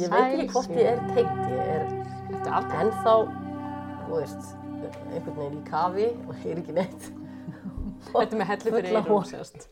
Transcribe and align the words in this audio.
Ég 0.00 0.08
veit 0.12 0.34
ekki 0.34 0.48
hvort 0.54 0.76
ég 0.76 0.86
er 0.88 1.00
teikt. 1.12 1.40
Ég 1.50 1.70
er 1.70 1.82
ennþá, 2.80 3.14
þú 4.06 4.14
veist, 4.14 4.52
einhvern 5.10 5.36
veginn 5.36 5.58
í 5.58 5.64
kafi 5.68 6.06
og 6.24 6.38
heyr 6.40 6.60
ekki 6.62 6.76
neitt. 6.76 7.08
Þetta 8.10 8.38
með 8.40 8.48
helli 8.54 8.74
fyrir 8.76 9.08
hol. 9.10 9.20
sérst. 9.28 9.66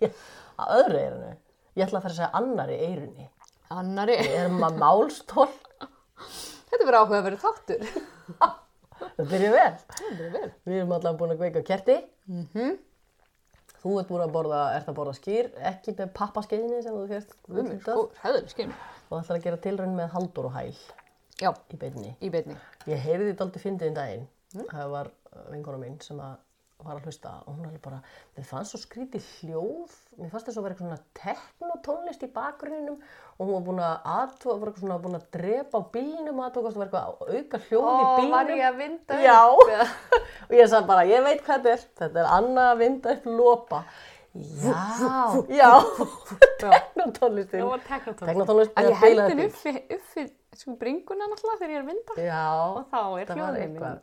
Að 0.59 0.75
öðru 0.83 1.01
eyrunu. 1.01 1.31
Ég 1.79 1.87
ætla 1.87 2.01
að 2.01 2.05
fara 2.05 2.13
að 2.13 2.19
segja 2.19 2.31
annari 2.43 2.77
eyrunni. 2.89 3.29
Annari. 3.73 4.19
Við 4.25 4.37
erum 4.43 4.67
að 4.69 4.79
málstól. 4.83 5.49
Þetta 6.69 6.83
verður 6.83 6.99
áhuga 6.99 7.21
að 7.21 7.27
vera 7.29 7.41
þáttur. 7.47 7.89
Það 8.99 9.33
byrja 9.33 9.55
vel. 9.55 9.73
Það 9.95 10.05
verður 10.11 10.37
vel. 10.37 10.53
Við 10.69 10.79
erum 10.83 10.95
allavega 10.99 11.19
búin 11.23 11.35
að 11.35 11.43
kveika 11.43 11.65
kerti. 11.71 11.97
Þú 13.79 13.97
ert 14.01 14.09
búin 14.11 14.25
að 14.25 14.33
borða, 14.35 14.61
ert 14.75 14.89
að 14.91 14.97
borða 14.99 15.15
skýr, 15.15 15.51
ekki 15.71 15.95
með 15.95 16.09
pappaskeiðinni 16.19 16.81
sem 16.83 16.97
þú 16.99 17.79
sko, 17.85 18.01
hæður, 18.25 18.49
skil. 18.51 18.67
Og 19.09 19.21
ætlar 19.21 19.39
að 19.39 19.45
gera 19.47 19.61
tilraun 19.65 19.97
með 19.97 20.11
haldur 20.17 20.51
og 20.51 20.57
hæl 20.59 20.75
Já, 21.39 21.53
í 21.73 21.79
beinni. 21.79 22.17
í 22.21 22.29
beinni. 22.35 22.57
Ég 22.91 22.99
heyrði 23.05 23.31
þetta 23.33 23.47
aldrei 23.47 23.63
fyndið 23.63 23.93
um 23.93 23.97
daginn. 24.01 24.29
Það 24.73 24.93
var 24.97 25.11
vinkona 25.53 25.79
mín 25.81 25.99
sem 26.03 26.21
að 26.21 26.37
var 26.79 26.95
að 26.95 27.09
hlusta 27.09 27.31
og 27.43 27.57
hún 27.57 27.67
alveg 27.67 27.81
bara, 27.83 27.97
mér 28.37 28.45
fannst 28.47 28.71
svo 28.71 28.79
skrítið 28.79 29.25
hljóð, 29.41 29.95
mér 30.21 30.29
fannst 30.31 30.47
þess 30.47 30.61
að 30.61 30.67
vera 30.67 30.77
eitthvað 30.77 30.93
svona 30.93 31.01
teknotónlist 31.19 32.23
í 32.23 32.29
bakgrunninum 32.37 33.01
og 33.35 33.41
hún 33.43 33.51
var 33.57 33.65
búin 33.67 33.81
að 33.83 34.07
aðtóa, 34.13 34.55
var 34.61 34.71
eitthvað 34.71 34.85
svona 34.85 34.99
búin 35.03 35.19
að 35.19 35.25
drepa 35.35 35.81
á 35.83 35.91
bílnum 35.97 36.39
og 36.39 36.45
aðtóa, 36.47 36.71
það 36.71 36.79
var 36.79 36.87
eitthvað 36.87 37.09
að 37.09 37.35
auka 37.41 37.61
hljóð 37.65 37.89
í 37.89 38.07
bílnum. 38.21 38.31
var 38.37 38.53
ég 38.55 38.63
að 38.69 38.79
vinda 38.85 39.19
Já. 39.25 39.39
upp, 39.51 39.73
eða? 39.75 39.89
Og 40.49 40.55
ég 40.55 40.71
sagði 40.71 40.89
bara, 40.93 41.03
ég 41.11 41.27
veit 41.27 41.43
hvað 41.45 41.59
þetta 41.67 41.75
er, 41.75 41.83
þetta 41.99 42.23
er 42.23 42.31
Anna 42.39 42.69
að 42.71 42.79
vinda 42.85 43.17
upp 43.19 43.27
lopa. 43.27 43.83
Já, 44.35 45.45
já, 45.49 45.71
teknotónlistin. 46.61 47.61
Það 47.63 47.71
var 47.73 47.81
teknotónlist. 47.89 48.29
Teknotónlist 48.29 48.79
ég 48.85 48.99
held 49.03 49.21
upp. 49.25 49.41
uppi, 49.49 49.73
uppi 49.97 50.25
sko, 50.61 50.75
bringuna 50.79 51.29
náttúrulega 51.31 51.59
þegar 51.63 51.73
ég 51.73 51.79
er 51.79 51.85
að 51.85 51.91
vinda. 51.93 52.17
Já, 52.23 52.43
Og 52.69 52.85
þá 52.93 53.01
er 53.19 53.33
eitthvað. 53.65 54.01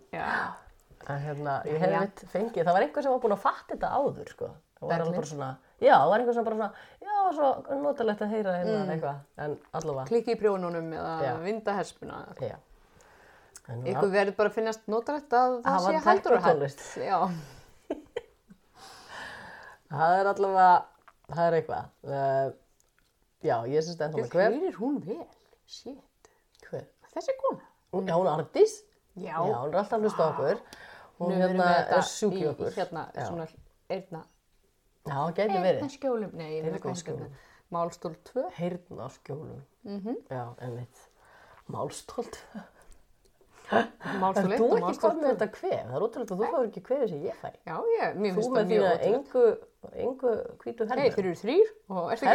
En 1.06 1.20
hérna, 1.22 1.56
ég 1.70 1.78
hef 1.84 1.92
veit 2.02 2.24
fengið, 2.34 2.64
það 2.66 2.74
var 2.74 2.82
einhver 2.88 3.06
sem 3.06 3.14
var 3.14 3.20
búinn 3.22 3.36
að 3.36 3.44
fatta 3.46 3.76
þetta 3.76 3.90
áður, 3.94 4.30
sko. 4.34 4.48
Það 4.80 4.90
var 4.90 5.04
alveg 5.06 5.16
bara 5.20 5.30
svona, 5.30 5.50
já, 5.86 5.94
það 5.96 6.10
var 6.10 6.20
einhver 6.24 6.36
sem 6.38 6.48
bara 6.48 6.56
svona, 6.56 6.72
já, 7.06 7.18
svo 7.38 7.50
notalegt 7.84 8.24
að 8.26 8.34
heyra 8.34 8.56
hérna 8.58 8.80
eitthvað, 8.96 9.20
en 9.46 9.54
allavega, 9.80 10.06
Klikki 10.10 10.34
í 10.34 10.40
prjónunum 10.42 10.90
eða 10.98 11.36
vinda 11.46 11.76
herspuna. 11.78 12.24
Ykkur 13.66 14.12
verður 14.14 14.36
bara 14.38 14.50
að 14.52 14.58
finnast 14.60 14.84
notalegt 14.92 15.34
að 15.34 15.56
það 15.66 15.86
sé 15.86 16.02
heldur 16.10 16.36
og 16.36 16.44
teknotónlist 16.44 16.84
það 19.92 20.18
er 20.20 20.30
allavega, 20.32 20.74
það 21.32 21.46
er 21.46 21.58
eitthvað. 21.60 21.94
Uh, 22.04 22.48
já, 23.46 23.56
ég 23.72 23.86
syns 23.86 23.96
þetta 23.96 24.08
ennþá 24.10 24.22
með 24.22 24.36
hver 24.36 24.58
hver 24.58 24.68
er 24.70 24.80
hún 24.82 25.00
vel, 25.06 25.24
shit. 25.66 26.30
Hver? 26.66 26.86
þessi 27.16 27.38
kona? 27.42 27.72
Hún, 27.96 28.10
já, 28.10 28.18
hún 28.20 28.30
er 28.30 28.44
artis, 28.44 28.78
já. 29.16 29.32
já, 29.32 29.40
hún 29.40 29.74
er 29.74 29.82
alltaf 29.82 30.04
hlust 30.04 30.22
á 30.22 30.26
okkur. 30.28 30.62
Hún 31.20 31.36
hérna 31.40 31.68
er 31.96 32.08
sjúki 32.10 32.44
okkur 32.52 32.72
í, 32.72 32.76
hérna, 32.76 33.06
já. 33.16 33.28
svona, 33.30 33.48
einna 33.88 34.26
já, 35.06 35.16
það 35.16 35.34
getur 35.38 35.60
verið. 35.64 35.80
Einna 35.80 35.92
skjólum, 35.96 36.38
nei, 36.40 36.54
einna 36.60 36.96
skjólum. 37.00 37.36
málstól 37.74 38.16
2 38.30 38.46
einna 38.68 39.10
skjólum, 39.10 39.62
mm 39.84 40.00
-hmm. 40.00 40.18
já, 40.30 40.46
en 40.60 40.76
veit 40.76 41.10
málstól 41.68 42.26
2 42.26 42.64
málsvöld 44.22 44.56
Þú 44.60 44.68
ekki 44.80 45.00
kom 45.04 45.18
með 45.22 45.30
þetta 45.32 45.48
kvef, 45.56 45.82
það 45.86 45.96
er 46.00 46.06
ótrúlega 46.06 46.30
þú 46.32 46.38
fáur 46.42 46.68
ekki 46.70 46.84
kvefið 46.90 47.08
sem 47.12 47.24
ég 47.26 47.40
fæ. 47.42 47.50
Já, 47.66 47.76
ég, 47.96 48.16
mér 48.22 48.36
finnst 48.36 48.52
það 48.56 48.72
mjög 48.72 48.86
ótrúlega 48.86 48.96
Þú 48.96 49.06
með 49.06 49.22
því 49.36 49.46
að 49.86 50.00
engu 50.06 50.34
kvítu 50.64 50.88
helmer 50.90 51.02
Nei, 51.02 51.14
þeir 51.16 51.26
eru 51.26 51.38
þrýr 51.42 51.68
og 51.96 52.04
er 52.12 52.22
fyrir 52.22 52.34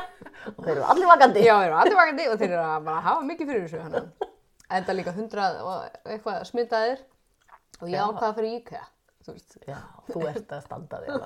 og 0.56 0.62
þeir 0.64 0.72
eru 0.74 0.84
allir 0.94 1.10
vakandi. 1.10 1.40
Já, 1.44 1.54
þeir 1.60 1.68
eru 1.70 1.80
allir 1.82 1.98
vakandi 2.00 2.28
og 2.30 2.36
þeir 2.40 2.50
eru 2.54 2.64
að 2.64 2.86
bara 2.88 3.04
hafa 3.06 3.26
mikið 3.28 3.50
fyrir 3.52 3.66
þessu 3.66 3.80
en 4.70 4.84
það 4.86 4.92
er 4.94 4.98
líka 5.00 5.16
hundrað 5.16 5.60
og 5.66 5.76
eitthvað 6.14 6.44
smitaðir 6.48 7.04
og 7.80 7.86
ég 7.90 8.00
ákvaða 8.06 8.36
fyrir 8.38 8.56
íkja 8.60 8.86
Þú 9.20 9.34
veist. 9.36 9.56
Já, 9.68 9.76
þú 10.08 10.22
ert 10.30 10.52
að 10.56 10.62
standa 10.64 11.00
þér 11.04 11.18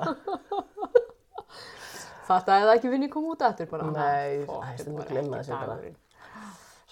Þetta 2.24 2.56
hefði 2.58 2.72
ekki 2.72 2.91
vinni 2.91 3.08
komið 3.12 3.34
út 3.34 3.44
aftur 3.47 3.69
bara 3.70 3.91
Nei, 3.92 4.44
það 4.48 4.70
er 4.72 4.91
mjög 4.97 5.12
glimmað 5.12 5.50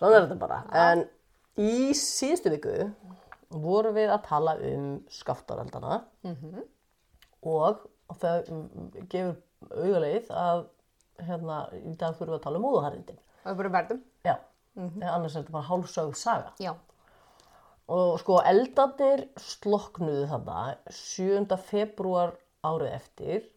Svona 0.03 0.19
er 0.19 0.25
þetta 0.27 0.39
bara. 0.41 0.59
En 0.75 1.05
í 1.61 1.93
síðustu 1.99 2.53
viku 2.55 2.77
vorum 3.53 3.95
við 3.97 4.09
að 4.15 4.23
tala 4.29 4.55
um 4.73 4.87
skaftaraldana 5.13 6.03
Mhm. 6.25 6.63
og 7.45 7.83
það 8.21 8.49
mm, 8.49 9.09
gefur 9.09 9.37
auðaleið 9.73 10.31
að 10.31 10.63
hérna, 11.23 11.59
í 11.77 11.93
dag 11.97 12.15
þurfum 12.17 12.33
við 12.33 12.39
að 12.39 12.43
tala 12.47 12.57
um 12.59 12.65
móðuharrindin. 12.67 13.19
Það 13.43 13.53
er 13.53 13.59
bara 13.61 13.75
verðum. 13.77 14.01
Já, 14.25 14.35
annars 15.13 15.37
er 15.37 15.43
þetta 15.43 15.53
bara 15.53 15.69
hálfsögð 15.69 16.17
saga. 16.17 16.53
Já. 16.63 16.73
Og 17.93 18.19
sko 18.23 18.39
eldarnir 18.47 19.27
sloknuðu 19.37 20.27
þarna 20.31 20.77
7. 20.89 21.57
februar 21.59 22.33
árið 22.65 22.93
eftir, 22.97 23.49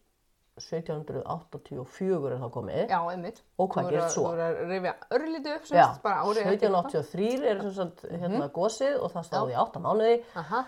1784 0.56 2.32
er 2.32 2.38
það 2.40 2.50
komið. 2.54 2.82
Já, 2.88 2.98
einmitt. 3.12 3.40
Og 3.58 3.70
hvað 3.74 3.90
að- 3.92 4.10
svo? 4.14 4.22
Þú 4.24 4.30
voru 4.30 4.44
að 4.46 4.60
rifja 4.70 4.94
örlítið 5.18 5.54
upp, 5.56 5.64
Já, 5.70 5.86
sagt, 5.86 6.02
bara 6.02 6.22
árið 6.24 6.42
eftir. 6.42 6.70
1783 6.70 7.46
er 7.50 7.60
sem 7.62 7.72
sagt 7.72 8.04
hérna 8.10 8.50
gósið 8.50 9.00
og 9.02 9.12
það 9.12 9.26
stóði 9.30 9.52
í 9.52 9.60
8 9.60 9.80
mánuði 9.84 10.22
Aha. 10.36 10.64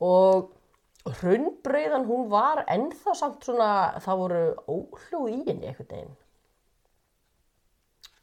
og 0.00 0.50
hraunbreiðan 1.08 2.06
hún 2.06 2.28
var 2.28 2.64
ennþá 2.68 3.14
samt 3.14 3.44
svona, 3.46 4.00
það 4.02 4.18
voru 4.24 4.42
óhljóð 4.68 5.28
í 5.30 5.36
henni 5.46 5.66
einhvern 5.70 5.88
veginn. 5.94 6.16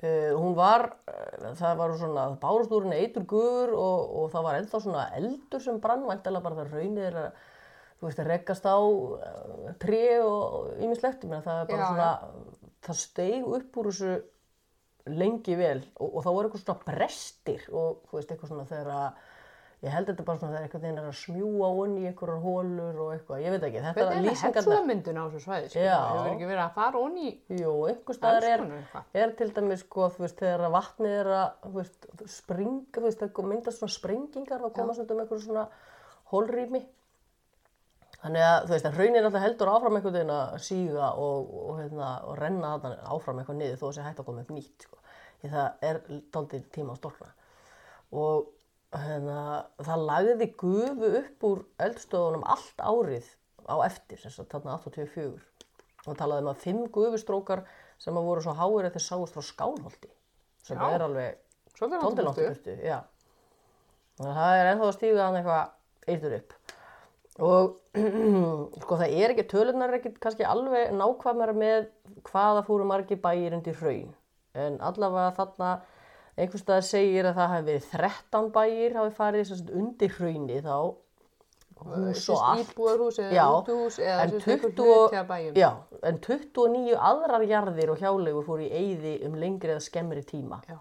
Uh, 0.04 0.36
hún 0.36 0.54
var, 0.58 0.84
uh, 1.08 1.54
það 1.56 1.78
var 1.80 1.94
svona, 1.98 2.24
það 2.28 2.40
bárust 2.42 2.74
úr 2.76 2.84
henni 2.84 2.98
eitur 3.00 3.24
guður 3.26 3.72
og, 3.80 4.16
og 4.20 4.32
það 4.34 4.44
var 4.44 4.58
ennþá 4.60 4.82
svona 4.84 5.06
eldur 5.18 5.64
sem 5.64 5.80
brann, 5.80 6.04
væntalega 6.06 6.44
bara 6.44 6.56
það 6.60 6.74
raunir 6.76 7.16
að, 7.22 7.30
þú 8.00 8.10
veist, 8.10 8.22
að 8.22 8.32
reggast 8.34 8.66
á 8.68 8.78
uh, 8.78 9.74
tré 9.82 10.06
og 10.22 10.72
meina 11.32 11.46
það 11.46 11.62
er 11.62 11.70
bara 11.72 11.84
Já, 11.84 11.90
svona, 11.92 12.10
það 12.88 13.04
steig 13.04 13.52
upp 13.60 13.80
úr 13.82 13.92
þessu 13.92 14.16
lengi 15.06 15.56
vel 15.60 15.80
og, 16.02 16.10
og 16.10 16.20
þá 16.26 16.30
voru 16.34 16.50
eitthvað 16.50 16.66
svona 16.66 16.84
brestir 16.90 17.66
og 17.72 18.04
þú 18.10 18.20
veist, 18.20 18.32
eitthvað 18.34 18.52
svona 18.52 18.68
þegar 18.72 18.92
að, 18.96 19.26
ég 19.86 19.94
held 19.94 20.08
þetta 20.10 20.26
bara 20.26 20.42
svona 20.42 20.56
þegar 20.56 20.66
eitthvað 20.66 20.86
þegar 20.88 21.10
að 21.12 21.18
smjúa 21.20 21.70
onni 21.84 22.02
í 22.02 22.08
einhverjar 22.10 22.42
hólur 22.42 23.02
og 23.04 23.12
eitthvað, 23.14 23.44
ég 23.46 23.54
veit 23.54 23.68
ekki, 23.68 23.84
þetta 23.86 24.00
Hvernig 24.00 24.10
er 24.10 24.18
það 24.18 24.26
lýsingarnar. 24.26 24.58
hetsúðamyndun 24.58 25.20
á 25.22 25.24
þessu 25.26 25.44
svæði? 25.46 25.70
skilur? 25.70 25.86
Já. 25.86 26.00
Hefur 26.10 26.32
ekki 26.32 26.50
verið 26.50 26.64
að 26.64 26.80
fara 26.80 27.04
onni 27.06 27.28
í... 27.30 27.36
Jú, 27.62 27.76
einhver 27.92 28.18
staðar 28.18 28.50
er, 28.50 28.66
Alls 28.66 28.90
konar 28.96 29.22
er 29.22 29.36
til 29.42 29.50
dæmis 29.60 29.86
sko, 29.86 30.10
þú 30.16 30.26
veist, 30.26 30.42
þegar 30.42 30.66
að 30.66 30.76
vatnið 30.80 31.18
er 31.20 31.32
að, 31.38 31.48
þú 31.68 31.74
veist, 31.78 32.10
springa, 32.40 32.98
þú 32.98 33.06
veist, 33.06 33.22
það 33.22 33.30
myndast 33.54 33.84
svona 33.84 33.98
sprengingar 34.00 34.66
og 34.66 34.74
koma 34.80 34.98
svona 34.98 35.14
um 35.14 35.22
einhverju 35.22 35.46
svona 35.46 35.68
hólrými. 36.34 36.82
Þannig 38.26 38.42
að, 38.42 38.56
þú 38.66 38.74
veist, 38.74 38.90
að 38.90 39.00
raunin 39.00 39.28
alltaf 39.28 39.44
heldur 39.44 39.70
áfram 39.70 39.98
einhvern 40.00 40.16
veginn 40.18 40.34
að 40.34 40.54
síga 40.66 41.12
og, 41.22 41.50
og, 41.62 41.74
hérna, 41.78 42.10
og 42.26 42.38
renna 42.40 42.72
áfram 43.14 43.42
eitthvað 43.42 43.60
niður 43.60 43.82
þó 43.82 43.86
að 43.86 43.96
sé 44.00 44.06
hægt 44.06 44.22
að 44.24 44.30
koma 44.32 44.42
upp 44.42 44.54
nýtt, 44.56 44.88
sko. 44.88 45.02
Því 45.42 45.52
það 45.54 45.86
er 45.90 46.00
daldið 46.34 46.64
tíma 46.74 46.96
að 46.96 47.02
storkna. 47.04 47.30
Og 48.18 48.48
hérna, 48.96 49.40
það 49.86 50.06
lagði 50.10 50.50
gufu 50.58 51.12
upp 51.22 51.46
úr 51.52 51.62
eldstöðunum 51.86 52.48
allt 52.56 52.82
árið 52.82 53.30
á 53.70 53.76
eftir, 53.86 54.26
þarna 54.26 54.80
84 54.82 55.30
og 56.06 56.18
talaði 56.20 56.46
um 56.46 56.52
að 56.52 56.62
fimm 56.62 56.84
gufustrókar 56.94 57.64
sem 58.02 58.18
að 58.18 58.28
voru 58.28 58.44
svo 58.46 58.54
háir 58.58 58.90
eftir 58.90 59.04
sáust 59.04 59.36
frá 59.36 59.46
skálholti 59.46 60.12
sem 60.66 60.78
Já. 60.78 60.90
er 60.94 61.06
alveg 61.06 61.40
að 64.22 64.38
það 64.38 64.58
er 64.60 64.70
ennþá 64.72 64.90
að 64.90 64.96
stíga 64.96 65.26
hann 65.26 65.40
eitthvað 65.40 66.14
eitur 66.14 66.38
upp. 66.38 66.54
Og 67.44 67.76
sko 68.84 69.00
það 69.00 69.16
er 69.16 69.34
ekki, 69.34 69.48
tölunar 69.52 69.92
er 69.92 70.00
ekki 70.00 70.14
kannski 70.24 70.48
alveg 70.48 70.94
nákvæmar 70.96 71.52
með 71.58 71.90
hvaða 72.30 72.64
fóru 72.68 72.88
margir 72.88 73.20
bæir 73.24 73.58
undir 73.58 73.76
hraun. 73.82 74.14
En 74.56 74.78
allavega 74.80 75.34
þarna 75.36 75.72
einhvers 76.36 76.64
staðar 76.64 76.86
segir 76.88 77.28
að 77.28 77.40
það 77.40 77.52
hafi 77.54 77.66
verið 77.70 77.90
13 77.92 78.54
bæir 78.56 78.96
hafi 79.00 79.18
farið 79.18 79.74
undir 79.76 80.16
hraunni 80.16 80.62
þá 80.64 80.78
hús 81.86 82.24
og 82.32 82.42
allt. 82.42 82.72
Íbúðarhús 82.72 83.20
eða 83.20 83.46
eða 84.00 84.24
en 84.24 84.32
sem 84.32 84.40
sagt 84.40 84.52
einhver 84.54 84.76
20 84.78 84.92
hluti 84.92 85.20
af 85.20 85.28
bæjum. 85.28 85.58
Já, 85.60 85.70
en 86.08 86.20
29 86.24 86.96
aðrar 87.10 87.48
jarðir 87.50 87.92
og 87.94 88.04
hjálegur 88.04 88.48
fóru 88.48 88.66
í 88.66 88.72
eyði 88.72 89.16
um 89.28 89.36
lengri 89.40 89.76
eða 89.76 89.84
skemmri 89.84 90.24
tíma. 90.28 90.62
Já. 90.70 90.80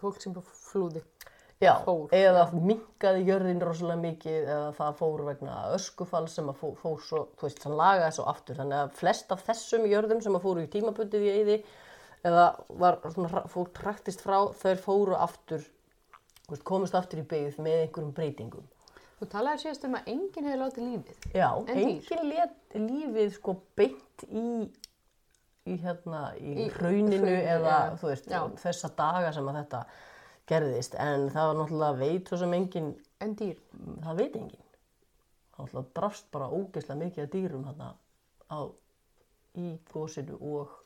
Fólk 0.00 0.20
sem 0.22 0.34
flúði. 0.34 1.04
Já, 1.62 1.72
Fór, 1.84 2.08
eða 2.16 2.42
minkaði 2.58 3.22
jörðin 3.28 3.60
rosalega 3.62 4.00
mikið 4.02 4.38
eða 4.50 4.72
það 4.80 4.96
fór 4.98 5.20
vegna 5.28 5.56
öskufall 5.76 6.24
sem 6.32 6.48
að 6.50 6.56
fór, 6.58 6.72
fór 6.80 6.98
svo, 7.06 7.20
þú 7.38 7.46
veist, 7.46 7.62
hann 7.68 7.76
lagaði 7.78 8.16
svo 8.16 8.24
aftur. 8.32 8.58
Þannig 8.58 8.80
að 8.80 8.96
flest 8.98 9.30
af 9.36 9.44
þessum 9.46 9.86
jörðum 9.86 10.22
sem 10.24 10.38
að 10.38 10.44
fóru 10.48 10.64
í 10.66 10.70
tímabundið 10.74 11.28
í 11.28 11.32
eyði 11.36 11.56
eða 12.26 12.44
var 12.82 12.98
svona, 13.14 13.44
fólk 13.50 13.72
traktist 13.78 14.22
frá, 14.26 14.40
þeir 14.58 14.82
fóru 14.82 15.14
aftur, 15.18 15.62
veist, 16.50 16.66
komist 16.66 16.98
aftur 16.98 17.22
í 17.22 17.26
byggð 17.30 17.62
með 17.62 17.80
einhverjum 17.86 18.12
breytingum. 18.18 18.66
Þú 19.22 19.28
talaði 19.30 19.62
síðast 19.62 19.84
um 19.86 19.94
að 20.00 20.08
enginn 20.10 20.46
hefði 20.50 20.60
látið 20.64 20.86
lífið. 20.90 21.26
Já, 21.38 21.48
En 21.70 21.78
enginn 21.78 22.28
let 22.32 22.56
lífið 22.74 23.34
sko 23.36 23.54
beint 23.78 24.24
í 24.26 24.46
í, 25.62 25.76
hérna, 25.78 26.22
í, 26.42 26.56
Í 26.64 26.70
hrauninu 26.74 27.36
eða 27.38 27.74
já. 27.76 27.92
þú 28.00 28.08
veist, 28.10 28.24
Já. 28.30 28.40
þessa 28.64 28.90
daga 28.98 29.30
sem 29.36 29.46
að 29.46 29.58
þetta 29.60 29.82
gerðist 30.52 30.98
en 31.00 31.28
það 31.32 31.48
var 31.48 31.58
náttúrulega 31.60 31.98
veit 32.04 32.28
svo 32.30 32.42
sem 32.42 32.58
engin 32.58 32.92
En 33.22 33.36
dýr. 33.38 33.58
það 34.02 34.16
veit 34.18 34.36
engin 34.36 34.62
það 35.52 35.66
náttúrulega 35.66 35.96
drafst 35.98 36.30
bara 36.34 36.48
ógeðslega 36.50 37.00
mikið 37.04 37.24
af 37.24 37.34
dýrum 37.34 37.66
þarna 37.68 37.90
á 38.52 38.60
í 39.62 39.66
gósinu 39.92 40.38
og 40.40 40.78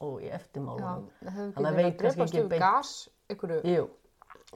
og 0.00 0.20
í 0.24 0.30
eftirmálunum 0.32 1.08
Þannig 1.20 1.66
að 1.70 1.80
veit 1.80 2.04
að 2.04 2.04
kannski 2.04 2.40
ekki 2.40 2.44
beint. 2.48 2.62
gas, 2.62 2.92
einhverju... 3.28 3.58
Jú, 3.68 3.82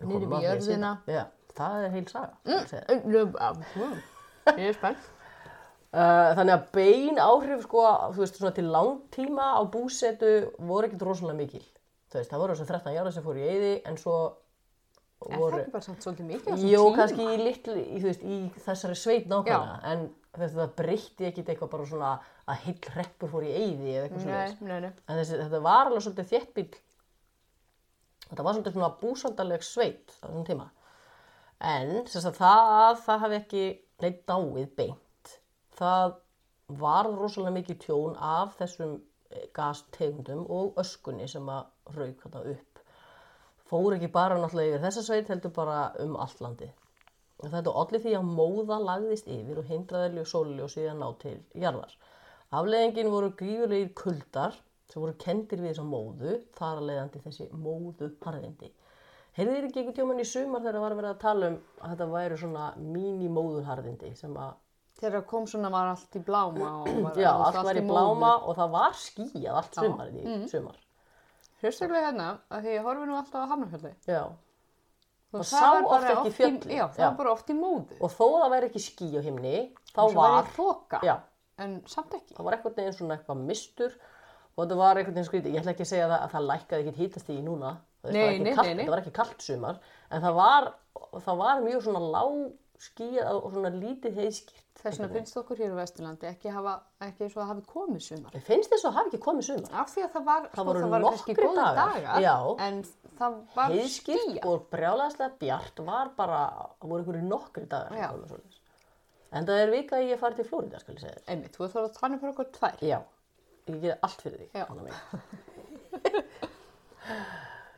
að 0.01 0.15
því 0.15 0.29
að 0.39 0.47
jörðina. 0.47 0.93
Já, 1.11 1.25
það 1.59 1.77
er 1.81 1.93
heil 1.95 2.07
saga 2.09 2.33
mm. 2.45 3.35
Mm. 3.75 3.99
Ég 4.55 4.71
er 4.71 4.79
spennt. 4.79 5.11
Uh, 5.95 6.33
þannig 6.35 6.57
að 6.57 6.63
bein 6.75 7.19
áhrif 7.23 7.61
sko, 7.69 7.83
þú 8.17 8.19
veist, 8.25 8.39
svona 8.41 8.51
til 8.57 8.65
langtíma 8.67 9.45
á 9.55 9.63
búsetu 9.71 10.31
voru 10.59 10.89
ekkert 10.89 11.05
rosalega 11.07 11.39
mikil. 11.39 11.61
Þú 12.15 12.21
veist, 12.21 12.31
það 12.31 12.43
voru 12.45 12.55
þess 12.55 12.63
að 12.65 12.73
13 12.77 12.95
jára 12.95 13.13
sem 13.15 13.25
fóru 13.27 13.41
í 13.43 13.47
eyði 13.51 13.71
en 13.91 13.97
svo 13.99 14.17
Er 15.25 15.31
það 15.33 15.41
voru, 15.41 15.59
ekki 15.63 15.73
bara 15.73 15.85
samt 15.87 16.05
svolítið 16.05 16.27
mikið 16.29 16.45
þessum 16.51 16.69
tíma? 16.85 16.97
kannski 16.99 17.25
í 17.27 17.37
litlu, 17.41 17.75
í, 17.81 18.01
veist, 18.05 18.25
í 18.25 18.39
þessari 18.67 18.97
sveit 18.99 19.29
nákvæmlega, 19.31 19.77
en 19.93 20.03
veist, 20.37 20.57
það 20.59 20.73
breytti 20.81 21.29
ekkit 21.31 21.53
eitthvað 21.53 21.71
bara 21.75 21.87
svona 21.89 22.11
að 22.45 22.59
heill 22.67 22.91
hreppur 22.93 23.33
fór 23.33 23.47
í 23.47 23.53
eyði 23.55 23.95
eða 23.95 24.03
eitthvað 24.09 24.25
svona. 24.27 24.91
En 25.07 25.21
þessi, 25.21 25.39
þetta 25.41 25.61
var 25.65 25.89
alveg 25.89 26.05
svolítið 26.05 26.29
þéttbíl, 26.35 26.67
þetta 28.29 28.47
var 28.49 28.59
svolítið 28.59 28.77
svona 28.77 28.91
búsaldarleg 29.01 29.65
sveit 29.65 30.13
á 30.21 30.27
þessum 30.27 30.47
tíma. 30.51 30.69
En 31.75 31.95
sem 32.11 32.21
sagt, 32.27 32.43
það, 32.43 33.01
það 33.07 33.25
hafi 33.25 33.41
ekki 33.41 33.65
neitt 34.05 34.23
dáið 34.29 34.69
beint. 34.77 35.35
Það 35.79 36.19
var 36.85 37.09
rosalega 37.15 37.57
mikið 37.63 37.81
tjón 37.87 38.19
af 38.21 38.59
þessum 38.61 38.99
eh, 39.31 39.49
gastegundum 39.57 40.45
og 40.53 40.77
öskunni 40.83 41.31
sem 41.31 41.49
að 41.49 41.71
rauk 41.97 42.25
þarna 42.25 42.43
upp. 42.55 42.81
Fór 43.69 43.97
ekki 43.97 44.11
bara 44.13 44.39
náttúrulega 44.39 44.75
yfir 44.75 44.85
þessa 44.85 45.05
sveit, 45.07 45.31
heldur 45.33 45.55
bara 45.57 45.79
um 46.05 46.17
allt 46.21 46.43
landi. 46.45 46.69
Og 47.43 47.51
þetta 47.53 47.75
olli 47.81 48.01
því 48.01 48.15
að 48.19 48.29
móða 48.39 48.79
lagðist 48.81 49.29
yfir 49.29 49.61
og 49.61 49.69
hindraði 49.69 50.15
ljós 50.19 50.35
sólljós 50.35 50.77
í 50.81 50.87
að 50.89 51.01
ná 51.01 51.09
til 51.25 51.37
jarðar. 51.61 51.97
Afleðingin 52.55 53.11
voru 53.11 53.33
grífulegir 53.35 53.93
kuldar 53.99 54.57
sem 54.93 55.03
voru 55.03 55.17
kendir 55.19 55.63
við 55.63 55.73
þessa 55.73 55.87
móðu, 55.89 56.35
þar 56.55 56.81
að 56.81 56.89
leiðandi 56.91 57.23
þessi 57.25 57.49
móðu 57.59 58.11
harðindi. 58.25 58.71
Heyrðu 59.35 59.55
þér 59.57 59.65
ekki 59.67 59.81
einhvern 59.81 59.97
tjóman 59.97 60.23
í 60.23 60.27
sumar 60.31 60.63
þegar 60.63 60.85
var 60.85 60.95
verið 61.01 61.11
að 61.11 61.23
tala 61.25 61.49
um 61.51 61.57
að 61.81 61.95
þetta 61.95 62.07
væri 62.13 62.37
svona 62.39 62.67
mini-móðuharðindi 62.79 64.13
sem 64.21 64.37
að, 64.39 64.53
Þegar 64.95 65.25
kom 65.27 65.47
svona 65.51 65.73
var 65.75 65.89
allt 65.91 66.15
í 66.15 66.21
bláma 66.23 66.69
já, 67.19 67.33
allt 67.33 67.57
var 67.67 67.79
í 67.81 67.83
bláma 67.83 68.29
og 68.47 68.55
það 68.55 68.75
var 68.77 68.93
skýjað 68.95 69.57
allt 69.59 69.75
Já. 69.75 69.81
sumarið 69.83 70.21
í 70.21 70.37
sumar. 70.53 70.77
Hlustaklega 71.65 72.07
hérna, 72.11 72.29
að 72.53 72.67
því 72.67 72.73
ég 72.77 72.89
horfi 72.89 73.07
nú 73.09 73.17
alltaf 73.19 73.45
á 73.45 73.51
Hafnarfjalli. 73.53 73.95
Já, 74.11 74.23
Og 75.35 75.41
Og 75.41 75.43
það 75.43 75.49
sá 75.51 75.61
var 75.67 75.83
oft 75.83 75.91
bara 75.95 76.11
ekki 76.15 76.31
fjöllin. 76.37 76.75
Já, 76.79 76.85
það 76.95 77.05
var 77.09 77.15
bara 77.19 77.31
oft 77.35 77.49
í 77.51 77.55
móðu. 77.59 77.97
og 78.01 78.11
þó 78.15 78.27
það 78.39 78.51
væri 78.53 78.67
ekki 78.71 78.83
ský 78.85 79.07
á 79.19 79.21
himni, 79.25 79.55
þá 79.91 80.01
Og 80.05 80.11
svo 80.13 80.21
var, 80.21 80.45
í 80.45 80.53
þoka, 80.55 81.01
já, 81.03 81.15
en 81.65 81.73
samt 81.91 82.13
ekki. 82.15 82.35
það 82.37 82.45
var 82.47 82.55
einhvern 82.59 82.77
veginn 82.79 82.95
svona 82.99 83.17
eitthvað 83.17 83.41
mistur 83.49 83.97
og 84.55 84.61
þetta 84.63 84.77
var 84.79 85.01
einhvern 85.01 85.17
veginn 85.17 85.27
skrítið. 85.31 85.55
Ég 85.57 85.65
ætla 85.65 85.73
ekki 85.75 85.83
að 85.87 85.91
segja 85.91 86.07
það 86.13 86.21
að 86.23 86.31
það 86.37 86.47
lækkaði 86.53 86.85
ekki 86.93 87.03
hítast 87.03 87.33
í 87.35 87.39
núna. 87.43 87.73
Það 88.05 88.13
Nei, 88.13 88.23
var 88.23 88.31
nei, 88.31 88.53
nei. 88.55 88.75
Þetta 88.85 88.91
var 88.95 89.03
ekki 89.03 89.15
kallt 89.19 89.43
sumar, 89.43 89.81
en 90.15 90.23
það 90.23 90.35
var, 90.39 90.69
það 91.25 91.37
var 91.43 91.65
mjög 91.67 91.83
svona 91.89 92.05
lág 92.15 92.39
skýjað 92.85 93.41
og 93.41 93.51
svona 93.57 93.71
lítið 93.75 94.19
heiðskýrt. 94.23 94.64
Þess 94.85 94.99
vegna 95.01 95.15
finnst 95.15 95.39
okkur 95.41 95.61
hér 95.63 95.71
á 95.73 95.77
Vesturlandi 95.79 96.27
ekki, 96.29 96.51
hafa, 96.53 96.73
ekki 97.07 97.25
eins 97.25 97.33
og 97.33 97.39
það 97.41 97.47
hafi 97.51 97.63
komið 97.71 98.03
sumar. 98.05 98.35
Finnst 98.45 98.69
þess 98.69 98.83
að 98.83 98.91
það 98.91 98.97
hafi 98.99 99.09
ekki 99.11 99.21
komið 99.25 99.47
sumar. 99.47 99.71
Af 99.81 99.93
því 99.95 100.03
að 100.05 100.11
það 100.13 100.25
var, 100.27 100.43
sko, 100.51 100.65
voru 100.69 100.83
það 100.83 100.91
var 100.93 101.05
kannski 101.07 101.37
góðir 101.39 101.57
dagar, 101.57 101.79
dagar, 101.79 102.19
já. 102.21 102.35
en 102.67 102.75
það 103.21 103.39
var 103.55 103.77
skýja. 103.95 104.43
og 104.51 104.67
brjálæðislega 104.75 105.39
bjart 105.41 105.81
var 105.87 106.11
bara, 106.19 106.41
það 106.83 106.93
voru 106.93 107.01
einhverju 107.01 107.25
nokkri 107.31 107.65
dagar. 107.73 107.97
Já. 107.97 108.09
En 109.35 109.49
það 109.49 109.63
er 109.63 109.73
vika 109.73 109.97
að 109.97 110.11
ég 110.13 110.21
fari 110.21 110.37
til 110.39 110.47
Flórida, 110.51 110.83
skal 110.83 110.99
ég 110.99 111.01
segja 111.07 111.17
þér. 111.17 111.25
Einmitt, 111.33 111.57
þú 111.57 111.63
þarf 111.65 111.89
að 111.89 111.97
tanna 112.03 112.21
fyrir 112.21 112.35
okkur 112.35 112.49
tvær. 112.59 112.77
Já, 112.85 112.99
ég 113.71 113.79
gera 113.87 113.97
allt 114.05 114.21
fyrir 114.27 114.39
þig, 114.45 114.51
Já. 114.53 114.65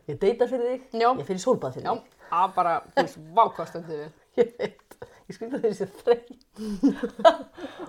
Ég 0.07 0.19
deyta 0.23 0.47
fyrir 0.47 0.69
þig, 0.71 0.83
Já. 1.01 1.09
ég 1.19 1.27
fyrir 1.27 1.43
sólbað 1.43 1.79
fyrir 1.79 1.89
Já, 1.89 1.95
þig. 1.99 2.27
að 2.39 2.53
bara, 2.59 2.75
þú 2.91 3.03
veist, 3.07 3.17
vákvastandi 3.39 3.97
við. 4.03 4.11
Ég 5.27 5.39
þeir 5.41 5.73
sér 5.75 5.91
þreyt. 6.05 6.35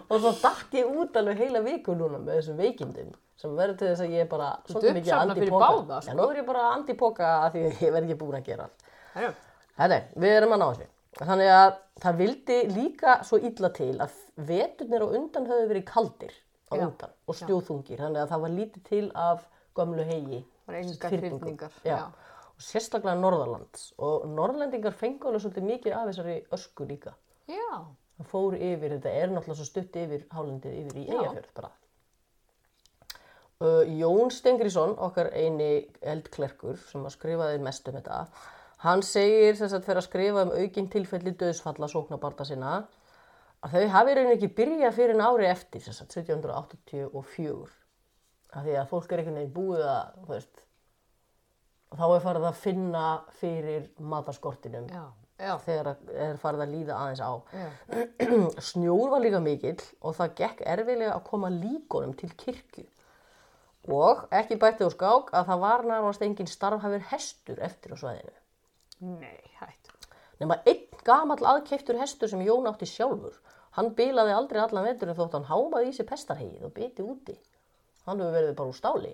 og 0.10 0.20
svo 0.24 0.32
dætt 0.42 0.78
ég 0.80 0.88
út 0.90 1.18
alveg 1.20 1.42
heila 1.44 1.62
viku 1.66 1.94
núna 1.98 2.18
með 2.18 2.40
þessum 2.40 2.58
veikindum 2.62 3.12
sem 3.38 3.54
verður 3.54 3.78
til 3.78 3.90
þess 3.92 4.04
að 4.08 4.14
ég 4.16 4.24
er 4.26 4.30
bara 4.32 4.48
svolítið 4.66 4.96
mikið 4.98 5.52
póka. 5.52 5.68
báða, 5.68 6.00
sko. 6.02 6.10
Já, 6.10 6.18
nú 6.18 6.26
er 6.32 6.40
ég 6.40 6.48
bara 6.48 6.64
andi 6.74 6.96
póka 6.98 7.28
að 7.44 7.52
því 7.54 7.62
að 7.68 7.84
ég 7.86 7.94
verð 7.94 8.08
ekki 8.08 8.20
búin 8.24 8.38
að 8.40 8.48
gera 8.48 8.66
allt. 8.66 8.88
Þetta, 9.78 10.00
við 10.24 10.38
erum 10.40 10.56
að 10.56 10.62
ná 10.64 10.66
þessu. 10.72 10.88
Þannig 11.18 11.52
að 11.54 11.70
það 12.02 12.18
vildi 12.22 12.58
líka 12.74 13.14
svo 13.26 13.40
illa 13.50 13.70
til 13.78 13.92
að 14.06 14.18
veturnir 14.50 15.06
á 15.06 15.08
undan 15.20 15.48
höfðu 15.50 15.70
verið 15.72 15.86
kaldir 15.92 16.34
á 16.70 16.74
Já. 16.74 16.84
undan 16.88 17.14
og 17.26 17.38
stjóðþungir. 17.38 18.02
Þannig 18.02 18.24
að 18.24 18.34
það 18.34 18.44
var 18.48 18.56
lítið 18.58 18.84
til 18.90 19.06
af 19.14 19.46
gömlu 19.78 20.06
hegi. 20.10 20.42
Já. 21.86 22.00
Og 22.58 22.66
sérstaklega 22.66 23.18
Norðalands. 23.22 23.92
Og 24.02 24.26
Norðlendingar 24.34 24.98
fengu 24.98 25.30
alveg 25.30 25.46
svolítið 25.46 25.70
mikið 25.70 25.98
af 25.98 26.10
þessari 26.10 26.38
ösku 26.58 26.90
líka. 26.90 27.14
Já, 27.48 27.88
Það 28.18 28.30
fór 28.32 28.56
yfir, 28.58 28.94
þetta 28.96 29.12
er 29.14 29.30
náttúrulega 29.30 29.60
svo 29.60 29.68
stutt 29.68 29.98
yfir 30.02 30.24
hálendið 30.34 30.78
yfir 30.80 30.98
í 30.98 31.04
Já. 31.06 31.18
Eyjafjörð 31.20 31.50
bara. 31.60 31.70
Uh, 33.58 33.84
Jón 33.98 34.32
Stengriðsson, 34.34 34.96
okkar 35.02 35.30
eini 35.34 35.70
eldklerkur 36.02 36.78
sem 36.90 37.06
að 37.06 37.14
skrifaði 37.14 37.62
mest 37.66 37.90
um 37.90 37.98
þetta, 37.98 38.22
hann 38.84 39.02
segir 39.06 39.58
þess 39.58 39.74
að 39.78 39.86
fyrir 39.86 40.02
að 40.02 40.08
skrifa 40.08 40.46
um 40.46 40.54
aukinn 40.54 40.90
tilfelli 40.94 41.34
döðsfalla 41.38 41.90
sóknabarta 41.90 42.46
sinna 42.46 42.74
að 43.66 43.74
þau 43.74 43.94
hafi 43.96 44.18
raunin 44.18 44.34
ekki 44.36 44.52
byrjað 44.60 44.98
fyrir 44.98 45.18
en 45.18 45.26
ári 45.26 45.50
eftir, 45.50 45.82
þess 45.86 46.06
að 46.06 46.18
1784. 46.22 47.78
Af 48.58 48.66
því 48.66 48.78
að 48.80 48.92
fólk 48.94 49.12
er 49.12 49.22
einhvern 49.22 49.40
veginn 49.42 49.56
búið 49.58 49.86
að, 49.86 50.20
þú 50.24 50.34
veist, 50.34 50.62
þá 51.98 52.06
er 52.08 52.26
farið 52.26 52.50
að 52.50 52.62
finna 52.66 53.08
fyrir 53.42 53.90
matarskortinum 54.14 54.90
já, 54.94 55.06
já, 55.38 55.54
þegar 55.64 55.90
að 55.94 56.12
er 56.26 56.40
farið 56.42 56.64
að 56.66 56.74
líða 56.76 57.00
aðeins 57.02 57.24
á. 57.24 57.32
Snjór 58.70 59.14
var 59.14 59.24
líka 59.24 59.42
mikill 59.44 59.80
og 60.02 60.18
það 60.18 60.36
gekk 60.42 60.64
erfilega 60.76 61.16
að 61.16 61.26
koma 61.30 61.52
líkonum 61.54 62.16
til 62.20 62.32
kirkju. 62.38 62.86
Og 63.94 64.26
ekki 64.36 64.58
bætti 64.60 64.84
úr 64.84 64.92
skák 64.92 65.32
að 65.38 65.52
það 65.52 65.62
var 65.64 65.86
nærmast 65.88 66.24
engin 66.26 66.50
starfhæfur 66.52 67.06
hestur 67.14 67.62
eftir 67.64 67.96
á 67.96 67.98
svæðinu. 68.02 68.34
Nei, 69.22 69.38
hættu. 69.62 69.94
Nefna 70.42 70.58
einn 70.68 71.06
gamall 71.08 71.46
aðkeiftur 71.54 72.00
hestur 72.02 72.30
sem 72.30 72.44
Jón 72.44 72.68
átti 72.70 72.90
sjálfur. 72.90 73.38
Hann 73.78 73.94
bilaði 73.96 74.34
aldrei 74.34 74.60
allan 74.64 74.86
veturinn 74.90 75.16
þótt 75.16 75.38
hann 75.38 75.48
hámaði 75.48 75.92
í 75.92 75.96
sig 75.96 76.08
pestarhegið 76.10 76.66
og 76.68 76.74
biti 76.76 77.06
úti. 77.06 77.38
Hann 78.08 78.22
hefur 78.22 78.36
verið 78.36 78.56
bara 78.58 78.74
úr 78.74 78.78
stáli. 78.78 79.14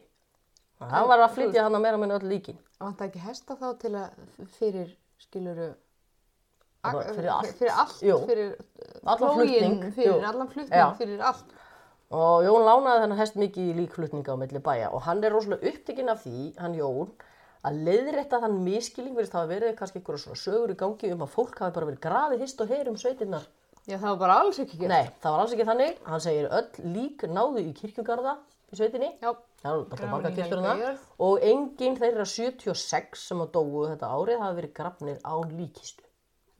Hann 0.79 1.07
var 1.07 1.21
að 1.23 1.35
flytja 1.37 1.65
hann 1.67 1.77
að 1.77 1.83
meira 1.85 1.99
minna 1.99 2.17
öll 2.17 2.29
líkin. 2.31 2.59
Vant 2.81 3.01
ekki 3.05 3.21
hesta 3.23 3.55
þá 3.59 3.67
til 3.79 3.93
að 3.99 4.47
fyrir, 4.57 4.89
skiluru, 5.21 5.69
fyrir 6.83 7.29
allt. 7.31 7.51
fyrir 7.57 7.71
allt, 7.71 7.99
Jú. 8.03 8.17
fyrir 8.27 8.55
Allan 9.03 9.35
flutning, 9.37 9.83
fyrir 9.95 10.25
allan 10.29 10.49
flutning, 10.51 10.95
fyrir 10.99 11.21
allt. 11.23 11.45
Og 12.13 12.43
Jón 12.45 12.65
lánaði 12.67 13.03
þennan 13.05 13.17
hest 13.17 13.37
mikið 13.39 13.69
í 13.71 13.75
líkflutninga 13.79 14.35
á 14.35 14.37
milli 14.37 14.59
bæja 14.61 14.91
og 14.93 15.01
hann 15.07 15.23
er 15.23 15.33
rosalega 15.33 15.71
upptekinn 15.71 16.11
af 16.11 16.21
því, 16.25 16.53
hann 16.59 16.75
Jón, 16.77 17.09
að 17.63 17.79
leiðrétta 17.87 18.41
þann 18.43 18.59
miskilning 18.65 19.15
verðist 19.15 19.33
hafa 19.33 19.49
verið 19.49 19.75
kannski 19.79 19.99
einhverja 20.01 20.23
svona 20.25 20.41
sögur 20.43 20.73
í 20.75 20.77
gangi 20.77 21.11
um 21.15 21.23
að 21.25 21.33
fólk 21.33 21.57
hafi 21.63 21.73
bara 21.73 21.89
verið 21.89 22.03
grafið 22.03 22.43
hist 22.43 22.61
og 22.61 22.69
heyr 22.69 22.91
um 22.91 22.99
sveitirnar. 22.99 23.47
Já, 23.87 23.97
það 23.97 24.09
var 24.11 24.19
bara 24.19 24.37
alls 24.43 24.59
ekki 24.59 24.77
gert. 24.79 24.91
Nei, 24.93 25.09
það 25.23 25.31
var 25.31 25.41
alls 25.43 25.53
ekki 25.55 25.67
þannig. 25.67 25.97
Hann 26.07 26.23
segir 26.23 26.49
öll 26.59 26.93
lík 26.93 27.25
náðu 27.27 27.63
í 27.63 27.73
kirkjugarða 27.79 28.37
í 28.71 28.77
sveitinni. 28.79 29.09
Já, 29.23 29.33
Og 31.19 31.43
enginn 31.49 31.97
þeirra 31.99 32.25
76 32.27 33.27
sem 33.31 33.43
að 33.43 33.51
dóu 33.57 33.87
þetta 33.89 34.11
árið 34.11 34.43
hafi 34.43 34.59
verið 34.61 34.73
grafnir 34.77 35.19
án 35.23 35.51
líkistu. 35.57 36.03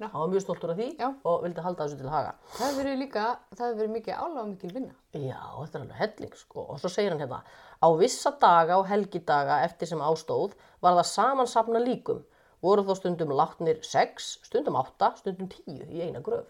Hann 0.01 0.12
var 0.19 0.27
mjög 0.33 0.41
stoltur 0.43 0.71
af 0.73 0.77
því 0.79 0.88
Já. 1.00 1.07
og 1.23 1.43
vildi 1.45 1.62
halda 1.63 1.85
þessu 1.85 1.97
til 2.00 2.09
haga. 2.09 2.31
það 2.57 2.65
hefur 2.67 2.79
verið 2.83 2.97
líka, 3.00 3.25
það 3.55 3.67
hefur 3.67 3.77
verið 3.79 3.93
mikið 3.93 4.17
álag 4.23 4.39
og 4.41 4.47
mikil 4.50 4.71
vinna. 4.73 4.95
Já, 5.13 5.43
þetta 5.59 5.77
er 5.77 5.83
alveg 5.83 6.00
helling 6.01 6.33
sko. 6.35 6.65
Og 6.73 6.79
svo 6.81 6.89
segir 6.91 7.13
hann 7.13 7.21
hérna, 7.21 7.39
á 7.79 7.88
vissa 8.01 8.31
daga 8.41 8.77
og 8.81 8.88
helgidaga 8.89 9.59
eftir 9.63 9.88
sem 9.88 10.01
ástóð 10.03 10.57
var 10.81 10.97
það 10.97 11.07
samansapna 11.12 11.79
líkum. 11.79 12.23
Voru 12.63 12.83
þó 12.88 12.95
stundum 12.97 13.31
látnir 13.38 13.79
6, 13.83 14.27
stundum 14.50 14.75
8, 14.81 15.13
stundum 15.21 15.47
10 15.51 15.88
í 15.91 16.01
eina 16.03 16.19
gröf. 16.25 16.50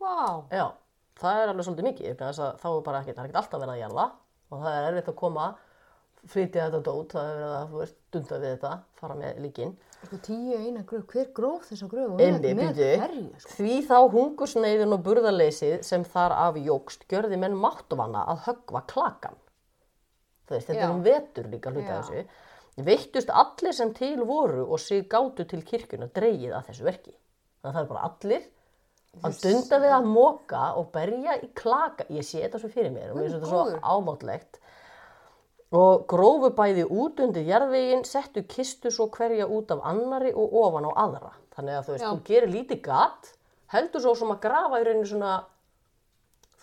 Vá, 0.00 0.44
Já, 0.52 0.66
það 1.20 1.42
er 1.42 1.52
alveg 1.52 1.66
svolítið 1.66 1.88
mikið, 1.90 2.08
vegna 2.12 2.30
þess 2.30 2.44
að 2.46 2.58
þá 2.62 2.68
er 2.70 2.82
bara 2.88 3.00
ekkert, 3.02 3.16
það 3.16 3.22
er 3.24 3.28
ekkert 3.30 3.40
alltaf 3.42 3.62
verið 3.62 3.74
að 3.74 3.82
jæla 3.82 4.06
og 4.52 4.62
það 4.62 4.76
er 4.76 4.88
erfitt 4.90 5.08
að 5.12 5.16
koma, 5.22 5.46
flytja 6.26 6.66
þetta 6.66 6.80
dót, 6.86 7.14
það 7.16 7.30
er 7.30 7.38
verið 7.40 7.56
að 7.56 7.94
dunda 8.16 8.40
við 8.42 8.52
þetta, 8.54 8.72
fara 9.00 9.16
með 9.18 9.40
líkin. 9.46 9.72
Sko 10.04 10.18
tíu 10.22 10.56
eina 10.60 10.82
gröf, 10.86 11.06
hver 11.10 11.30
gróf 11.34 11.68
þessa 11.70 11.88
gröf 11.90 12.14
og 12.14 12.22
Einni, 12.22 12.52
með 12.54 12.80
hverju, 13.00 13.28
sko. 13.42 13.54
því 13.58 13.76
þá 13.88 13.96
hungursneiðin 14.14 14.96
og 14.96 15.04
burðarleysið 15.06 15.78
sem 15.86 16.04
þar 16.06 16.34
af 16.36 16.58
jógst 16.60 17.06
gjörði 17.10 17.38
menn 17.42 17.56
máttvanna 17.58 18.26
að 18.32 18.44
höggva 18.46 18.84
klakan. 18.92 19.38
veist, 20.48 20.68
þetta 20.68 20.80
Já. 20.80 20.84
er 20.84 20.94
um 20.94 21.02
vetur 21.02 21.48
líka 21.50 21.72
hluta 21.72 22.02
þessu. 22.02 22.26
Veittust 22.86 23.30
allir 23.32 23.72
sem 23.72 23.94
til 23.96 24.20
voru 24.28 24.66
og 24.68 24.80
sig 24.80 25.08
gátu 25.08 25.46
til 25.48 25.62
kirkjuna 25.64 26.10
dreigið 26.12 26.52
að 26.52 26.68
þessu 26.68 26.84
verki. 26.84 27.14
Þannig 27.62 27.70
að 27.70 27.76
það 27.76 27.82
er 27.82 27.90
bara 27.90 28.06
allir 28.10 28.44
að 29.24 29.38
dunda 29.42 29.78
við 29.80 29.94
að 29.96 30.08
moka 30.12 30.62
og 30.76 30.90
berja 30.92 31.38
í 31.40 31.48
klaka. 31.56 32.06
Ég 32.12 32.26
sé 32.26 32.42
þetta 32.44 32.60
svo 32.60 32.70
fyrir 32.70 32.92
mér 32.92 33.10
og 33.10 33.16
mér 33.16 33.30
finnst 33.30 33.38
þetta 33.40 33.50
svo 33.50 33.80
ámátlegt. 33.80 34.60
Og 35.74 36.04
grófu 36.06 36.50
bæði 36.54 36.84
út 36.86 37.18
undir 37.24 37.42
jarðveginn, 37.48 38.04
settu 38.06 38.42
kistu 38.46 38.90
svo 38.94 39.08
hverja 39.10 39.48
út 39.50 39.70
af 39.74 39.80
annari 39.82 40.30
og 40.32 40.52
ofan 40.54 40.86
á 40.86 40.92
aðra. 40.94 41.32
Þannig 41.56 41.74
að 41.80 41.84
þú 41.88 41.92
veist, 41.96 42.04
Já. 42.04 42.10
þú 42.12 42.22
gerir 42.28 42.50
lítið 42.52 42.80
gat, 42.86 43.32
heldur 43.74 44.00
svo 44.04 44.14
sem 44.14 44.30
að 44.30 44.40
grafa 44.44 44.78
í 44.80 44.84
rauninu 44.86 45.08
svona, 45.10 45.32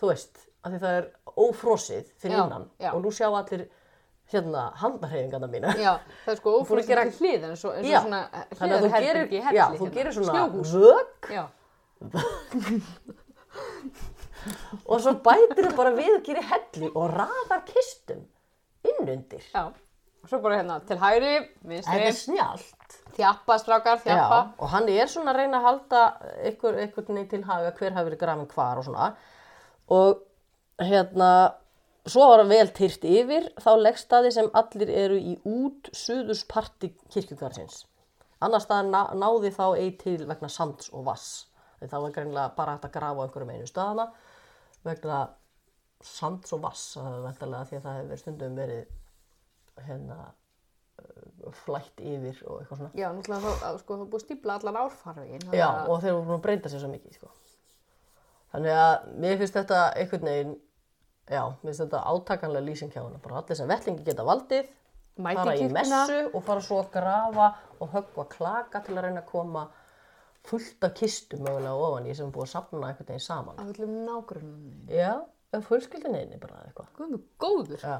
þú 0.00 0.08
veist, 0.08 0.34
að 0.64 0.72
því 0.72 0.78
það 0.86 0.94
er 1.02 1.06
ófrosið 1.36 2.04
fyrir 2.22 2.36
Já, 2.38 2.44
innan. 2.46 2.64
já. 2.80 2.90
Og 2.94 3.02
nú 3.04 3.10
sjá 3.12 3.28
allir 3.28 3.66
hérna 4.32 4.62
handahreifingarna 4.80 5.48
mína. 5.52 5.74
Já, 5.76 5.98
það 6.24 6.32
er 6.32 6.36
sko 6.40 6.54
Þú 6.64 6.78
að 6.80 6.86
gera- 6.88 7.04
til 7.04 7.18
hlið 7.20 7.44
eins 7.50 7.64
og, 7.68 7.74
eins 7.76 7.84
og 7.84 8.02
svona 8.06 8.22
að 8.32 8.44
þú 8.48 8.64
hliðarherbergi 8.64 9.36
í 9.36 9.44
helli 9.44 9.58
já, 9.58 9.66
þú 9.68 9.84
hérna. 9.84 9.94
gerir 9.98 10.12
svona 10.16 10.32
Snjóhús. 10.32 10.70
vög 10.72 11.10
Já, 11.28 11.44
og 14.90 15.00
svo 15.00 15.12
bætir 15.24 15.68
þú 15.68 15.74
bara 15.78 15.92
við 15.96 16.14
og 16.18 16.24
gerir 16.26 16.46
helli 16.50 16.88
og 16.94 17.12
raðar 17.14 17.62
kistum 17.68 18.24
innundir. 18.84 19.44
já. 19.54 19.72
Og 20.24 20.30
svo 20.30 20.38
bara 20.40 20.56
hérna 20.56 20.78
til 20.88 20.96
hægri, 20.96 21.32
vinstri, 21.68 21.98
er 22.00 22.14
snjált. 22.16 22.94
þjappa, 23.12 23.58
strákar, 23.60 23.98
þjappa. 24.00 24.38
Já, 24.40 24.54
og 24.58 24.70
hann 24.72 24.88
er 24.88 25.10
svona 25.12 25.34
að 25.34 25.40
reyna 25.42 25.58
að 25.58 25.66
halda 25.66 26.04
ykkur, 26.48 26.78
ykkur 26.86 27.10
neginn 27.10 27.28
til 27.28 27.42
haga 27.44 27.74
hver 27.76 27.92
hafi 27.92 28.08
verið 28.08 28.22
grafin 28.22 28.48
hvar 28.54 28.80
og 28.80 28.86
svona. 28.86 29.10
Og 29.92 30.22
hérna, 30.80 31.30
svo 32.08 32.30
var 32.30 32.44
vel 32.48 32.72
tyrt 32.72 33.04
yfir 33.04 33.50
þá 33.60 33.70
leggstaði 33.82 34.32
sem 34.32 34.48
allir 34.56 34.94
eru 35.04 35.20
í 35.20 35.36
út 35.44 35.92
suðusparti 35.92 36.94
kirkjugarsins. 37.12 37.84
Annar 38.40 38.64
stað 38.64 38.88
ná, 38.88 39.02
náði 39.20 39.52
þá 39.52 39.66
eigi 39.76 39.96
til 40.06 40.18
vegna 40.24 40.48
sands 40.48 40.88
og 40.96 41.04
vass. 41.04 41.44
Þá 41.84 41.98
var 42.00 42.12
greinlega 42.16 42.56
bara 42.56 42.78
hægt 42.78 42.88
að 42.88 42.96
grafa 42.96 43.20
á 43.20 43.24
einhverjum 43.26 43.52
einu 43.52 43.68
staðana 43.68 44.08
vegna 44.84 45.24
sands 46.04 46.54
og 46.56 46.62
vass. 46.64 46.86
Það 46.98 47.18
er 47.18 47.26
væntanlega 47.28 47.68
því 47.70 47.78
að 47.78 47.86
það 47.86 48.00
hefur 48.00 48.22
stundum 48.22 48.58
verið 48.58 49.84
hérna 49.88 50.18
uh, 50.28 51.54
flætt 51.64 52.02
yfir 52.02 52.42
og 52.44 52.60
eitthvað 52.60 52.82
svona. 52.82 52.92
Já, 52.98 53.08
náttúrulega 53.16 53.42
þá, 53.46 53.64
að, 53.70 53.80
sko, 53.82 53.96
það 53.96 54.04
er 54.04 54.12
búið 54.12 54.20
að 54.20 54.26
stípla 54.26 54.58
allan 54.58 54.80
árfarvegin. 54.84 55.48
Já, 55.56 55.68
og 55.88 56.04
þeir 56.04 56.20
voru 56.20 56.38
að 56.38 56.44
breyta 56.46 56.72
sér 56.72 56.84
svo 56.84 56.92
mikið, 56.92 57.18
sko. 57.18 57.32
Þannig 58.54 58.78
að 58.84 58.94
mér 59.24 59.40
finnst 59.40 59.58
þetta 59.58 59.82
einhvern 59.98 60.30
veginn, 60.30 60.56
já, 61.26 61.42
mér 61.42 61.70
finnst 61.72 61.84
þetta 61.86 62.02
átakanlega 62.12 62.68
lýsing 62.68 62.94
hjá 62.94 63.02
hana. 63.02 63.22
Bara 63.24 63.40
allir 63.40 63.58
sem 63.58 63.70
vellingi 63.70 64.06
geta 64.06 64.26
valdið, 64.26 64.68
Mæti 65.14 65.38
fara 65.38 65.54
í 65.54 65.66
messu 65.70 66.20
og 66.34 66.42
fara 66.42 66.62
svo 66.62 66.80
að 66.82 66.88
grafa 66.96 67.48
og 67.78 67.90
höggva 67.92 68.24
klaka 68.32 68.80
til 68.82 68.96
að 68.96 69.04
reyna 69.06 69.22
að 69.22 69.28
koma 69.30 69.68
fullt 70.44 70.86
af 70.86 70.96
kistum 70.98 71.44
mögulega 71.46 71.74
ofan 71.86 72.08
í 72.08 72.14
sem 72.18 72.26
er 72.26 72.34
búið 72.34 72.48
að 72.48 72.50
safna 72.52 72.88
einhvern 72.88 73.08
veginn 73.10 73.22
saman. 73.22 73.60
Af 73.62 73.70
öllum 73.70 73.92
nágrunum. 74.08 74.64
Já, 74.90 75.12
einni 76.24 76.40
bara 76.42 76.64
eitthvað. 76.64 76.90
Guð 76.98 77.14
mig 77.14 77.24
góður. 77.40 77.84
Já. 77.84 77.96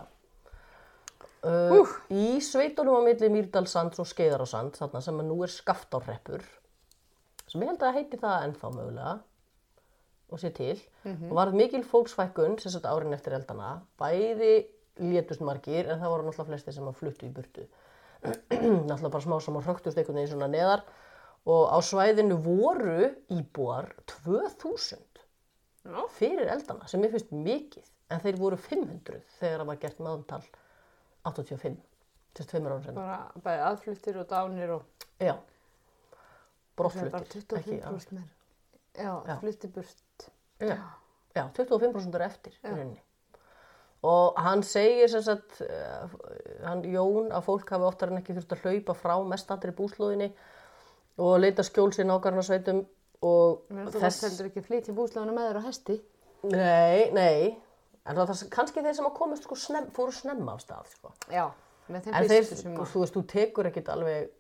Uh, 1.44 1.90
í 2.08 2.40
sveitunum 2.40 2.96
á 2.99 3.00
milli 3.04 3.28
Mýrdalsands 3.28 4.00
og 4.00 4.08
Skeiðarásand, 4.08 4.78
þarna 4.80 5.02
sem 5.04 5.18
nú 5.28 5.42
er 5.44 5.52
skaftárreppur, 5.52 6.44
sem 7.44 7.61
ég 7.61 7.68
held 7.68 7.84
að 7.84 7.99
heiti 7.99 8.20
það 8.23 8.46
ennþá 8.46 8.70
mögulega 8.73 9.14
og 10.32 10.40
sé 10.40 10.50
til, 10.56 10.78
og 11.28 11.34
varð 11.37 11.58
mikil 11.61 11.82
fólksfækkun 11.84 12.56
sem 12.62 12.73
sagt 12.73 12.88
árin 12.88 13.12
eftir 13.12 13.37
eldana, 13.37 13.75
bæði 14.00 14.54
létust 15.04 15.44
margir 15.44 15.90
en 15.90 16.00
það 16.00 16.14
voru 16.14 16.25
náttúrulega 16.25 16.49
flestir 16.49 16.76
sem 16.78 16.88
að 16.88 16.99
fluttu 17.02 17.28
í 17.28 17.34
burtu. 17.34 17.66
náttúrulega 18.88 19.12
bara 19.12 19.25
smá 19.26 19.37
sem 19.44 19.58
að 19.58 19.68
hröktust 19.68 19.99
einhvern 20.00 20.20
veginn 20.23 20.32
svona 20.32 20.49
neðar 20.49 20.84
og 21.44 21.64
á 21.68 21.78
svæðinu 21.84 22.38
voru 22.40 23.11
íbúar 23.37 23.92
2000 24.08 24.96
Já. 24.96 25.13
Fyrir 26.14 26.49
eldana 26.49 26.87
sem 26.88 27.03
ég 27.05 27.12
finnst 27.12 27.33
mikið 27.35 27.88
en 28.14 28.23
þeir 28.25 28.38
voru 28.41 28.57
500 28.61 29.21
þegar 29.38 29.59
það 29.62 29.67
var 29.71 29.81
gert 29.83 29.99
meðantal 30.05 30.43
85 31.29 31.76
til 32.35 32.47
tveimur 32.50 32.75
ára 32.75 32.83
senna. 32.85 33.00
Bara 33.00 33.45
bæði 33.45 33.64
aðfluttir 33.71 34.21
og 34.21 34.29
dánir 34.31 34.73
og 34.75 35.07
Já, 35.23 35.35
er 35.35 36.76
brottfluttir. 36.76 37.26
ekki 37.61 37.79
25% 37.81 38.14
meir. 38.17 38.31
Já, 38.95 39.11
Já. 39.26 39.37
flutti 39.41 39.69
burt. 39.69 40.29
Já, 40.61 40.76
já 41.35 41.45
25% 41.57 42.14
eru 42.19 42.25
eftir. 42.25 42.59
Og 44.05 44.35
hann 44.37 44.62
segir 44.62 45.09
sem 45.09 45.23
sagt, 45.25 45.62
uh, 45.64 46.11
hann 46.67 46.83
Jón, 46.85 47.31
að 47.33 47.47
fólk 47.47 47.71
hafi 47.73 47.87
oftar 47.88 48.11
en 48.12 48.21
ekki 48.21 48.35
þurft 48.37 48.53
að 48.53 48.67
hlaupa 48.67 48.97
frá 48.99 49.14
mestandri 49.25 49.73
búslóðinni 49.73 50.29
og 51.17 51.38
leita 51.41 51.64
skjóls 51.64 51.99
í 52.03 52.05
nákvæmnarsveitum 52.05 52.83
finnst 53.71 53.99
þess... 54.00 54.23
heldur 54.26 54.50
ekki 54.50 54.64
flytja 54.66 54.95
búsláðuna 54.97 55.37
með 55.37 55.50
þér 55.50 55.61
á 55.61 55.66
hesti. 55.69 55.99
Nei, 56.45 57.11
nei, 57.16 57.54
en 58.04 58.19
það 58.19 58.33
er 58.35 58.52
kannski 58.52 58.85
þeir 58.85 58.97
sem 58.99 59.09
að 59.09 59.14
komast 59.19 59.47
sko 59.47 59.59
snem, 59.59 59.90
fóru 59.97 60.12
snemma 60.12 60.57
af 60.57 60.64
stað, 60.64 60.90
sko. 60.99 61.12
Já, 61.33 61.47
með 61.88 62.09
þeim 62.09 62.16
En 62.19 62.28
þeir, 62.28 62.40
fyrstu 62.43 62.59
sem 62.61 62.81
þú 62.81 63.04
veist, 63.04 63.16
þú 63.16 63.23
tekur 63.33 63.71
ekkit 63.71 63.93
alveg 63.95 64.33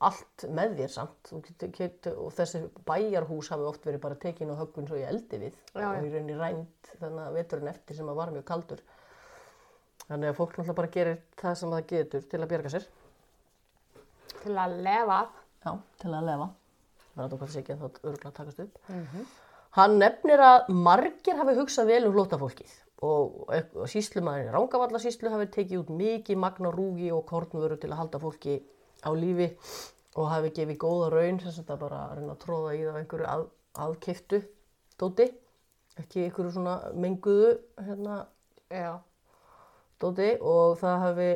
allt 0.00 0.46
með 0.56 0.78
þér 0.78 0.92
samt 0.94 1.28
Þú 1.28 1.40
get, 1.44 1.64
get, 1.76 2.08
og 2.14 2.30
þessi 2.36 2.62
bæjarhús 2.88 3.50
hafi 3.52 3.66
oft 3.68 3.84
verið 3.84 4.04
bara 4.06 4.16
tekin 4.22 4.52
og 4.54 4.62
höggun 4.62 4.88
svo 4.88 4.96
í 4.96 5.04
eldi 5.04 5.42
við 5.42 5.58
Já, 5.74 5.90
og 5.90 6.06
í 6.06 6.12
rauninni 6.14 6.38
rænt 6.38 6.94
þannig 6.94 7.26
að 7.26 7.36
veturinn 7.36 7.72
eftir 7.74 7.98
sem 7.98 8.08
að 8.08 8.20
var 8.22 8.32
mjög 8.32 8.46
kaldur 8.48 8.80
þannig 10.06 10.30
að 10.30 10.38
fólk 10.38 10.56
náttúrulega 10.56 10.78
bara 10.80 10.92
gerir 10.94 11.20
það 11.42 11.58
sem 11.60 11.74
það 11.76 11.84
getur 11.92 12.24
til 12.32 12.40
að 12.40 12.50
bjarga 12.54 12.72
sér 12.72 12.88
til 14.40 14.56
að 14.56 14.78
lefa. 14.86 15.20
Já, 15.60 15.72
til 16.00 16.14
að 16.16 16.28
lefa 16.30 16.48
er 17.20 17.30
að 17.30 17.36
hvað 17.36 17.46
það 17.46 17.54
sé 17.54 17.62
ekki 17.62 17.74
að 17.76 17.84
það 17.84 18.02
örgulega 18.10 18.36
takast 18.40 18.60
upp 18.66 18.78
Mhm. 18.88 19.30
Hann 19.78 19.98
nefnir 20.02 20.40
að 20.42 20.68
margir 20.74 21.36
hafi 21.38 21.52
hugsað 21.54 21.86
vel 21.86 22.06
um 22.08 22.14
flótafólkið 22.16 22.72
og, 23.06 23.36
og 23.46 23.86
síslumæðurinn 23.88 24.48
í 24.50 24.54
Rangavallarsíslu 24.56 25.30
hafi 25.30 25.46
tekið 25.54 25.84
út 25.84 25.92
mikið 25.94 26.40
magna 26.42 26.72
rúgi 26.74 27.12
og 27.14 27.22
kornvöru 27.28 27.78
til 27.78 27.92
að 27.92 28.00
halda 28.00 28.18
fólki 28.18 28.56
á 29.06 29.10
lífi 29.14 29.46
og 30.18 30.26
hafi 30.26 30.50
gefið 30.56 30.80
góða 30.82 31.12
raun 31.14 31.38
sem 31.40 31.54
þetta 31.60 31.76
bara 31.78 32.00
að 32.08 32.18
reyna 32.18 32.34
að 32.34 32.42
tróða 32.42 32.74
í 32.74 32.82
það 32.82 32.98
einhverju 33.00 33.28
að, 33.30 33.44
aðkiftu 33.86 34.40
dóti, 35.00 35.28
ekki 36.02 36.24
einhverju 36.26 36.52
svona 36.56 36.74
menguðu 36.98 37.52
hérna, 37.78 38.18
Já. 38.74 38.92
dóti 40.02 40.32
og 40.42 40.78
það 40.82 41.02
hafi 41.06 41.30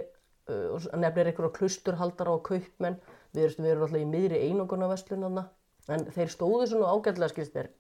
uh, 0.51 0.89
nefnir 0.99 1.31
einhverju 1.31 1.55
klusturhaldara 1.61 2.35
og 2.35 2.43
kaupmenn 2.51 2.99
við 3.35 3.47
erum, 3.49 3.87
alltaf 3.87 4.01
í 4.03 4.09
miðri 4.11 4.43
einungunarverslunarna 4.49 5.47
en 5.93 6.07
þeir 6.15 6.33
stóðu 6.33 6.69
svona 6.71 6.93
ágætlega 6.95 7.33
skilst 7.33 7.57
þér 7.57 7.73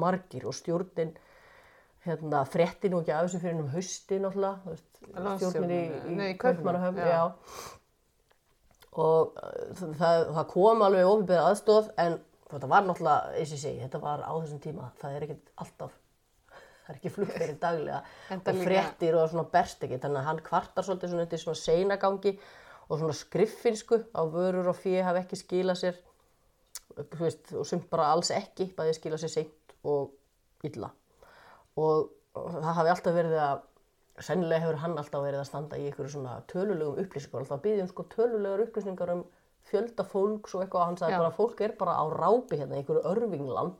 margir 0.00 0.46
og 0.46 0.56
stjórnin 0.56 1.12
hérna, 2.06 2.44
frétti 2.48 2.90
nú 2.90 3.02
ekki 3.02 3.14
af 3.14 3.26
þessu 3.26 3.42
fyrir 3.42 3.60
um 3.60 3.70
hausti 3.74 4.18
náttúrulega 4.22 4.62
þú 4.64 4.74
veist, 4.74 4.88
stjórnin 5.42 5.74
í, 5.76 6.30
í 6.30 6.34
Kaupmannahöfn 6.40 7.00
og 9.00 9.36
uh, 9.38 9.80
það, 9.98 10.24
það, 10.34 10.44
kom 10.50 10.84
alveg 10.86 11.06
ofinbeða 11.06 11.48
aðstóð 11.50 11.90
en 12.02 12.16
þetta 12.50 12.70
var 12.72 12.86
náttúrulega, 12.86 13.34
eins 13.38 13.52
og 13.52 13.58
ég 13.58 13.64
segi, 13.64 13.82
þetta 13.84 14.02
var 14.02 14.24
á 14.26 14.32
þessum 14.32 14.62
tíma 14.64 14.88
það 15.02 15.16
er 15.16 15.26
ekkert 15.28 15.52
alltaf 15.64 15.98
það 16.86 16.90
er 16.90 16.98
ekki 16.98 17.12
flugferði 17.14 17.58
daglega. 17.62 18.00
Og 18.50 18.62
fréttir 18.64 19.18
og 19.20 19.30
svona 19.30 19.46
berst 19.52 19.86
ekki 19.86 20.00
þannig 20.02 20.22
að 20.22 20.30
hann 20.30 20.42
kvartar 20.48 20.86
svolítið 20.86 21.12
svona 21.12 21.26
undir 21.28 21.44
svona 21.44 21.60
seinagangi 21.60 22.34
og 22.90 22.98
svona 22.98 23.14
skriffinsku 23.14 24.00
á 24.10 24.22
vörur 24.26 24.72
og 24.72 24.78
fyrir 24.80 25.06
hafi 25.06 25.22
ekki 25.22 25.38
skilað 25.38 25.82
sér 25.84 26.00
veist, 27.18 27.52
og 27.56 27.66
sumt 27.68 27.88
bara 27.92 28.10
alls 28.14 28.30
ekki 28.34 28.70
bæði 28.76 28.96
skilað 28.96 29.24
sér 29.24 29.34
seint 29.34 29.74
og 29.88 30.66
illa. 30.66 30.90
Og 31.80 32.10
það 32.36 32.72
hafi 32.78 32.94
alltaf 32.94 33.16
verið 33.16 33.42
að 33.42 33.66
sennilega 34.20 34.66
hefur 34.66 34.80
hann 34.82 34.98
alltaf 35.00 35.22
verið 35.24 35.42
að 35.42 35.48
standa 35.48 35.78
í 35.80 35.86
einhverju 35.88 36.14
svona 36.14 36.40
tölulegum 36.50 36.98
upplýsingar 37.00 37.40
alltaf 37.40 37.56
að 37.56 37.62
byggja 37.66 37.86
um 37.86 37.92
sko 37.92 38.06
tölulegar 38.12 38.64
upplýsingar 38.66 39.14
um 39.14 39.22
fjölda 39.70 40.04
fólks 40.08 40.56
og 40.56 40.64
eitthvað 40.64 40.86
hann 40.88 40.98
sagði 41.00 41.22
bara 41.22 41.36
fólk 41.36 41.62
er 41.64 41.72
bara 41.78 41.96
á 41.96 42.04
rápi 42.12 42.58
hérna 42.60 42.76
í 42.76 42.82
einhverju 42.82 43.06
örvinglan 43.08 43.72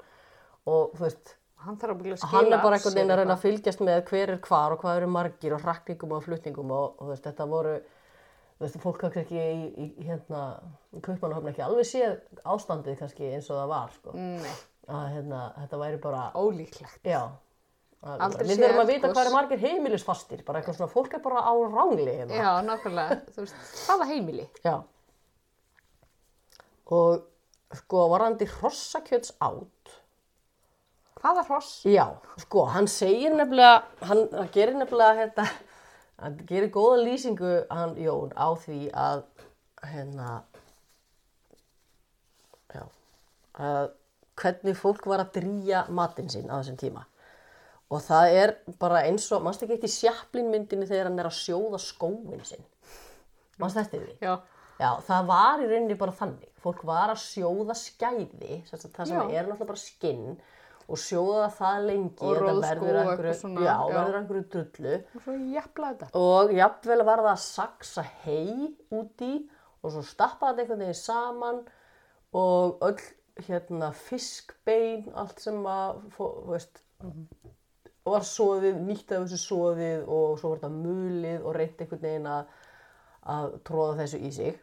og 0.71 0.97
þú 0.97 1.05
veist 1.05 1.37
Hann 1.61 1.77
skila 1.77 2.31
hann 2.33 2.55
er 2.55 2.63
bara 2.63 2.77
einhvern 2.79 2.95
veginn 2.97 3.11
að 3.13 3.19
reyna 3.21 3.35
að 3.35 3.43
fylgjast 3.43 3.83
með 3.85 3.99
hver 4.09 4.31
er 4.33 4.39
hvar 4.47 4.73
og 4.73 4.79
hvað 4.81 5.01
eru 5.01 5.09
margir 5.13 5.53
og 5.53 5.61
hrakningum 5.61 6.15
og 6.17 6.23
flutningum 6.25 6.71
og, 6.73 6.95
og 6.97 7.03
þú 7.03 7.09
veist, 7.11 7.27
þetta 7.27 7.47
voru 7.51 7.75
þú 8.61 8.67
veist, 8.67 8.81
fólk 8.85 8.99
kannski 9.01 9.23
ekki 9.25 9.39
í, 9.41 9.61
í, 9.81 9.85
í 10.03 10.05
hérna, 10.05 10.41
í 10.93 11.01
kaupmannahöfn 11.01 11.49
ekki 11.55 11.63
alveg 11.65 11.87
séð 11.89 12.19
ástandið 12.45 12.99
kannski 13.01 13.31
eins 13.33 13.49
og 13.49 13.57
það 13.63 13.71
var 13.73 13.95
sko. 13.95 14.13
Nei, 14.21 14.53
að 14.91 15.07
hérna, 15.15 15.39
þetta 15.63 15.81
væri 15.81 16.01
bara 16.03 16.27
ólíklegt. 16.37 17.01
já 17.09 17.23
að, 17.25 18.21
Aldrei 18.27 18.45
við 18.45 18.53
séð 18.55 18.65
þurfum 18.67 18.83
að 18.83 18.91
vita 18.93 19.01
eldgos. 19.01 19.17
hvað 19.17 19.27
eru 19.27 19.35
margir 19.39 19.63
heimilisfastir 19.65 20.45
bara 20.45 20.61
eitthvað 20.61 20.77
svona, 20.77 20.93
fólk 20.93 21.17
er 21.17 21.25
bara 21.25 21.41
á 21.41 21.53
rángli 21.57 22.07
hérna. 22.09 22.37
Já, 22.37 22.51
nákvæmlega. 22.69 23.19
Þú 23.35 23.45
veist, 23.47 23.65
hvaða 23.89 24.11
heimili? 24.13 24.47
Já. 24.65 24.77
og 26.91 27.27
sko 27.79 28.09
varandi 28.11 28.49
hrossakjöts 28.51 29.37
át 29.41 29.97
Hvaða 31.21 31.43
hross? 31.47 31.83
Já, 31.85 32.07
sko, 32.41 32.65
hann 32.73 32.87
segir 32.89 33.35
nefnilega, 33.37 33.83
hann 34.09 34.23
gerir 34.55 34.79
nefnilega 34.81 35.19
hérna, 35.19 35.45
hann 36.21 36.39
gerir 36.49 36.73
góða 36.75 37.03
lýsingu 37.05 37.53
hann 37.71 37.97
Jón 38.01 38.35
á 38.37 38.49
því 38.65 38.81
að 38.93 39.23
hérna 39.91 40.31
já 42.75 42.85
að 43.61 43.87
hvernig 44.41 44.77
fólk 44.79 45.07
var 45.11 45.25
að 45.25 45.35
drýja 45.41 45.87
matinn 45.89 46.31
sinn 46.33 46.49
á 46.53 46.61
þessum 46.61 46.79
tíma 46.81 47.07
og 47.91 48.05
það 48.07 48.37
er 48.43 48.55
bara 48.81 49.05
eins 49.09 49.27
og 49.35 49.43
mannst 49.45 49.65
ekki 49.65 49.79
eitt 49.79 49.89
í 49.89 49.93
sjaplin 49.93 50.53
myndinni 50.53 50.89
þegar 50.89 51.11
hann 51.11 51.19
er 51.21 51.29
að 51.31 51.41
sjóða 51.41 51.81
skóin 51.83 52.45
sinn 52.47 52.65
mannst 53.61 53.81
þetta 53.81 54.01
því? 54.01 54.17
Já. 54.25 54.35
Já, 54.81 54.95
það 55.05 55.27
var 55.29 55.61
í 55.61 55.67
rauninni 55.69 55.97
bara 56.01 56.15
þannig. 56.17 56.49
Fólk 56.65 56.85
var 56.89 57.13
að 57.13 57.21
sjóða 57.21 57.75
skæði, 57.77 58.63
það 58.71 58.87
sem 58.87 59.13
Já. 59.13 59.21
er 59.29 59.49
náttúrulega 59.49 59.69
bara 59.69 59.81
skinn 59.81 60.39
og 60.91 60.99
sjóða 61.01 61.47
það 61.57 61.85
lengi 61.87 62.27
Og 62.27 62.41
róðskó 62.43 62.89
og 62.91 62.99
eitthvað 63.01 63.39
svona, 63.41 63.63
já, 63.67 63.75
já. 63.77 63.95
verður 63.95 64.19
einhverju 64.21 64.45
drullu 64.55 64.95
Og 65.15 65.25
svo 65.25 65.37
jafnla 65.55 65.91
þetta. 65.93 66.11
og 66.21 66.53
jafnvel 66.59 67.05
var 67.11 67.23
það 67.25 67.31
að 67.35 67.43
saksa 67.47 68.05
hei 68.25 68.77
út 69.01 69.25
í 69.27 69.33
og 69.81 69.95
svo 69.95 70.03
stappa 70.05 70.51
þetta 70.51 70.65
einhvern 70.67 70.85
veginn 70.85 71.01
saman 71.01 71.61
og 72.37 72.83
öll 72.91 73.01
hérna 73.47 73.93
fiskbein, 73.97 75.07
allt 75.17 75.39
sem 75.41 75.57
að, 75.67 76.03
fó- 76.13 76.35
þú 76.45 76.51
veist, 76.53 76.83
var 78.05 78.25
soðið, 78.27 78.81
nýtt 78.85 79.13
af 79.17 79.23
þessu 79.25 79.39
soðið 79.47 80.03
og 80.11 80.35
svo 80.41 80.51
var 80.53 80.59
þetta 80.61 80.73
mulið 80.75 81.47
og 81.47 81.55
reynt 81.57 81.81
einhvern 81.85 82.03
veginn 82.05 82.27
að, 82.29 82.51
að 83.37 83.55
tróða 83.69 83.97
þessu 84.03 84.21
í 84.27 84.33
sig. 84.37 84.59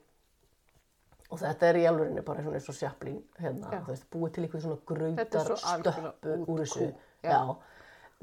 Og 1.30 1.40
þetta 1.42 1.68
er 1.68 1.76
í 1.82 1.86
alvörinni 1.90 2.22
bara 2.24 2.42
svona 2.44 2.56
eins 2.56 2.70
og 2.72 2.76
sjaplín, 2.78 3.18
hérna, 3.40 3.82
veist, 3.88 4.06
búið 4.14 4.34
til 4.38 4.44
einhvern 4.46 4.62
svona 4.64 4.78
algjörlega 4.88 5.58
stöppu 5.60 6.36
úr 6.54 6.62
þessu. 6.64 6.92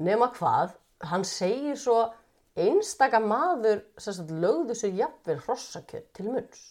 Nema 0.05 0.27
hvað, 0.35 0.73
hann 1.11 1.23
segir 1.23 1.77
svo 1.79 1.99
einstaka 2.57 3.19
maður 3.19 3.83
sagt 4.01 4.31
lögðu 4.31 4.75
sér 4.79 4.95
jafnvel 4.97 5.37
hrossakjött 5.45 6.09
til 6.17 6.25
munns. 6.31 6.63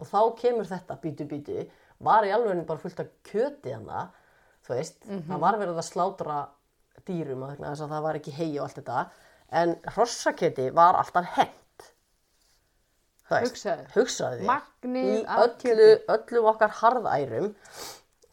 Og 0.00 0.06
þá 0.06 0.20
kemur 0.40 0.68
þetta 0.68 0.98
bítu 1.00 1.26
bítu, 1.28 1.64
var 2.00 2.24
í 2.24 2.32
alveg 2.32 2.62
bara 2.66 2.78
fullt 2.80 3.00
af 3.00 3.10
kjöti 3.24 3.72
hana, 3.74 4.10
þú 4.66 4.74
veist, 4.76 5.04
Mhm. 5.06 5.24
það 5.28 5.40
var 5.40 5.58
verið 5.58 5.76
að 5.80 5.90
slátra 5.92 6.38
dýrum 7.06 7.42
að 7.48 7.56
þess 7.58 7.80
að 7.80 7.88
það 7.94 8.02
var 8.02 8.14
ekki 8.14 8.32
hei 8.32 8.58
og 8.58 8.64
allt 8.64 8.76
þetta, 8.84 9.10
en 9.52 9.74
hrossakjöti 9.88 10.70
var 10.74 10.94
alltaf 10.94 11.24
hent. 11.36 11.50
Hugsaðu 13.94 14.40
þér. 14.40 14.46
Magnið 14.48 15.08
Í 15.12 15.22
öllu, 15.38 15.88
öllum 16.16 16.50
okkar 16.50 16.76
harðærum, 16.80 17.48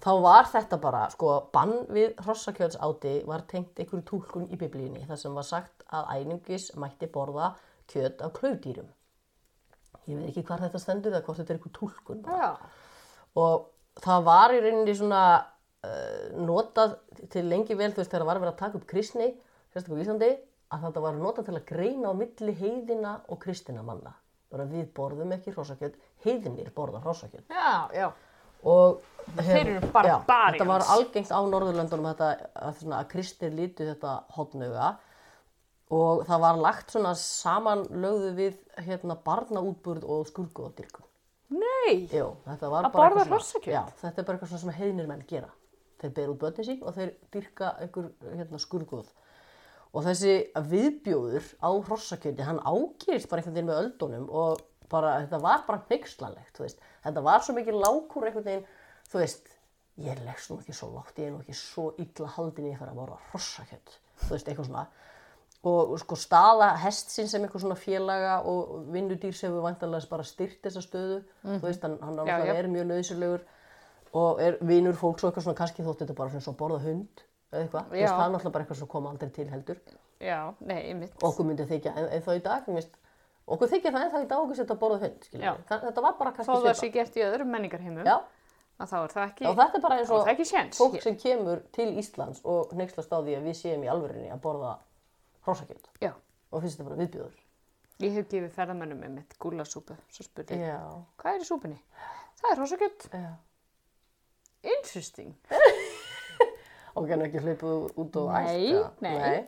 þá 0.04 0.12
var 0.24 0.50
þetta 0.52 0.80
bara, 0.82 1.06
sko, 1.14 1.32
bann 1.54 1.76
við 1.94 2.18
hrossakjötsáti 2.26 3.16
var 3.30 3.46
tengt 3.50 3.80
einhverju 3.80 4.06
túlkun 4.08 4.48
í 4.50 4.60
biblíunni, 4.60 5.06
þar 5.10 5.22
sem 5.22 5.38
var 5.38 5.48
sagt 5.48 5.86
að 5.94 6.12
einungis 6.16 6.70
mætti 6.80 7.10
borða 7.12 7.54
kjöt 7.92 8.24
af 8.26 8.34
klaufdýrum. 8.38 8.90
Ég 10.08 10.20
veit 10.20 10.30
ekki 10.32 10.46
hvað 10.48 10.68
þetta 10.68 10.82
stendur 10.82 11.14
eða 11.14 11.26
hvort 11.26 11.42
þetta 11.42 11.54
er 11.54 11.60
einhver 11.60 11.76
túlkun 11.76 12.22
bara. 12.26 12.52
Já. 12.52 13.02
Og 13.38 14.04
það 14.04 14.28
var 14.28 14.54
í 14.56 14.62
rauninni 14.64 14.96
svona 14.98 15.24
uh, 15.38 16.28
notað 16.48 16.96
til 17.34 17.44
lengi 17.50 17.76
vel, 17.78 17.92
þú 17.92 18.02
veist, 18.02 18.14
þegar 18.14 18.30
var 18.30 18.42
verið 18.42 18.54
að 18.54 18.62
taka 18.62 18.80
upp 18.80 18.88
kristni, 18.90 19.34
sérstaklega 19.74 20.00
í 20.00 20.06
Íslandi, 20.08 20.32
að 20.74 20.88
þetta 20.88 21.04
var 21.04 21.20
notað 21.20 21.50
til 21.50 21.58
að 21.58 21.68
greina 21.68 22.12
á 22.12 22.14
milli 22.18 22.56
heiðina 22.62 23.14
og 23.28 23.42
kristina 23.44 23.84
manna. 23.86 24.16
Bara 24.54 24.64
við 24.70 24.86
borðum 24.96 25.34
ekki 25.36 25.52
hrossakjöt, 25.52 25.98
heiðinir 26.24 26.70
borða 26.76 27.02
hrossakjöt. 27.04 27.46
Já, 27.52 27.90
já. 27.96 28.08
Og 28.68 29.02
Þeir 29.38 29.74
eru 29.76 29.90
barbarians. 29.92 30.24
þetta 30.28 30.66
var 30.70 30.86
algengt 30.94 31.30
á 31.36 31.40
Norðurlöndunum 31.46 32.08
þetta, 32.14 32.30
að, 32.56 32.80
svona, 32.80 33.02
að 33.04 33.10
kristir 33.12 33.52
lítu 33.54 33.86
þetta 33.86 34.14
hotnauga 34.38 34.94
og 35.94 36.24
það 36.28 36.42
var 36.44 36.62
lagt 36.64 36.96
svona 36.96 37.12
samanlögðu 37.20 38.32
við 38.40 38.58
hérna, 38.88 39.16
barnaútburð 39.28 40.08
og 40.08 40.26
skurguðadyrkum. 40.32 41.06
Nei. 41.54 42.08
Jú, 42.12 42.34
þetta 42.48 42.72
var 42.72 42.90
bara 42.92 43.22
eitthvað 43.22 43.46
svona-? 43.46 43.72
Já, 43.72 43.84
þetta 44.02 44.22
er 44.24 44.28
bara 44.28 44.40
eitthvað 44.40 44.64
sem 44.64 44.74
heiðnir 44.80 45.08
menn 45.12 45.24
gera. 45.30 45.52
Þeir 46.02 46.12
ber 46.18 46.34
út 46.34 46.42
börnin 46.42 46.68
sín 46.68 46.82
og 46.84 46.98
þeir 46.98 47.14
dyrka 47.34 47.72
einhver 47.84 48.10
hérna, 48.34 48.60
skurguð. 48.62 49.08
Og 49.98 50.04
þessi 50.06 50.34
viðbjóður 50.70 51.46
á 51.58 51.70
hrossakjöti, 51.88 52.46
hann 52.46 52.60
ágerist 52.62 53.30
bara 53.32 53.42
einhvern 53.42 53.56
veginn 53.56 53.70
með 53.72 53.80
öldunum 53.82 54.28
og 54.30 54.60
bara, 54.92 55.16
þetta 55.24 55.40
var 55.42 55.64
bara 55.66 55.82
veist. 56.68 56.84
Þetta 57.06 57.24
var 57.26 57.42
svo 57.46 57.56
mikið 57.58 57.80
lákur 57.82 58.28
einhvern 58.28 58.46
veginn, 58.46 58.68
þú 59.10 59.22
veist, 59.24 59.50
ég 60.06 60.22
leggst 60.28 60.52
nú 60.52 60.60
ekki 60.62 60.76
svo 60.78 60.92
látt, 60.94 61.18
ég 61.18 61.32
er 61.32 61.34
nú 61.34 61.42
ekki 61.42 61.58
svo 61.58 61.88
illa 62.04 62.30
haldin 62.36 62.70
í 62.70 62.74
að 62.76 62.82
fara 62.84 62.94
að 62.94 63.00
borða 63.02 63.20
hrossakjöt, 63.32 63.96
þú 64.22 64.34
veist, 64.36 64.52
eitthvað 64.52 64.70
svona. 64.70 64.88
Og 65.68 65.96
sko 66.00 66.16
staða 66.22 66.68
hestsinn 66.84 67.28
sem 67.32 67.44
eitthvað 67.44 67.64
svona 67.66 67.80
félaga 67.82 68.36
og 68.48 68.92
vinnudýr 68.94 69.34
sem 69.36 69.52
við 69.52 69.66
vantanlega 69.66 70.12
bara 70.12 70.28
styrt 70.28 70.62
þessa 70.64 70.84
stöðu, 70.86 71.24
þú 71.42 71.64
veist, 71.66 71.88
hann, 71.88 71.98
hann 72.06 72.22
Já, 72.30 72.38
já. 72.46 72.54
er 72.54 72.70
mjög 72.72 72.86
nöðsilegur 72.92 73.48
og 74.22 74.44
er 74.46 74.60
vinur 74.62 74.96
fólks 74.96 75.26
og 75.26 75.32
eitthvað 75.32 75.48
svona, 75.48 75.58
kannski 75.58 75.88
þótt 75.88 76.06
þetta 76.06 76.16
bara 76.22 76.38
svona 76.38 76.62
borða 76.62 76.84
hund 76.86 77.26
eða 77.52 77.64
eitthvað, 77.64 77.92
það 77.92 78.04
er 78.04 78.32
náttúrulega 78.34 78.54
bara 78.56 78.66
eitthvað 78.66 78.80
sem 78.82 78.92
kom 78.92 79.10
aldrei 79.10 79.30
til 79.36 79.50
heldur. 79.52 79.82
Já, 80.24 80.40
nei, 80.66 80.80
einmitt. 80.90 81.14
Okkur 81.24 81.46
myndi 81.48 81.68
þykja 81.70 81.94
en, 81.94 82.10
en 82.18 82.26
þá 82.26 82.32
í 82.34 82.42
dag, 82.48 82.72
veist, 82.74 82.98
okkur 83.48 83.72
þykja 83.74 83.94
það 83.94 84.06
en 84.08 84.14
þá 84.16 84.20
í 84.24 84.30
dag 84.32 84.44
okkur 84.44 84.60
setja 84.60 84.76
að 84.76 84.82
borða 84.82 85.00
hund. 85.06 85.28
Þetta 85.70 86.04
var 86.08 86.18
bara 86.20 86.34
kannski 86.36 86.58
það 86.66 86.80
sé 86.82 86.90
gert 86.96 87.20
í 87.20 87.26
öðrum 87.28 87.54
menningarheimum, 87.54 88.10
þá 88.78 88.98
er 89.00 89.14
það 89.14 89.24
ekki, 89.24 89.48
og 89.50 89.58
þetta 89.58 89.80
er 89.80 89.86
bara 89.88 89.98
eins 90.02 90.12
þá 90.12 90.18
og 90.18 90.78
fólk 90.78 91.02
sem 91.06 91.18
kemur 91.18 91.64
til 91.74 91.88
Íslands 91.98 92.44
og 92.46 92.76
neykslast 92.78 93.14
á 93.14 93.18
því 93.22 93.38
að 93.40 93.48
við 93.50 93.58
séum 93.58 93.86
í 93.86 93.90
alvörinni 93.90 94.30
að 94.34 94.44
borða 94.44 94.76
hrossakjöt 95.48 95.90
Já, 96.04 96.12
og 96.52 96.62
finnst 96.62 96.78
þetta 96.78 96.90
bara 96.90 97.00
viðbjóður. 97.02 97.40
ég 98.04 98.18
hef 98.20 98.30
gefið 98.30 98.54
ferðamönnum 98.54 99.02
með 99.02 99.16
mitt 99.16 99.34
gúlasúpu, 99.42 99.98
svo 100.14 100.28
spurði, 100.28 100.60
ég, 100.62 100.70
Já, 100.70 100.82
hvað 101.18 101.40
er 101.40 101.46
í 101.46 101.50
súpunni? 101.50 101.80
Það 102.38 102.52
er 102.52 102.62
hrossakjött. 102.62 103.10
já. 103.14 103.34
Interesting. 104.78 105.34
Og 106.98 107.08
kannu 107.10 107.28
ekki 107.28 107.44
hlaupið 107.44 108.00
út 108.02 108.20
og 108.22 108.30
eða? 108.34 108.84
nei. 109.06 109.16
Nei, 109.22 109.40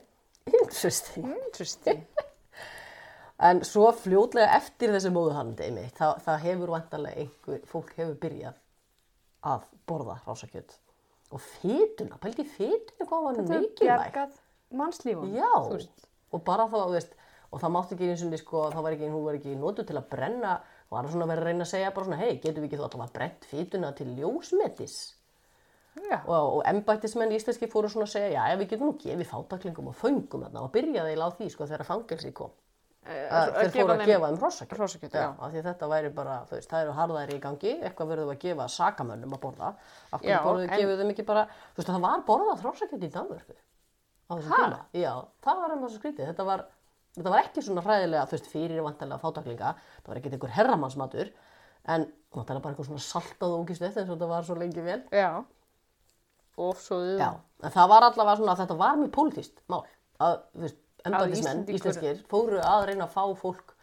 interesting. 0.53 1.29
Interesting. 1.47 2.03
En 3.39 3.62
svo 3.63 3.85
fljótlega 3.95 4.57
eftir 4.57 4.91
þessi 4.91 5.09
móðuhandi 5.15 5.63
einmitt, 5.69 5.93
það, 5.95 6.17
það 6.25 6.41
hefur 6.43 6.71
vantarlega 6.73 7.21
einhver, 7.23 7.62
fólk 7.71 7.93
hefur 7.95 8.17
byrjað 8.19 8.57
að 9.47 9.62
borða 9.88 10.17
rásakjöt. 10.25 10.73
Og 11.31 11.39
fytuna, 11.45 12.17
pældi 12.19 12.43
fytuna 12.43 13.07
hvað 13.07 13.23
var 13.23 13.38
Þetta 13.38 13.53
er 13.55 13.63
mikilvæg. 13.63 13.85
bjargað 13.85 14.35
mannslífum. 14.81 15.31
Já, 15.38 15.51
þú 15.55 15.77
veist. 15.77 16.03
og 16.35 16.43
bara 16.49 16.65
þá, 16.67 16.75
þú 16.81 16.97
veist, 16.97 17.15
og 17.49 17.63
það 17.63 17.73
mátti 17.77 17.95
ekki 17.95 18.09
eins 18.09 18.25
og 18.27 18.35
sko, 18.41 18.65
það 18.73 18.85
var 18.85 18.97
ekki, 18.97 19.12
hún 19.13 19.25
var 19.29 19.39
ekki 19.39 19.55
notuð 19.62 19.88
til 19.88 19.97
að 20.01 20.09
brenna, 20.12 20.51
það 20.89 20.97
var 20.97 21.09
svona 21.13 21.29
verið 21.31 21.43
að 21.45 21.49
reyna 21.49 21.63
að 21.65 21.71
segja 21.71 21.93
bara 21.95 22.09
svona, 22.09 22.19
hei, 22.19 22.33
getum 22.43 22.65
við 22.65 22.67
ekki 22.69 22.81
þá 22.81 22.85
alltaf 22.89 23.05
að 23.05 23.15
brent 23.15 23.47
fytuna 23.53 23.93
til 23.95 24.09
ljósmetis? 24.19 24.97
Og, 26.25 26.55
og 26.57 26.63
embættismenn 26.69 27.31
íslenski 27.35 27.67
fóru 27.71 27.89
svona 27.91 28.07
að 28.07 28.13
segja, 28.15 28.29
já, 28.49 28.57
við 28.59 28.69
getum 28.73 28.89
nú 28.89 28.95
gefið 29.01 29.29
fátaklingum 29.29 29.88
og 29.91 29.95
föngum 29.99 30.43
þarna 30.45 30.63
og 30.65 30.71
byrjaði 30.73 31.13
eiginlega 31.13 31.29
á 31.29 31.38
því, 31.38 31.49
sko, 31.53 31.67
þegar 31.69 31.85
fangelsi 31.89 32.31
kom. 32.33 32.51
Að 33.09 33.47
þeir 33.55 33.71
fóru 33.73 33.93
að 33.95 34.01
gefa 34.12 34.27
þeim 34.29 34.39
já. 35.23 35.29
af 35.39 35.51
því 35.53 35.62
þetta 35.65 35.88
væri 35.89 36.09
bara, 36.13 36.33
þú 36.49 36.53
veist, 36.57 36.69
það 36.69 36.81
eru 36.83 36.91
harðæri 36.99 37.38
í 37.38 37.41
gangi, 37.45 37.71
eitthvað 37.88 38.09
verðum 38.12 38.33
að 38.33 38.39
gefa 38.43 38.67
sakamönnum 38.75 39.33
að 39.33 39.41
borða. 39.45 39.69
Af 40.13 40.21
við 40.59 40.67
en- 40.69 40.79
gefið 40.83 40.99
þeim 41.03 41.13
ekki 41.15 41.25
bara, 41.25 41.43
þú 41.73 41.79
veist, 41.81 41.89
það 41.89 42.03
var 42.05 42.25
borðað 42.27 42.63
hrossakjöt 42.65 43.05
í 43.07 43.12
Danmörku 43.15 43.55
á 44.29 44.31
þessum 44.35 44.51
tíma. 44.69 44.81
Já, 44.93 45.13
það 45.47 45.62
var 45.63 45.71
um 45.73 45.83
þessu 45.88 45.99
skrítið. 46.01 46.27
Þetta 46.29 46.45
var, 46.45 46.65
þetta 47.17 47.29
var 47.33 47.39
ekki 47.43 47.62
svona 47.65 47.81
hræðilega, 47.88 48.25
þú 48.29 48.35
veist, 48.38 48.51
fátaklinga. 49.23 49.73
Það 50.03 50.12
var 50.13 50.19
ekki 50.21 50.33
einhver 50.35 50.53
herramannsmatur, 50.59 51.31
en 51.89 52.05
vantarlega 52.35 52.62
bara 52.62 52.75
eitthvað 52.75 52.89
svona 52.91 53.07
saltað 53.09 53.55
og 53.55 53.63
ógist 53.65 53.81
eftir 53.81 54.03
eins 54.03 54.12
og 54.12 54.19
þetta 54.19 54.29
var 54.29 54.43
svo 54.43 54.55
lengi 54.59 54.81
vel. 54.85 55.01
já. 55.09 55.45
En 57.63 57.74
það 57.76 57.89
var 57.91 58.06
allavega 58.08 58.38
svona 58.39 58.54
að 58.56 58.62
þetta 58.63 58.78
var 58.80 59.00
mjög 59.00 59.12
pólitíst 59.17 59.63
mál. 59.72 59.82
Að, 60.19 60.38
þú 60.54 60.63
veist, 60.65 60.80
embættismenn, 61.06 61.63
Íslendingur- 61.63 61.80
íslenskir, 61.80 62.22
fóru 62.32 62.60
að 62.63 62.86
reyna 62.89 63.08
að 63.08 63.15
fá 63.15 63.24
fólk 63.39 63.74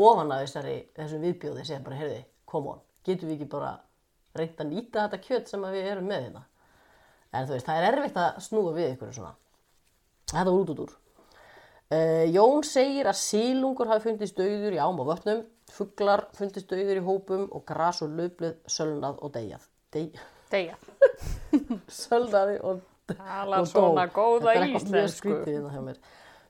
ofan 0.00 0.30
að 0.34 0.44
þessari, 0.46 0.76
þessum 0.96 1.24
viðbjóði, 1.26 1.66
segja 1.66 1.82
bara, 1.84 1.98
heyrði, 2.00 2.20
come 2.50 2.72
on, 2.74 2.80
getum 3.06 3.28
við 3.30 3.36
ekki 3.40 3.50
bara 3.52 3.72
reynt 4.38 4.62
að 4.62 4.70
nýta 4.70 5.04
þetta 5.04 5.20
kjöt 5.26 5.50
sem 5.50 5.66
við 5.66 5.90
erum 5.90 6.08
með 6.10 6.24
hérna. 6.28 6.42
En 7.34 7.46
þú 7.46 7.54
veist, 7.56 7.66
það 7.66 7.84
er 7.84 7.98
erfitt 7.98 8.18
að 8.22 8.40
snúa 8.46 8.74
við 8.74 8.88
ykkur 8.94 9.12
svona. 9.14 9.34
Þetta 10.30 10.44
var 10.50 10.60
út 10.62 10.72
út 10.74 10.82
úr. 10.86 10.96
Uh, 11.90 12.26
Jón 12.30 12.62
segir 12.62 13.08
að 13.10 13.18
sílungur 13.18 13.88
hafi 13.90 14.04
fundist 14.06 14.36
dauður 14.38 14.76
í 14.76 14.78
ám 14.78 15.00
og 15.02 15.08
vötnum, 15.10 15.40
fuglar 15.74 16.28
fundist 16.38 16.70
dauður 16.70 17.00
í 17.00 17.06
hópum 17.06 17.48
og 17.50 17.64
gras 17.66 17.98
og 18.06 18.12
löflið 18.14 18.60
sölnað 18.70 19.18
og 19.18 19.32
deyjað. 19.34 19.64
Dey, 19.90 20.06
Deyja. 20.50 20.76
sölnaði 21.90 22.60
og 22.62 22.80
og 23.10 23.66
dó. 23.66 23.66
svona 23.66 24.06
góða 24.14 24.40
Þetta 24.40 24.54
er 24.54 24.64
eitthvað 24.66 24.92
mjög 24.94 25.12
skrítið 25.16 25.54
hérna 25.56 25.72
hjá 25.74 25.82
mér. 25.88 26.00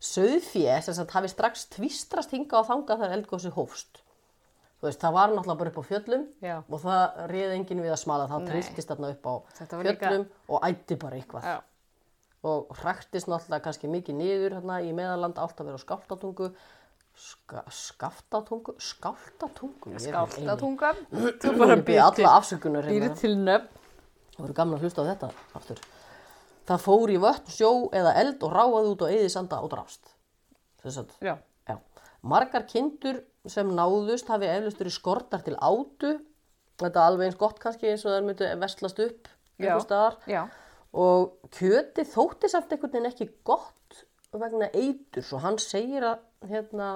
Sauðfé 0.01 0.77
sem 0.85 0.97
sagt 0.97 1.15
hafi 1.17 1.29
strax 1.33 1.67
tvistrast 1.75 2.33
hinga 2.33 2.61
á 2.61 2.63
þanga 2.69 2.97
þegar 3.01 3.15
eldgósi 3.19 3.53
hófst. 3.53 4.01
Þú 4.81 4.89
veist, 4.89 5.01
það 5.03 5.13
var 5.17 5.33
náttúrulega 5.35 5.61
bara 5.61 5.71
upp 5.75 5.81
á 5.81 5.85
fjöllum 5.91 6.23
Já. 6.41 6.55
og 6.65 6.79
það 6.81 7.19
réði 7.29 7.57
enginn 7.59 7.83
við 7.85 7.93
að 7.93 7.99
smala, 8.01 8.29
það 8.31 8.47
trilltist 8.49 8.89
þarna 8.89 9.11
upp 9.13 9.27
á 9.29 9.35
var 9.35 9.85
líka- 9.85 9.99
fjöllum 10.09 10.25
og 10.49 10.63
ætti 10.71 10.97
bara 11.03 11.17
eitthvað. 11.21 11.45
Já. 11.45 11.59
Og 12.49 12.71
hræktist 12.81 13.29
náttúrulega 13.29 13.65
kannski 13.67 13.91
mikið 13.93 14.17
niður 14.17 14.57
hérna 14.57 14.79
í 14.81 14.95
meðaland, 14.97 15.37
allt 15.37 15.61
að 15.61 15.69
vera 15.69 15.77
á 15.77 15.85
skáltatungu, 15.85 16.49
ska, 17.13 17.65
skaftatungu, 17.69 18.73
skáltatungu. 18.81 19.99
Skáltatunga. 20.01 20.95
Þú 21.13 21.59
bara 21.61 21.77
býr 21.77 22.01
afsökunar 22.25 22.89
Býr 22.89 23.05
hérna. 23.05 23.17
til 23.21 23.37
nöfn. 23.37 23.69
Það 24.41 24.47
voru 24.47 24.57
gaman 24.57 24.79
að 24.79 24.85
hlusta 24.87 25.03
á 25.05 25.09
þetta 25.11 25.29
aftur. 25.59 25.81
Það 26.71 26.83
fór 26.87 27.11
í 27.13 27.17
vötn, 27.21 27.53
sjó 27.53 27.71
eða 27.99 28.13
eld 28.23 28.45
og 28.47 28.55
ráfaði 28.55 28.93
út 28.95 29.03
á 29.05 29.07
eði 29.13 29.29
sanda 29.33 29.59
og 29.61 29.69
drafst. 29.75 30.13
Þess 30.81 31.01
að, 31.03 31.11
Já. 31.21 31.35
já. 31.69 31.77
Margar 32.33 32.65
kindur 32.69 33.19
sem 33.49 33.69
náðust 33.77 34.31
hafi 34.33 34.49
eflustur 34.49 34.89
í 34.89 34.95
skortar 34.95 35.45
til 35.45 35.59
átu. 35.61 36.15
Þetta 36.81 37.03
er 37.03 37.05
alveg 37.05 37.29
eins 37.29 37.39
gott 37.41 37.61
kannski 37.61 37.91
eins 37.91 38.07
og 38.07 38.15
það 38.15 38.29
myndi 38.31 38.51
vestlast 38.63 39.03
upp 39.05 39.29
Já. 39.29 39.67
einhvers 39.67 39.87
staðar. 39.89 40.17
Já. 40.31 40.43
Og 40.97 41.51
kjöti 41.53 42.07
þótti 42.09 42.49
samt 42.49 42.73
einhvern 42.73 42.97
veginn 42.97 43.11
ekki 43.13 43.29
gott 43.45 44.05
vegna 44.33 44.71
eitur. 44.73 45.27
Svo 45.27 45.43
hann 45.45 45.61
segir 45.61 46.07
að, 46.15 46.25
hérna, 46.49 46.95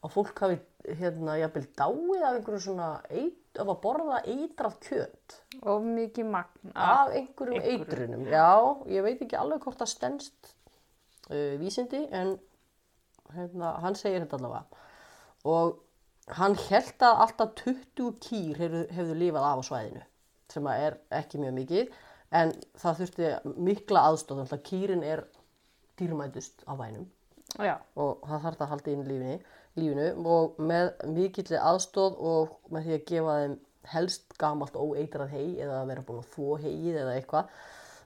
að 0.00 0.16
fólk 0.16 0.40
hafi 0.40 0.56
hérna, 0.98 1.36
jafnvel 1.40 1.66
dáið 1.78 2.24
af 2.24 2.34
einhverju 2.38 2.60
svona 2.66 2.88
eit, 3.10 3.58
af 3.58 3.70
að 3.70 3.80
borða 3.84 4.18
eitrað 4.26 4.78
kjöt 4.84 5.36
Og 5.62 5.84
mikið 5.86 6.30
magn. 6.30 6.72
af 6.74 7.12
einhverjum 7.14 7.60
einhverju. 7.60 7.80
eitrunum. 7.80 8.26
Já, 8.26 8.50
ég 8.90 9.06
veit 9.06 9.22
ekki 9.22 9.38
alveg 9.38 9.62
hvort 9.64 9.78
það 9.80 9.92
stendst 9.94 10.54
uh, 11.30 11.54
vísindi 11.60 12.02
en 12.12 12.34
hérna, 13.34 13.76
hann 13.80 13.94
segir 13.98 14.24
þetta 14.24 14.40
allavega. 14.40 14.82
Og 15.44 15.78
hann 16.38 16.56
held 16.68 17.04
að 17.04 17.22
alltaf 17.26 17.54
20 17.62 18.18
kýr 18.24 18.60
hefðu, 18.62 18.82
hefðu 18.96 19.16
lifað 19.20 19.48
af 19.50 19.60
á 19.60 19.62
svæðinu 19.68 20.04
sem 20.54 20.66
er 20.70 20.98
ekki 21.10 21.40
mjög 21.40 21.54
mikið 21.58 21.94
en 22.34 22.52
það 22.80 23.00
þurfti 23.00 23.30
mikla 23.66 24.04
aðstóð 24.10 24.54
kýrin 24.66 25.04
er 25.06 25.24
dýrmætust 25.98 26.64
á 26.66 26.72
vænum 26.78 27.06
Já. 27.58 27.76
og 27.96 28.24
það 28.26 28.42
þarf 28.46 28.58
það 28.58 28.64
að 28.66 28.72
halda 28.72 28.92
inn 28.94 29.04
lífinu, 29.08 29.36
lífinu 29.78 30.08
og 30.30 30.58
með 30.62 30.90
mikilli 31.14 31.58
aðstóð 31.58 32.18
og 32.32 32.58
með 32.74 32.86
því 32.88 32.96
að 32.98 33.06
gefa 33.10 33.38
þeim 33.42 33.56
helst 33.94 34.36
gamalt 34.40 34.76
óeitrað 34.80 35.34
hei 35.34 35.48
eða 35.60 35.80
að 35.82 35.88
vera 35.92 36.04
búin 36.06 36.22
að 36.22 36.30
þvó 36.34 36.58
heið 36.62 37.00
eða 37.02 37.16
eitthvað 37.18 37.50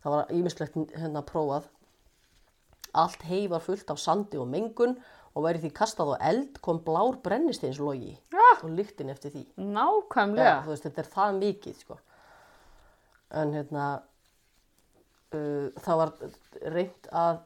það 0.02 0.14
var 0.14 0.32
ímislegt 0.38 0.78
hérna 0.96 1.22
prófað 1.28 1.68
allt 2.98 3.22
hei 3.28 3.44
var 3.52 3.62
fullt 3.62 3.92
af 3.92 4.00
sandi 4.02 4.40
og 4.40 4.48
mengun 4.50 4.96
og 5.36 5.44
væri 5.44 5.60
því 5.62 5.70
kastað 5.76 6.14
á 6.18 6.26
eld 6.32 6.58
kom 6.64 6.80
blár 6.82 7.18
brennisteinslogi 7.22 8.16
Ja. 8.32 8.48
og 8.62 8.70
lyktin 8.74 9.10
eftir 9.12 9.30
því 9.30 9.44
Nákvæmlega. 9.56 10.54
Já, 10.56 10.62
þú 10.64 10.72
veist, 10.72 10.86
þetta 10.86 11.02
er 11.04 11.10
það 11.12 11.38
mikið, 11.42 11.74
sko. 11.82 11.98
En 13.38 13.52
hérna, 13.52 13.84
uh, 15.36 15.68
það 15.84 16.00
var 16.00 16.12
reynt 16.74 17.10
að 17.12 17.42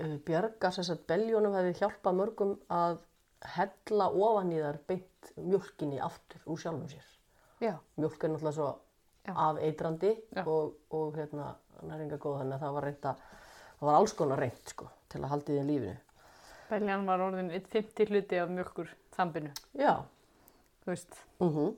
uh, 0.00 0.50
þess 0.60 0.90
að 0.90 1.06
beljónum 1.06 1.54
hefði 1.56 1.78
hjálpað 1.78 2.18
mörgum 2.18 2.56
að 2.68 2.98
hella 3.56 4.10
ofan 4.10 4.52
í 4.52 4.60
þar 4.60 4.78
beint 4.88 5.32
mjölkinni 5.36 6.00
aftur 6.02 6.44
úr 6.46 6.60
sjálfum 6.60 6.88
sér. 6.90 7.10
Já. 7.60 7.74
Mjölk 7.96 8.24
er 8.24 8.32
náttúrulega 8.32 8.56
svo 8.56 8.68
Já. 9.26 9.34
afeitrandi 9.34 10.12
Já. 10.36 10.44
og, 10.46 10.78
og 10.90 11.18
hérna, 11.18 11.54
næringa 11.82 12.20
góð, 12.20 12.38
þannig 12.40 12.56
að 12.56 12.64
það 12.64 12.78
var 12.78 12.88
reynt 12.88 13.10
að, 13.10 13.26
það 13.80 13.90
var 13.90 13.98
alls 13.98 14.16
konar 14.16 14.42
reynt, 14.44 14.72
sko, 14.72 14.88
til 15.12 15.20
að 15.20 15.30
halda 15.34 15.52
í 15.52 15.58
þeim 15.58 15.70
lífinu. 15.72 15.98
Beljan 16.70 17.06
var 17.08 17.22
orðin 17.26 17.52
1,50 17.58 18.12
hluti 18.12 18.40
af 18.40 18.50
mjölkur 18.54 18.90
þambinu. 19.16 19.52
Já. 19.78 19.94
Þú 20.84 20.92
veist. 20.92 21.22
Mm 21.42 21.70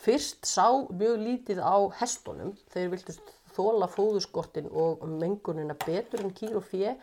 Fyrst 0.00 0.46
sá 0.48 0.64
mjög 0.88 1.18
lítið 1.20 1.58
á 1.60 1.76
hestunum, 2.00 2.54
þeir 2.72 2.86
viltust 2.94 3.34
þóla 3.52 3.84
fóðuskortin 3.90 4.70
og 4.72 5.02
mengunina 5.04 5.76
betur 5.76 6.22
en 6.24 6.32
kýr 6.32 6.56
og 6.56 6.64
fjö, 6.64 6.94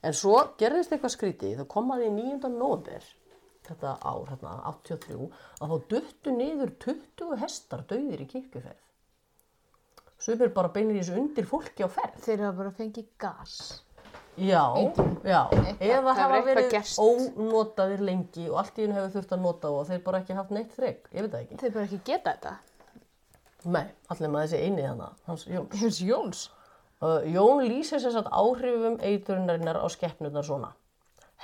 en 0.00 0.16
svo 0.16 0.38
gerðist 0.56 0.94
eitthvað 0.94 1.12
skrítið, 1.12 1.58
það 1.58 1.68
kom 1.74 1.92
að 1.92 2.06
því 2.06 2.10
9. 2.16 3.02
þetta 3.70 3.94
ár, 4.02 4.26
hérna, 4.30 4.52
83, 4.72 5.30
að 5.60 5.72
þá 5.72 5.88
duttu 5.92 6.34
niður 6.36 6.72
20 6.84 7.36
hestar 7.42 7.82
döðir 7.90 8.22
í 8.24 8.28
kirkjuferð. 8.30 8.82
Sumir 10.18 10.52
bara 10.56 10.70
beinir 10.72 10.96
þessu 11.00 11.16
undir 11.20 11.46
fólki 11.46 11.84
á 11.84 11.88
ferð. 11.92 12.22
Þeir 12.24 12.44
hafa 12.46 12.56
bara 12.62 12.72
fengið 12.78 13.08
gas. 13.20 13.82
Já, 14.36 14.62
já, 15.24 15.48
Eitthvað- 15.48 15.78
eða 15.80 16.14
hafa 16.14 16.40
verið 16.44 16.70
gerst. 16.70 16.98
ónotaðir 17.00 18.00
lengi 18.04 18.50
og 18.50 18.58
allt 18.60 18.76
í 18.78 18.82
hennu 18.84 18.94
hefur 18.98 19.14
þurft 19.14 19.32
að 19.32 19.40
nota 19.40 19.70
og 19.72 19.86
þeir 19.88 20.02
bara 20.04 20.20
ekki 20.20 20.34
haft 20.36 20.50
neitt 20.50 20.74
þrygg, 20.76 21.08
ég 21.12 21.22
veit 21.22 21.30
það 21.32 21.40
ekki. 21.46 21.56
Þeir 21.62 21.72
bara 21.72 21.84
ekki 21.84 22.00
geta 22.04 22.32
þetta. 22.34 22.56
Nei, 23.64 23.86
allir 24.10 24.28
maður 24.28 24.50
þessi 24.50 24.60
eini 24.66 24.82
þannig, 24.82 25.14
hans 25.26 25.44
Jón. 25.46 25.68
Hefurs 25.72 26.00
Jóns. 26.00 26.48
Uh, 27.02 27.20
Jón 27.28 27.64
lýsir 27.68 28.00
sér 28.00 28.12
satt 28.12 28.28
áhrifum 28.30 28.98
eitrunarinnar 29.00 29.80
á 29.80 29.86
skeppnurnar 29.88 30.44
svona. 30.44 30.72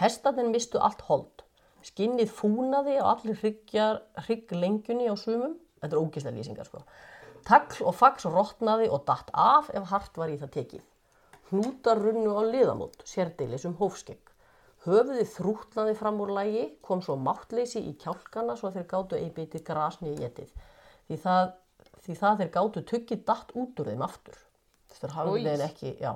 Hestarnir 0.01 0.49
mistu 0.53 0.79
allt 0.79 1.01
hold. 1.09 1.42
Skinnið 1.83 2.31
fúnaði 2.31 2.99
á 3.03 3.05
allir 3.11 3.39
hryggjar, 3.41 4.03
hrygglengjunni 4.27 5.09
á 5.11 5.17
sumum. 5.19 5.57
Þetta 5.83 5.97
er 5.97 6.03
ógislega 6.03 6.37
lýsingar 6.37 6.69
sko. 6.69 6.83
Tagl 7.43 7.87
og 7.91 7.97
fax 7.99 8.29
rotnaði 8.31 8.87
og 8.93 9.03
datt 9.09 9.33
af 9.35 9.71
ef 9.75 9.89
hart 9.91 10.19
var 10.21 10.31
í 10.31 10.39
það 10.39 10.53
tekið. 10.57 10.85
Hnútar 11.51 11.99
runnu 11.99 12.37
á 12.39 12.43
liðamót, 12.47 13.03
sérdeilis 13.09 13.67
um 13.69 13.75
hófskegg. 13.81 14.31
Höfuðið 14.87 15.29
þrútnaði 15.35 15.97
fram 15.99 16.21
úr 16.23 16.33
lægi, 16.35 16.63
kom 16.83 17.03
svo 17.03 17.15
máttleysi 17.19 17.83
í 17.87 17.93
kjálkana 18.03 18.57
svo 18.59 18.71
að 18.71 18.79
þeir 18.79 18.87
gátu 18.93 19.19
einbeitið 19.19 19.65
grasni 19.67 20.15
í 20.15 20.17
getið. 20.19 20.55
Því 21.07 21.19
það, 21.27 21.53
því 22.07 22.17
það 22.23 22.41
þeir 22.41 22.51
gátu 22.57 22.85
tuggið 22.93 23.27
datt 23.29 23.53
út 23.59 23.83
úr 23.83 23.91
þeim 23.93 24.07
aftur. 24.07 24.39
Þeir 24.97 25.15
hafði 25.19 25.45
þeir 25.47 25.67
ekki, 25.67 25.93
já. 26.03 26.13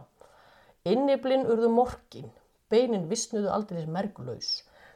Inniblinn 0.86 1.46
urðu 1.50 1.70
morkin, 1.74 2.32
beinin 2.70 3.06
vissnuðu 3.10 3.50
aldrei 3.54 3.84
mergulaus. 3.90 4.50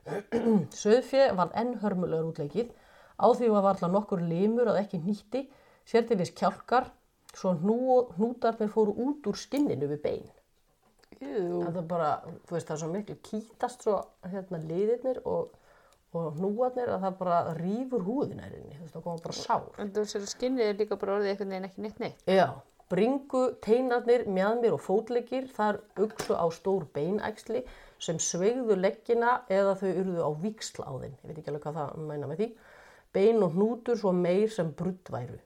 Söðfjö 0.83 1.31
var 1.39 1.53
enn 1.59 1.77
hörmulegur 1.83 2.31
útleikið, 2.31 2.73
á 3.21 3.27
því 3.37 3.51
var 3.53 3.67
varla 3.69 3.91
nokkur 3.93 4.23
limur 4.25 4.73
að 4.73 4.83
ekki 4.85 5.01
nýtti, 5.03 5.45
sértilis 5.89 6.33
kjálkar, 6.37 6.91
svo 7.37 7.55
hnú, 7.61 7.79
hnútarnir 8.17 8.71
fóru 8.73 8.95
út 9.07 9.29
úr 9.31 9.39
skinninu 9.39 9.91
við 9.91 10.03
bein. 10.05 10.29
Jú. 11.21 11.61
Það 11.67 11.81
er 11.83 11.87
bara, 11.91 12.11
þú 12.49 12.57
veist, 12.57 12.69
það 12.69 12.75
er 12.77 12.81
svo 12.83 12.91
miklu 12.95 13.17
kýtast 13.27 13.85
svo 13.85 13.99
hérna 14.33 14.63
liðirnir 14.65 15.21
og, 15.29 15.53
og 16.17 16.39
hnúarnir 16.39 16.91
að 16.95 17.05
það 17.05 17.21
bara 17.21 17.41
rýfur 17.59 18.07
húðina 18.07 18.49
herinni, 18.49 18.79
þú 18.79 18.87
veist, 18.87 18.97
það 18.97 19.07
koma 19.07 19.25
bara 19.27 19.39
sár. 19.39 19.69
En 19.83 19.93
þú 19.95 20.07
að 20.09 20.27
skinnið 20.33 20.73
er 20.73 20.81
líka 20.81 20.99
bara 21.01 21.19
orðið 21.19 21.35
einhvern 21.35 21.55
veginn 21.55 21.69
ekki 21.69 21.85
neitt 21.85 22.03
neitt. 22.03 22.25
Já, 22.25 22.49
bringu, 22.91 23.45
teinarnir, 23.63 24.25
mjaðmir 24.33 24.75
og 24.75 24.83
fótleggir, 24.83 25.47
þar 25.55 25.83
uksu 26.01 26.35
á 26.35 26.47
stór 26.55 26.89
beinæksli 26.97 27.63
sem 28.01 28.19
sveigðu 28.23 28.77
leggina 28.79 29.41
eða 29.53 29.77
þau 29.81 29.89
urðu 29.91 30.25
á 30.25 30.31
víksla 30.41 30.89
á 30.89 30.93
þeim. 31.03 31.15
Ég 31.21 31.29
veit 31.29 31.39
ekki 31.39 31.53
alveg 31.53 31.67
hvað 31.67 31.79
það 31.79 32.03
mæna 32.09 32.31
með 32.31 32.43
því. 32.43 32.49
Bein 33.13 33.45
og 33.45 33.55
hnútur 33.57 33.99
svo 34.01 34.13
meir 34.17 34.53
sem 34.55 34.73
bruddværu. 34.77 35.39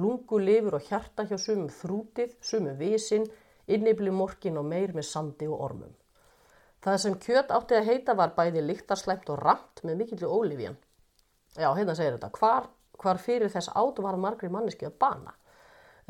Lungu 0.00 0.38
lifur 0.38 0.78
og 0.78 0.86
hjarta 0.86 1.26
hjá 1.26 1.36
sumum 1.38 1.70
þrútið, 1.74 2.36
sumum 2.40 2.76
visin, 2.78 3.24
innibli 3.66 4.12
morkin 4.14 4.60
og 4.60 4.68
meir 4.70 4.94
með 4.94 5.08
sandi 5.08 5.48
og 5.50 5.64
ormum. 5.66 5.96
Það 6.80 7.00
sem 7.02 7.16
kjöt 7.20 7.50
átti 7.52 7.76
að 7.76 7.90
heita 7.90 8.14
var 8.16 8.32
bæði 8.36 8.62
lyktarslæmt 8.64 9.28
og 9.34 9.42
ramt 9.42 9.82
með 9.84 9.98
mikillu 10.00 10.30
ólifjan. 10.30 10.78
Já, 11.58 11.68
hérna 11.76 11.96
segir 11.98 12.16
þetta. 12.16 12.30
Hvar, 12.38 12.70
hvar 13.02 13.20
fyrir 13.20 13.52
þess 13.52 13.72
át 13.74 14.00
var 14.00 14.16
margri 14.16 14.48
manneski 14.48 14.88
að 14.88 14.96
bana? 15.02 15.34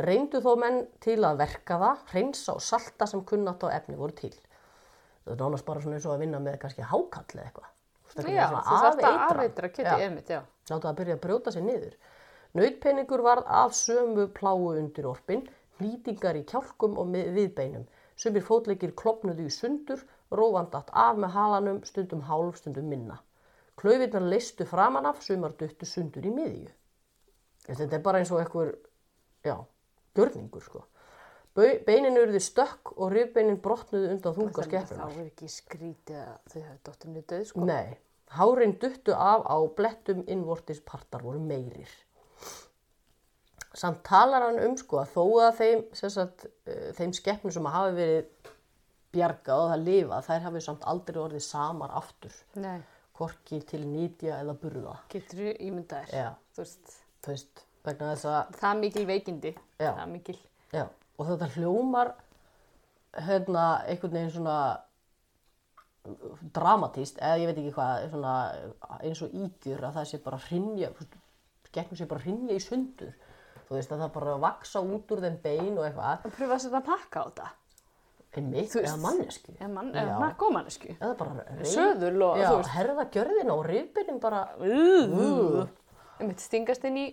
Reyndu 0.00 0.38
þó 0.44 0.53
menn 0.61 0.85
til 1.03 1.18
að 1.26 1.40
verka 1.40 1.81
það, 1.81 2.05
hreinsa 2.12 2.55
og 2.55 2.62
salta 2.64 3.09
sem 3.09 3.24
kunnátt 3.26 3.64
á 3.66 3.68
efni 3.74 3.98
voru 3.98 4.14
til. 4.16 4.33
Það 5.31 5.37
er 5.37 5.43
nánast 5.45 5.66
bara 5.66 5.81
svona 5.85 5.99
eins 5.99 6.07
og 6.09 6.14
að 6.16 6.23
vinna 6.25 6.38
með 6.43 6.57
kannski 6.64 6.87
hákall 6.90 7.37
eða 7.37 7.45
eitthvað. 7.45 7.66
Já, 8.35 8.47
þú 8.51 8.79
þarft 8.83 9.05
að 9.07 9.19
afeitra. 9.27 9.69
kjötið, 9.71 10.01
einmitt, 10.07 10.31
já. 10.35 10.40
Láttu 10.71 10.88
að 10.90 10.97
byrja 10.99 11.14
að 11.14 11.21
brjóta 11.23 11.53
sér 11.55 11.62
niður. 11.62 11.93
Nautpenningur 12.59 13.23
varð 13.23 13.53
af 13.61 13.77
sömu 13.79 14.25
pláu 14.35 14.64
undir 14.73 15.07
orpin, 15.07 15.45
hlýtingar 15.79 16.38
í 16.40 16.43
kjálkum 16.51 16.99
og 16.99 17.14
viðbeinum. 17.14 17.87
Sumir 18.19 18.43
fótleikir 18.43 18.97
klopnuðu 18.99 19.47
í 19.47 19.55
sundur, 19.55 20.03
rófandatt 20.35 20.90
af 20.90 21.23
með 21.23 21.37
halanum, 21.38 21.79
stundum 21.87 22.27
hálf, 22.27 22.59
stundum 22.59 22.90
minna. 22.90 23.21
Klaufinnar 23.79 24.27
leistu 24.27 24.66
framan 24.66 25.07
af, 25.07 25.23
sumar 25.23 25.55
duttu 25.57 25.87
sundur 25.87 26.27
í 26.27 26.35
miðju. 26.35 26.69
Þetta 27.71 27.97
er 27.97 28.03
bara 28.03 28.19
eins 28.19 28.35
og 28.35 28.43
einhver, 28.43 28.75
já, 29.47 29.55
gjörningur 30.19 30.66
sko. 30.66 30.83
Beinin 31.57 32.17
urðu 32.21 32.39
stökk 32.41 32.93
og 32.97 33.11
rifbeinin 33.13 33.59
brotnuðu 33.61 34.13
undan 34.15 34.35
þunga 34.37 34.63
Þá 34.63 34.69
skeppunar. 34.69 35.17
er 35.19 35.27
ekki 35.27 35.49
skrítið 35.51 36.21
að 36.21 36.37
þau 36.53 36.61
hefur 36.63 36.79
dottinni 36.89 37.23
döð, 37.33 37.43
sko. 37.51 37.65
Nei, 37.67 37.97
hárin 38.37 38.77
duttu 38.81 39.13
af 39.17 39.43
á 39.51 39.57
blettum 39.77 40.23
innvortis 40.31 40.81
partar 40.87 41.23
voru 41.27 41.41
meirir. 41.43 41.91
Samt 43.75 44.01
talar 44.07 44.43
hann 44.49 44.59
um 44.65 44.77
sko 44.79 44.99
að 45.03 45.13
þó 45.15 45.25
að 45.47 45.59
þeim, 45.61 45.83
sagt, 45.95 46.47
uh, 46.67 46.89
þeim 46.99 47.13
skeppnum 47.15 47.53
sem 47.55 47.69
hafi 47.71 47.93
verið 47.99 48.55
bjargað 49.15 49.61
og 49.65 49.69
það 49.73 49.85
lifað, 49.89 50.25
þær 50.27 50.45
hafi 50.47 50.63
samt 50.65 50.87
aldrei 50.91 51.21
orðið 51.23 51.45
samar 51.47 51.95
aftur. 52.01 52.35
Nei, 52.63 52.81
Korki 53.21 53.59
til 53.69 53.83
nýtja 53.85 54.39
eða 54.41 54.55
burða. 54.59 54.95
getur 55.13 55.43
þú 55.45 55.55
ímyndaðir. 55.69 56.15
Já. 56.15 56.31
Þú 56.57 56.63
veist, 56.65 56.97
Þú 57.21 57.35
veist, 57.35 57.63
vegna 57.85 58.15
þess 58.15 58.29
að, 58.33 58.55
það 58.63 58.71
er 58.71 58.79
mikil 58.81 59.07
veikindi. 59.11 59.51
Já. 59.77 59.91
Það 59.91 60.03
er 60.07 60.11
mikil. 60.15 60.37
já, 60.73 60.85
og 61.20 61.26
þetta 61.28 61.48
hljómar 61.56 62.14
hérna 63.26 63.64
einhvern 63.90 64.14
veginn 64.16 64.33
svona 64.33 64.56
dramatíst, 66.56 67.18
eða 67.20 67.40
ég 67.42 67.50
veit 67.50 67.59
ekki 67.61 67.72
hvað, 67.76 68.06
svona, 68.12 68.35
eins 69.04 69.20
og 69.26 69.35
ígjur 69.37 69.83
að 69.85 69.98
það 69.98 70.06
sé 70.11 70.20
bara 70.24 70.38
hrinja, 70.46 70.88
gegnum 71.74 71.98
sé 71.98 72.06
bara 72.11 72.24
hrinja 72.24 72.56
í 72.56 72.62
sundur. 72.64 73.11
Þú 73.68 73.76
veist 73.76 73.92
að 73.94 74.00
það 74.04 74.12
bara 74.16 74.37
vaksa 74.42 74.80
út 74.83 75.12
úr 75.14 75.20
þeim 75.26 75.37
bein 75.44 75.76
og 75.78 75.85
eitthvað, 75.87 76.24
Að 76.26 76.37
pröfa 76.38 76.56
að 76.56 76.62
setja 76.64 76.80
pakka 76.88 77.20
á 77.22 77.24
þetta. 77.28 77.50
einmitt, 78.40 78.74
eða 78.80 78.96
mannesku. 79.02 79.52
Eða 79.59 79.68
mann, 79.74 79.92
Já. 79.92 80.00
eða 80.00 80.16
narkómanesku. 80.24 80.96
Eða 80.96 81.14
bara 81.18 81.44
Söðul 81.66 82.22
og, 82.22 82.38
já, 82.38 82.50
herða 82.76 83.06
gjörðina 83.11 83.54
og 83.59 83.64
rifbyrnin 83.66 84.20
bara, 84.22 84.42
uh, 84.62 85.66
einmitt 86.18 86.40
stingast 86.42 86.85
inn 86.88 86.96
í 86.96 87.06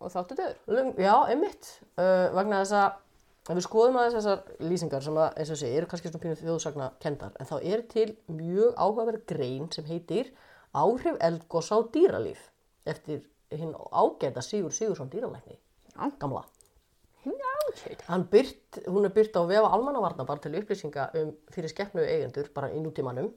og 0.00 0.12
þáttu 0.12 0.36
döður. 0.42 0.92
Já, 1.00 1.14
einmitt, 1.32 1.70
uh, 1.96 2.28
vegna 2.36 2.60
þess 2.64 2.76
að 2.82 3.02
ef 3.52 3.60
við 3.60 3.66
skoðum 3.66 3.98
aðeins 4.00 4.16
þessar 4.18 4.66
lýsingar 4.70 5.04
sem 5.04 5.18
að, 5.20 5.28
eins 5.38 5.52
og 5.54 5.60
sé, 5.60 5.70
eru 5.76 5.88
kannski 5.90 6.10
svona 6.10 6.22
pínu 6.24 6.38
þjóðsagna 6.40 6.90
kendar, 7.02 7.32
en 7.38 7.48
þá 7.48 7.56
er 7.62 7.84
til 7.92 8.08
mjög 8.32 8.74
áhugaverð 8.74 9.24
grein 9.30 9.70
sem 9.74 9.86
heitir 9.86 10.32
Áhrif 10.76 11.16
eldgós 11.24 11.70
á 11.72 11.78
dýralíf 11.94 12.50
eftir 12.84 13.22
hinn 13.54 13.72
ágæta 13.72 14.42
Sigur 14.44 14.74
Sigursson 14.74 15.08
dýralækni, 15.08 15.56
Já. 15.94 16.10
gamla. 16.20 16.44
Kjöld. 17.24 18.02
Hann 18.06 18.26
byrt, 18.30 18.78
hún 18.86 19.04
er 19.04 19.12
byrt 19.14 19.36
á 19.36 19.42
vefa 19.48 19.70
almannavarna 19.74 20.26
bara 20.26 20.40
til 20.40 20.54
upplýsinga 20.54 21.08
um 21.20 21.32
fyrir 21.50 21.72
skeppnu 21.72 22.04
eigendur 22.04 22.50
bara 22.54 22.70
í 22.70 22.82
nútímanum 22.82 23.32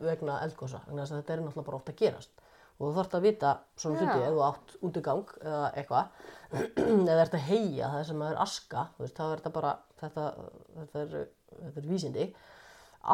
vegna 0.00 0.38
eldgósa, 0.44 0.82
þess 0.86 1.12
að 1.12 1.18
þetta 1.20 1.34
er 1.34 1.42
náttúrulega 1.42 1.66
bara 1.66 1.80
oft 1.80 1.90
að 1.90 1.98
gerast 2.02 2.43
og 2.74 2.88
þú 2.88 2.92
þarfst 2.96 3.16
að 3.16 3.24
vita 3.28 3.50
svona 3.78 3.98
Já. 3.98 4.02
hluti 4.02 4.24
ef 4.26 4.34
þú 4.34 4.42
átt 4.48 4.74
útigang 4.88 5.34
eða 5.40 5.68
eitthvað. 5.78 6.30
Eða 7.12 7.22
ert 7.22 7.36
að 7.38 7.46
heia 7.48 7.90
það 7.92 8.06
sem 8.08 8.24
er 8.26 8.40
aska 8.44 8.84
veist, 8.98 9.16
þá 9.16 9.24
er 9.24 9.40
þetta 9.40 9.52
bara 9.54 9.72
þetta, 10.00 10.26
þetta, 10.78 11.02
er, 11.04 11.28
þetta 11.60 11.82
er 11.82 11.88
vísindi. 11.90 12.26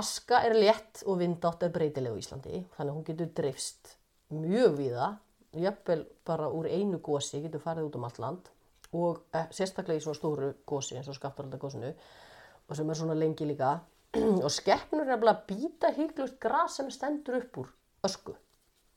Aska 0.00 0.40
er 0.46 0.56
létt 0.56 1.02
og 1.10 1.18
vindátt 1.20 1.66
er 1.66 1.74
breytileg 1.74 2.14
á 2.14 2.20
Íslandi 2.20 2.62
þannig 2.76 2.92
að 2.92 2.96
hún 2.96 3.06
getur 3.08 3.32
dreifst 3.40 3.94
mjög 4.30 4.76
víða 4.78 5.12
jafnvel 5.58 6.04
bara 6.26 6.50
úr 6.54 6.68
einu 6.70 7.00
gósi 7.02 7.40
getur 7.42 7.62
farið 7.62 7.88
út 7.88 7.96
um 7.98 8.04
allt 8.06 8.20
land 8.22 8.50
og 8.94 9.24
eh, 9.34 9.48
sérstaklega 9.54 9.98
í 9.98 10.04
svona 10.04 10.18
stóru 10.18 10.52
gósi 10.66 10.96
eins 10.98 11.10
og 11.10 11.18
skaptaraldagósinu 11.18 11.90
og 11.90 12.78
sem 12.78 12.90
er 12.90 12.98
svona 12.98 13.18
lengi 13.18 13.46
líka. 13.46 13.80
Og 14.46 14.50
skeppnur 14.50 15.06
er 15.06 15.20
að 15.22 15.42
býta 15.46 15.92
hygglust 15.94 16.40
gras 16.42 16.80
sem 16.80 16.88
stendur 16.90 17.36
upp 17.38 17.60
úr 17.62 17.68
ösku 18.06 18.34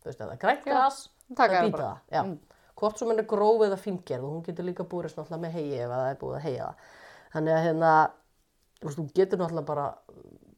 þú 0.03 0.11
veist 0.11 0.25
er 0.25 0.41
grænt 0.43 0.67
taka 0.67 0.79
það 0.79 0.99
það 1.37 1.65
býta 1.67 1.77
bara. 1.77 1.93
það 2.11 2.17
já. 2.17 2.21
hvort 2.81 2.99
sem 2.99 3.11
hann 3.11 3.23
er 3.23 3.29
gróf 3.33 3.65
eða 3.67 3.79
fíngerð 3.79 4.27
og 4.27 4.35
hún 4.35 4.45
getur 4.47 4.67
líka 4.67 4.87
búrist 4.89 5.17
náttúrulega 5.19 5.45
með 5.45 5.57
hegi 5.57 5.79
ef 5.79 5.93
það 5.95 6.09
er 6.11 6.21
búið 6.21 6.37
að 6.37 6.45
heia 6.47 6.69
það 6.69 6.87
þannig 7.33 7.57
að 7.57 7.65
hérna 7.67 7.91
þú 8.79 8.87
veist, 8.87 8.99
þú 8.99 9.07
getur 9.19 9.43
náttúrulega 9.43 9.69
bara 9.71 9.89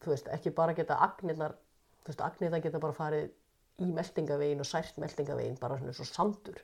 þú 0.04 0.14
veist, 0.14 0.32
ekki 0.38 0.56
bara 0.56 0.78
geta 0.78 1.02
agnirnar 1.08 1.58
þú 2.04 2.12
veist, 2.12 2.24
agnirnar 2.30 2.64
geta 2.66 2.82
bara 2.84 2.98
farið 2.98 3.30
í 3.86 3.92
meldingavegin 3.92 4.64
og 4.64 4.70
sært 4.70 4.98
meldingavegin 5.02 5.60
bara 5.60 5.78
svona 5.80 5.96
svo 5.96 6.08
sandur 6.08 6.64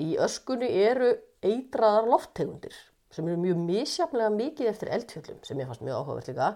Í 0.00 0.14
öskunni 0.24 0.70
eru 0.86 1.12
eitraðar 1.44 2.08
lofttegundir 2.08 2.74
sem 3.12 3.26
eru 3.28 3.40
mjög 3.42 3.58
misjafnlega 3.60 4.32
mikið 4.32 4.68
eftir 4.70 4.90
eldfjöllum 4.96 5.40
sem 5.44 5.58
ég 5.60 5.68
fannst 5.68 5.84
mjög 5.84 5.98
áhugavert 5.98 6.30
líka. 6.30 6.46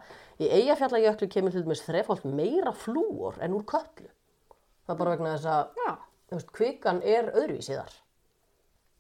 Í 0.41 0.49
Eyjafjallajökli 0.57 1.29
kemur 1.35 1.53
til 1.53 1.67
dæmis 1.67 1.85
þrefald 1.85 2.25
meira 2.25 2.73
flúor 2.73 3.37
en 3.45 3.59
úr 3.59 3.67
köllu. 3.69 4.09
Það 4.87 4.95
er 4.95 4.99
bara 5.03 5.15
vegna 5.17 5.33
þess 5.37 5.49
að 5.51 5.81
Já. 5.83 5.93
veist, 6.31 6.53
kvikan 6.55 7.01
er 7.03 7.31
öðruvísi 7.33 7.75
þar. 7.79 7.95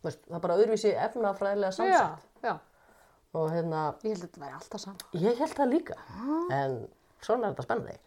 Veist, 0.06 0.22
það 0.26 0.36
er 0.38 0.44
bara 0.46 0.56
öðruvísi 0.60 0.92
efnafræðilega 1.06 1.70
Já, 1.70 1.76
samsett. 1.76 2.26
já. 2.42 2.56
Og 3.36 3.50
hérna, 3.52 3.80
Ég 4.02 4.14
held 4.14 4.22
að 4.22 4.26
þetta 4.28 4.40
væri 4.40 4.56
alltaf 4.56 4.80
sama. 4.80 4.96
ég 5.12 5.38
held 5.42 5.54
það 5.58 5.72
líka. 5.74 5.96
En 6.56 6.76
svona 7.20 7.46
er 7.48 7.54
þetta 7.54 7.66
spennandi. 7.66 7.98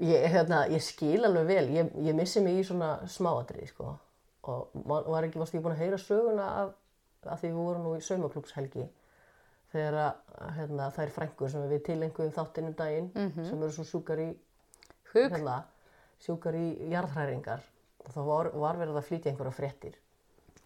Ég, 0.00 0.26
hérna, 0.32 0.58
ég 0.72 0.82
skil 0.84 1.24
alveg 1.24 1.46
vel, 1.48 1.66
ég, 1.76 1.90
ég 2.06 2.14
missi 2.16 2.40
mig 2.40 2.58
í 2.60 2.64
svona 2.64 2.94
smáatrið, 3.08 3.68
sko. 3.72 3.94
Og 4.48 4.70
var 4.84 5.26
ekki, 5.26 5.38
varst 5.40 5.54
ég 5.54 5.62
búin 5.64 5.74
að 5.76 5.82
heyra 5.84 5.98
söguna 6.00 6.46
af, 6.62 6.70
af 7.28 7.40
því 7.42 7.50
við 7.50 7.58
vorum 7.60 7.82
nú 7.84 7.96
í 7.98 8.04
saumaklúpshelgi 8.04 8.86
þegar 9.72 9.96
að 10.00 10.54
hérna, 10.56 10.86
þær 10.96 11.10
frængur 11.14 11.50
sem 11.52 11.66
við 11.70 11.82
tilengum 11.86 12.32
þáttinn 12.34 12.70
um 12.70 12.76
daginn 12.78 13.10
sem 13.14 13.60
eru 13.62 13.70
svo 13.76 13.84
sjúkar 13.86 14.18
í 14.24 14.30
Hug. 15.12 15.28
hérna, 15.30 15.58
sjúkar 16.20 16.56
í 16.58 16.66
jarðhræringar 16.92 17.62
og 18.04 18.14
þá 18.14 18.20
var, 18.26 18.50
var 18.64 18.80
verið 18.80 18.98
að 19.00 19.06
flytja 19.08 19.32
einhverja 19.32 19.56
fréttir. 19.56 19.94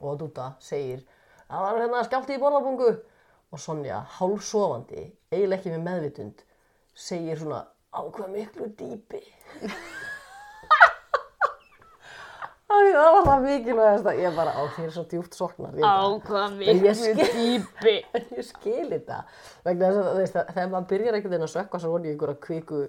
Og 0.03 0.19
Dúta 0.21 0.53
segir 0.63 1.05
að 1.49 1.67
var 1.67 1.81
hérna 1.83 2.05
skjálti 2.07 2.37
í 2.37 2.43
borðabungu. 2.43 2.95
Og 3.55 3.61
Sonja, 3.63 4.01
hálfsofandi 4.17 5.05
eiginlega 5.31 5.61
ekki 5.61 5.75
með 5.77 5.85
meðvitund 5.87 6.41
segir 6.99 7.39
svona 7.39 7.61
á 7.95 8.01
hvað 8.03 8.33
miklu 8.35 8.73
dýpi? 8.79 9.23
Það 12.75 13.13
var 13.15 13.27
það 13.27 13.45
mikilvægast 13.45 14.07
að 14.11 14.21
ég 14.23 14.35
bara 14.35 14.53
á 14.57 14.63
þér 14.75 14.91
svo 14.95 15.03
djúpt 15.11 15.37
soknar. 15.37 15.75
Bara- 15.77 16.19
hvað 16.25 16.57
miklu 16.59 17.13
dýpi. 17.21 17.95
en 18.19 18.31
ég 18.35 18.47
skil 18.49 18.89
þetta. 18.91 19.19
Að 19.63 19.85
að 19.87 20.21
þegar 20.25 20.71
maður 20.73 20.89
byrjar 20.91 21.19
einhvern 21.19 21.35
veginn 21.35 21.47
að 21.47 21.53
sökka 21.55 21.81
svo 21.83 21.93
voni 21.95 22.11
í 22.11 22.15
einhverja 22.15 22.41
kviku 22.47 22.81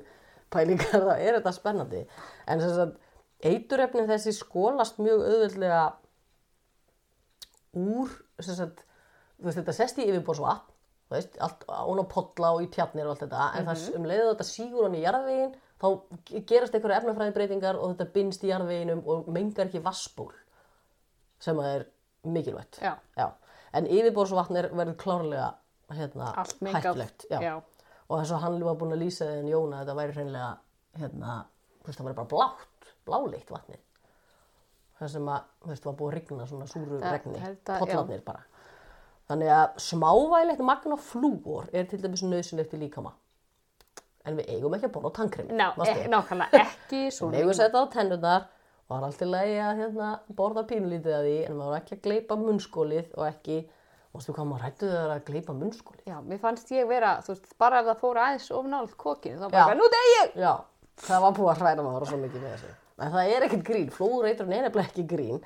pælingar 0.55 1.03
þá 1.09 1.13
er 1.15 1.37
þetta 1.39 1.53
spennandi. 1.55 2.05
En 2.47 2.63
þess 2.63 2.81
að 2.85 2.95
eiturefnin 3.45 4.09
þessi 4.09 4.33
skólast 4.35 4.97
mjög 5.03 5.25
auðveldlega 5.27 5.83
úr 7.75 8.15
þú 9.35 9.49
veist 9.49 9.59
þetta 9.59 9.75
sest 9.75 9.99
í 10.01 10.07
allt 11.43 11.67
án 11.69 12.01
á 12.01 12.05
podla 12.09 12.55
og 12.55 12.63
í 12.65 12.69
tjarnir 12.73 13.05
og 13.05 13.13
allt 13.13 13.25
þetta 13.27 13.49
en 13.59 13.67
það 13.67 13.83
um 13.99 14.07
leiðu 14.09 14.29
þetta 14.31 14.47
sígur 14.47 14.87
hann 14.87 14.97
í 14.97 15.03
jarðvegin 15.03 15.51
þá 15.81 15.87
gerast 16.49 16.75
einhverja 16.75 17.01
efnafræði 17.01 17.35
breytingar 17.35 17.79
og 17.79 17.93
þetta 17.93 18.07
binst 18.15 18.45
í 18.45 18.49
jarðveginum 18.49 19.03
og 19.11 19.29
mengar 19.35 19.67
ekki 19.67 19.83
vassból 19.85 20.31
sem 21.43 21.59
að 21.61 21.71
er 21.73 21.85
mikilvægt. 22.25 22.79
Já. 22.81 22.95
en 23.75 23.89
yfirborðsvatn 23.91 24.59
er 24.61 24.69
verður 24.73 24.97
klárlega 25.03 25.49
hérna, 25.93 26.31
hættulegt 26.73 27.27
já. 27.29 27.39
Og 28.09 28.19
þess 28.21 28.35
að 28.35 28.43
hann 28.45 28.63
var 28.67 28.77
búin 28.77 28.93
að 28.93 29.01
lýsa 29.01 29.25
því 29.25 29.39
en 29.41 29.49
Jóna 29.49 29.81
þetta 29.81 29.95
væri 29.97 30.13
hreinlega 30.13 30.49
hérna, 31.01 31.35
veist, 31.85 31.99
það 31.99 32.07
væri 32.09 32.17
bara 32.19 32.31
blátt 32.33 32.91
bláleitt 33.05 33.49
vatnið. 33.53 33.81
Það 34.99 35.11
sem 35.11 35.29
að, 35.33 35.47
þú 35.63 35.71
veist, 35.73 35.85
var 35.85 35.95
búið 35.99 36.11
að 36.11 36.15
rigna 36.19 36.47
svona 36.49 36.67
súru 36.71 36.99
Það- 37.01 37.15
regni, 37.15 37.55
pollarnir 37.65 38.23
bara. 38.25 38.43
Þannig 39.29 39.49
að 39.49 39.79
smávægilegt 39.81 40.61
magna 40.61 40.97
flúor 41.01 41.69
er 41.73 41.87
til 41.89 41.99
dæmis 42.01 42.21
nöðsynlegt 42.23 42.73
í 42.77 42.79
líkama. 42.85 43.11
En 44.25 44.37
við 44.37 44.49
eigum 44.55 44.73
ekki 44.73 44.87
að 44.89 44.93
borða 44.93 45.09
á 45.09 45.17
tannkremi 45.17 45.53
Ná, 45.53 45.67
e, 45.85 46.07
nákvæmlega 46.09 46.61
ekki. 46.61 47.01
Við 47.09 47.39
eigum 47.39 47.49
að 47.53 47.57
setja 47.59 47.81
á 47.81 47.85
tennurnar 47.93 48.45
og 48.85 48.93
það 48.93 49.01
er 49.01 49.05
alltaf 49.09 49.29
lægi 49.33 49.57
að 49.65 49.79
hérna, 49.81 50.09
borða 50.37 50.63
pínulítið 50.69 51.13
að 51.17 51.25
því 51.25 51.35
en 51.49 51.57
maður 51.59 51.73
á 51.73 51.79
ekki 51.81 51.95
að 51.97 52.01
gleipa 52.05 52.37
munnskólið 52.41 53.11
og 53.17 53.25
ekki, 53.27 53.57
mástu 54.15 54.35
hvað 54.35 54.47
maður 54.49 54.63
rættu 54.65 54.87
þegar 54.89 55.11
að 55.15 55.25
gleipa 55.27 55.55
munnskólið? 55.59 56.05
Já, 56.09 56.15
mér 56.23 56.39
fannst 56.41 56.71
ég 56.73 56.87
vera, 56.89 57.11
þú 57.25 57.33
veist, 57.33 57.51
bara 57.61 57.81
ef 57.81 57.89
það 57.89 58.01
fór 58.01 58.21
aðeins 58.23 58.47
of 58.55 58.71
nált 58.71 58.95
kokinu, 59.01 59.41
þá 59.43 59.45
bara, 59.53 59.75
nú 59.77 59.91
degi 59.93 60.15
ég! 60.15 60.33
Já, 60.45 60.53
það 61.05 61.25
var 61.25 61.37
búið 61.37 61.51
að 61.51 61.61
hræna 61.61 61.85
maður 61.85 62.07
svo 62.09 62.19
mikið 62.23 62.45
með 62.45 62.55
þessu. 62.55 62.73
En 62.95 63.13
það 63.13 63.35
er 63.35 63.45
ekkert 63.49 63.67
grín, 63.67 63.91
flúreitrun 63.91 64.55
er 64.55 64.65
nefnilega 64.65 64.89
ekki 64.89 65.05
grín 65.11 65.45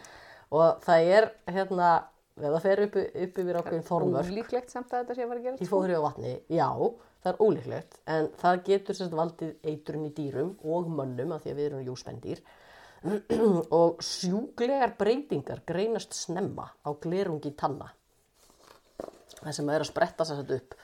og 0.53 0.82
það 0.86 1.12
er 1.17 1.29
hérna, 1.49 1.91
það 2.39 2.58
fer 2.65 2.84
upp, 2.86 2.97
upp 3.25 3.43
yfir 3.43 3.60
ákveðin 3.60 3.86
þormörk 3.89 4.34
Ólíklegt 4.34 4.73
samt 4.73 4.93
að 4.93 5.03
þetta 5.03 5.17
sé 5.17 5.25
að 5.25 5.32
fara 5.32 5.41
að 5.41 5.47
gera 5.47 5.63
í 5.65 5.69
fóðri 5.69 5.97
á 5.97 6.01
vatni, 6.05 6.34
já, 6.53 6.69
það 7.23 7.34
er 7.34 7.43
ólíklegt 7.43 7.99
en 8.15 8.32
það 8.39 8.63
getur 8.69 8.97
sérst 8.99 9.17
valdið 9.19 9.69
eiturinn 9.71 10.08
í 10.08 10.13
dýrum 10.15 10.51
og 10.63 10.89
mönnum 10.93 11.36
af 11.36 11.43
því 11.43 11.53
að 11.53 11.60
við 11.60 11.69
erum 11.69 11.86
jú 11.88 11.97
spendýr 11.99 12.43
og 13.79 14.01
sjúglegar 14.03 14.95
breytingar 14.99 15.63
greinast 15.67 16.15
snemma 16.17 16.67
á 16.84 16.89
glerungi 16.99 17.53
tanna 17.60 17.89
það 19.43 19.56
sem 19.60 19.69
er 19.73 19.84
að 19.86 19.89
spretta 19.91 20.25
sér 20.28 20.41
þetta 20.43 20.58
upp 20.62 20.75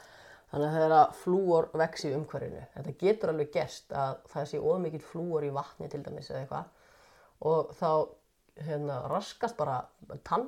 þannig 0.52 0.68
að 0.70 0.76
þegar 0.78 1.14
flúor 1.22 1.70
vex 1.82 2.06
í 2.06 2.12
umhverfinu 2.16 2.66
þetta 2.76 2.94
getur 3.02 3.32
alveg 3.34 3.52
gerst 3.56 3.92
að 3.92 4.18
það 4.34 4.46
sé 4.52 4.60
ómikið 4.62 5.08
flúor 5.12 5.44
í 5.48 5.54
vatni 5.56 5.90
til 5.92 6.04
dæmis 6.06 6.30
eða 6.32 6.44
eitthvað 6.44 6.66
og 7.52 7.74
þá 7.76 7.90
hérna, 8.66 9.00
raskast 9.12 9.58
bara 9.60 9.80
tann 10.24 10.46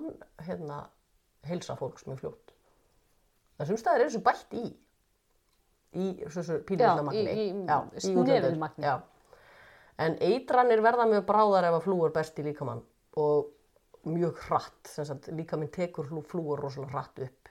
hérna, 0.48 0.78
heilsa 1.50 1.76
fólks 1.76 2.06
mjög 2.08 2.22
fljótt 2.22 2.54
þessum 3.60 3.82
staðir 3.82 4.06
er 4.06 4.12
þessu 4.12 4.24
bætt 4.24 4.54
í 4.56 4.66
í 5.98 6.08
þessu 6.30 6.60
pínlilla 6.68 7.04
magni 7.04 7.24
í- 7.26 7.50
í 7.50 7.52
útlöndum. 7.58 8.00
snefilmagni. 8.00 8.86
Já. 8.86 9.02
en 9.98 10.16
eitranir 10.22 10.82
verða 10.86 11.08
mjög 11.10 11.26
bráðar 11.26 11.68
ef 11.72 11.78
að 11.80 11.86
flúor 11.88 12.14
berst 12.14 12.40
í 12.40 12.44
líkamann 12.46 12.84
og 13.18 13.48
mjög 14.08 14.38
hratt 14.48 14.88
sem 14.88 15.06
sagt, 15.10 15.28
líkaminn 15.34 15.72
tekur 15.74 16.06
flú- 16.08 16.24
flúor 16.24 16.62
rosalega 16.64 16.94
hratt 16.94 17.20
upp 17.26 17.47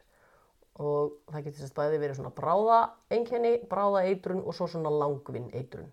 og 0.83 1.17
það 1.33 1.47
getur 1.47 1.63
sérst 1.63 1.77
bæði 1.77 2.03
verið 2.03 2.19
svona 2.19 2.35
bráða 2.37 2.81
einkenni, 3.15 3.55
bráða 3.71 4.05
eitrun 4.11 4.43
og 4.45 4.57
svo 4.57 4.69
svona 4.71 4.93
langvinn 4.93 5.49
eitrun 5.57 5.89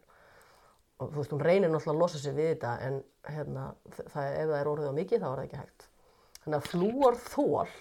og 0.99 1.09
þú 1.09 1.21
veist, 1.21 1.33
hún 1.33 1.43
reynir 1.43 1.71
náttúrulega 1.71 1.95
að 1.95 2.03
losa 2.03 2.19
sig 2.21 2.35
við 2.35 2.51
þetta 2.53 2.75
en 2.87 2.99
hérna, 3.27 3.69
það, 3.95 4.27
ef 4.27 4.51
það 4.51 4.59
er 4.59 4.69
orðið 4.73 4.91
á 4.91 4.99
mikið 4.99 5.23
þá 5.23 5.27
er 5.29 5.39
það 5.39 5.47
ekki 5.47 5.63
hægt 5.63 5.87
þannig 6.43 6.59
að 6.59 6.69
flúor 6.73 7.19
þól 7.23 7.73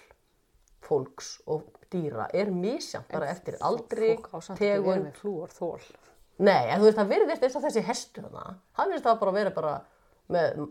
fólks 0.82 1.36
og 1.50 1.66
dýra 1.92 2.28
er 2.34 2.50
misjant 2.54 3.08
bara 3.12 3.30
eftir 3.32 3.58
aldri, 3.64 4.16
verið 4.16 5.06
með 5.06 5.18
flúor 5.20 5.52
þól. 5.54 5.80
Nei, 6.42 6.70
en 6.72 6.80
þú 6.80 6.88
veist, 6.88 6.98
það 6.98 7.10
virðist 7.12 7.46
eins 7.46 7.56
og 7.58 7.66
þessi 7.66 7.82
þarna. 8.16 8.44
Hann 8.78 8.90
virðist 8.90 9.08
það 9.08 9.18
bara 9.20 9.34
vera 9.36 9.54
bara 9.54 9.72
með, 10.32 10.62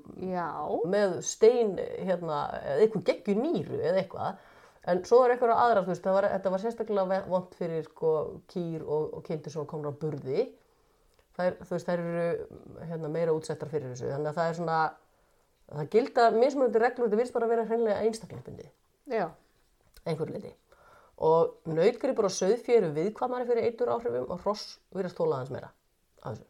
með 0.91 1.17
stein, 1.25 1.75
hérna, 2.01 2.41
eða 2.59 2.85
eitthvað 2.85 3.05
geggju 3.11 3.37
nýru 3.39 3.79
eða 3.79 4.01
eitthvað. 4.01 4.47
En 4.89 5.03
svo 5.05 5.19
er 5.21 5.35
eitthvað 5.35 5.53
aðra, 5.53 5.83
þú 5.85 5.93
veist, 5.93 6.07
var, 6.09 6.27
þetta 6.31 6.51
var 6.53 6.61
sérstaklega 6.63 7.19
vond 7.29 7.53
fyrir 7.59 7.85
sko 7.85 8.13
kýr 8.49 8.81
og, 8.81 9.11
og 9.17 9.23
kindur 9.27 9.53
sem 9.53 9.67
komur 9.69 9.93
á 9.93 9.99
burði. 10.01 10.47
Þær, 11.37 11.59
þú 11.61 11.75
veist, 11.75 11.89
þær 11.89 12.01
eru 12.01 12.87
hérna, 12.89 13.11
meira 13.13 13.35
útsettar 13.37 13.69
fyrir 13.69 13.93
þessu. 13.93 14.09
Þannig 14.09 14.31
að 14.31 14.39
það 14.39 14.49
er 14.49 14.57
svona, 14.57 14.79
það 15.69 15.91
gilda 15.95 16.25
mismunandi 16.33 16.81
reglur, 16.81 17.05
þetta 17.05 17.19
virðist 17.19 17.37
bara 17.37 17.51
vera 17.51 17.67
hreinlega 17.69 18.07
einstaklingsbundi 18.07 18.71
já, 19.11 19.27
einhverju 20.05 20.35
leiti. 20.35 20.55
Og 21.21 21.69
nautgripur 21.69 22.25
og 22.25 22.33
sauðfjö 22.33 22.79
eru 22.79 22.89
viðkvamari 22.95 23.45
fyrir 23.45 23.67
eitur 23.69 23.91
áhrifum 23.93 24.31
og 24.33 24.41
hross 24.41 24.79
virðast 24.95 25.19
þóla 25.19 25.37
aðeins 25.37 25.53
meira. 25.53 25.69
Þannig 26.23 26.47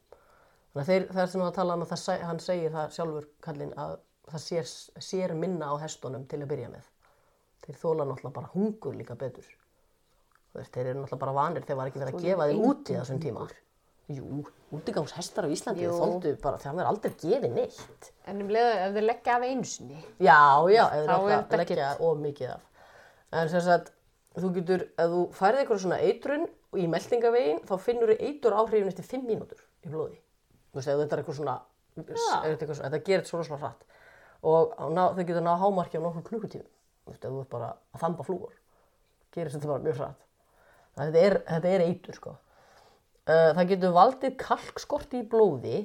að 0.79 0.87
þeir, 0.87 1.07
það 1.11 1.21
er 1.25 1.31
sem 1.33 1.43
að 1.43 1.53
tala 1.57 1.75
um 1.75 1.83
að 1.83 1.91
það, 1.91 2.25
hann 2.29 2.41
segir 2.45 2.75
það 2.75 2.95
sjálfur 2.95 3.29
kallinn 3.43 3.75
að 3.75 3.97
það 4.31 4.43
sér, 4.45 4.73
sér 5.03 5.35
minna 5.35 5.67
á 5.67 5.75
hestunum 5.83 6.23
til 6.31 6.39
að 6.39 6.51
byrja 6.53 6.71
með. 6.71 6.90
Þeir 7.65 7.77
þóla 7.81 8.07
náttúrulega 8.09 8.35
bara 8.37 8.51
hungur 8.55 8.95
líka 8.97 9.15
betur. 9.19 9.49
Veist, 10.55 10.71
þeir 10.73 10.91
eru 10.91 11.01
náttúrulega 11.03 11.21
bara 11.21 11.35
vanir 11.37 11.65
þegar 11.65 11.79
var 11.79 11.91
ekki 11.91 12.01
verið 12.01 12.15
að 12.17 12.25
gefa 12.25 12.47
þeim 12.49 12.63
úti 12.69 12.95
þessum 12.97 13.21
tíma. 13.21 13.45
Jú, 14.11 14.41
útigangshestar 14.75 15.45
á 15.47 15.49
Íslandi 15.53 15.85
þóldu 15.87 16.33
bara, 16.41 16.57
þegar 16.59 16.73
hann 16.73 16.81
er 16.83 16.89
aldrei 16.89 17.13
gefið 17.21 17.53
neitt. 17.55 18.09
en 18.27 18.41
um 18.43 18.49
leið 18.51 18.71
ef 18.71 18.95
þið 18.97 19.05
leggja 19.05 19.35
af 19.35 19.45
einu 19.45 19.67
sinni. 19.69 19.99
Já, 20.19 20.39
já, 20.73 20.83
ef 20.89 21.05
þetta 21.05 21.39
að 21.39 21.61
leggja 21.61 21.91
of 22.07 22.17
mikið 22.25 22.49
af. 22.55 22.65
En 23.31 23.51
sem 23.53 23.63
sagt, 23.63 23.93
þú 24.35 24.51
getur, 24.57 24.83
ef 24.97 25.13
þú 25.13 25.21
færið 25.37 25.61
eitthvað 25.61 25.81
svona 25.85 26.01
eitrun 26.03 26.43
í 26.75 26.89
meldingavegin, 26.91 27.63
þá 27.69 27.73
finnur 27.85 28.11
þið 28.11 28.25
eitur 28.27 28.57
áhrifin 28.57 28.91
eftir 28.91 29.07
5 29.13 29.25
mínútur 29.29 29.63
í 29.85 29.93
blóði. 29.93 30.19
Þú 30.71 30.81
veist, 30.81 30.91
ef 30.91 30.99
þetta 31.05 31.15
er 31.15 31.23
eitthvað 31.23 31.39
svona, 31.39 31.55
þetta, 31.95 32.19
er 32.41 32.57
eitthvað, 32.57 32.83
þetta 32.83 33.01
gerist 33.07 33.31
svona 33.31 33.47
svona 33.47 33.63
hratt. 33.63 33.87
Og 34.41 34.75
ná, 34.91 35.03
þau 35.15 35.23
getur 35.23 35.45
náða 35.45 35.61
hámarki 35.63 35.99
á 35.99 36.01
nokkur 36.03 36.27
klukkutímum. 36.27 36.67
Þú 37.01 37.13
veist, 37.13 37.23
ef 37.25 37.31
þú 37.31 37.39
ert 37.41 37.53
bara 37.53 37.71
að 37.71 38.03
þamba 38.03 38.25
flúor, 38.27 38.53
gerist 39.33 39.57
þetta 39.57 39.71
bara 39.71 39.85
mjög 39.87 40.03
að 40.05 40.19
Þetta 40.91 41.21
er, 41.23 41.37
þetta 41.47 41.69
er 41.71 41.83
eitur, 41.87 42.17
sko. 42.19 42.33
Það 43.31 43.61
getur 43.69 43.93
valdið 43.95 44.33
kalkskorti 44.41 45.21
í 45.21 45.27
blóði 45.31 45.77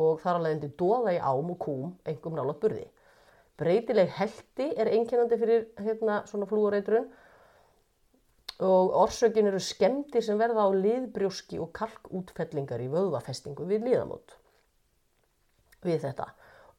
og 0.00 0.20
þar 0.22 0.38
alveg 0.38 0.56
endur 0.56 0.72
dóða 0.80 1.12
í 1.12 1.18
ám 1.20 1.50
og 1.52 1.58
kúm, 1.60 1.90
engum 2.08 2.38
nálat 2.38 2.60
burði. 2.62 2.86
Breytileg 3.60 4.12
helti 4.16 4.70
er 4.80 4.88
einkennandi 4.88 5.36
fyrir 5.40 5.66
hérna, 5.82 6.22
svona 6.30 6.48
flúoreitrun 6.48 7.10
og 8.64 8.94
orsökin 9.02 9.48
eru 9.50 9.60
skemmtir 9.60 10.24
sem 10.24 10.40
verða 10.40 10.64
á 10.64 10.68
liðbrjóski 10.72 11.60
og 11.60 11.72
kalkútfellingar 11.76 12.80
í 12.80 12.88
vöðvafestingu 12.92 13.66
við 13.68 13.84
liðamót. 13.88 14.36
Við 15.84 16.00
þetta. 16.06 16.30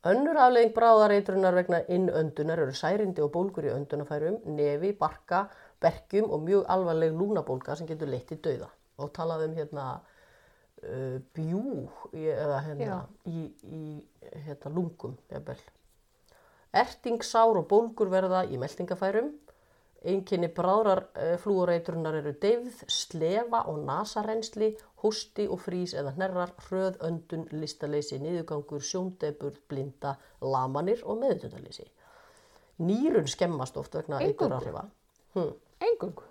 Önnur 0.02 0.38
aflegging 0.42 0.72
bráðareitrunar 0.74 1.54
vegna 1.54 1.80
innöndunar 1.94 2.64
eru 2.64 2.74
særindi 2.74 3.22
og 3.22 3.30
bólgur 3.36 3.68
í 3.68 3.74
öndunafærum, 3.76 4.40
nefi, 4.58 4.96
barka, 4.98 5.44
berkjum 5.82 6.32
og 6.34 6.42
mjög 6.48 6.64
alvarleg 6.74 7.14
lúnabólga 7.14 7.76
sem 7.78 7.90
getur 7.90 8.10
leitt 8.10 8.34
í 8.34 8.40
dauða. 8.42 8.72
Og 8.98 9.12
talað 9.14 9.46
um 9.46 9.54
hérna 9.60 9.86
uh, 10.00 11.20
bjú 11.38 11.62
eða 12.18 12.64
hérna 12.66 12.98
í, 13.30 13.46
í 13.62 13.84
hérna, 14.48 14.74
lungum, 14.74 15.14
jafnvel. 15.30 15.62
Ertingsár 16.82 17.62
og 17.62 17.70
bólgur 17.70 18.10
verða 18.10 18.48
í 18.50 18.58
meldingafærum. 18.58 19.30
Einkenni 20.02 20.48
bráðrar 20.50 21.04
flúoreitrunar 21.44 22.16
eru 22.18 22.32
deyfð, 22.42 22.80
slefa 22.90 23.60
og 23.70 23.84
nasarensli, 23.86 24.72
hósti 25.04 25.46
og 25.46 25.62
frís 25.62 25.94
eða 25.94 26.16
hnerrar, 26.16 26.56
hröð, 26.66 26.98
öndun, 27.06 27.46
listaleysi, 27.54 28.18
niðurgangur, 28.22 28.82
sjóndebur, 28.82 29.60
blinda, 29.70 30.16
lamanir 30.42 31.04
og 31.06 31.22
meðutöndaleysi. 31.22 31.86
Nýrun 32.82 33.30
skemmast 33.30 33.78
oft 33.78 33.94
vegna 33.94 34.18
Eingöngu? 34.18 34.34
eiturarrifa. 34.34 34.86
Hm. 35.36 35.54
Engungu. 35.82 36.24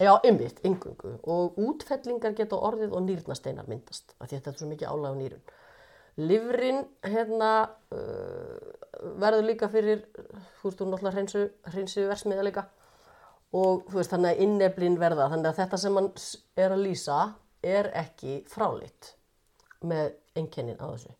Já, 0.00 0.20
einmitt, 0.24 0.60
engungu. 0.64 1.16
Og 1.22 1.56
útfellingar 1.56 2.34
geta 2.34 2.56
orðið 2.56 2.92
og 2.92 3.04
nýrnasteinar 3.06 3.68
myndast. 3.70 4.16
Þetta 4.20 4.50
er 4.50 4.58
svo 4.58 4.68
mikið 4.68 4.90
álag 4.90 5.14
á 5.14 5.20
nýrun. 5.20 5.44
Livrin, 6.16 6.84
hérna, 7.02 7.50
uh, 7.94 9.12
verður 9.22 9.48
líka 9.48 9.68
fyrir, 9.70 10.04
þú 10.60 10.68
veist, 10.68 10.78
þú 10.78 10.88
náttúrulega 10.90 11.14
hreinsu, 11.16 11.44
hreinsu 11.72 12.08
versmiða 12.10 12.46
líka. 12.46 12.68
Og 13.54 13.84
þú 13.88 14.00
veist, 14.00 14.10
þannig 14.10 14.32
að 14.32 14.46
inneflin 14.46 14.96
verða. 14.98 15.28
Þannig 15.32 15.50
að 15.50 15.60
þetta 15.60 15.80
sem 15.80 15.98
hann 16.00 16.08
er 16.64 16.74
að 16.74 16.82
lýsa 16.88 17.18
er 17.64 17.90
ekki 17.96 18.40
fráleitt 18.50 19.12
með 19.84 20.16
einkennin 20.34 20.80
á 20.80 20.86
þessu. 20.88 21.12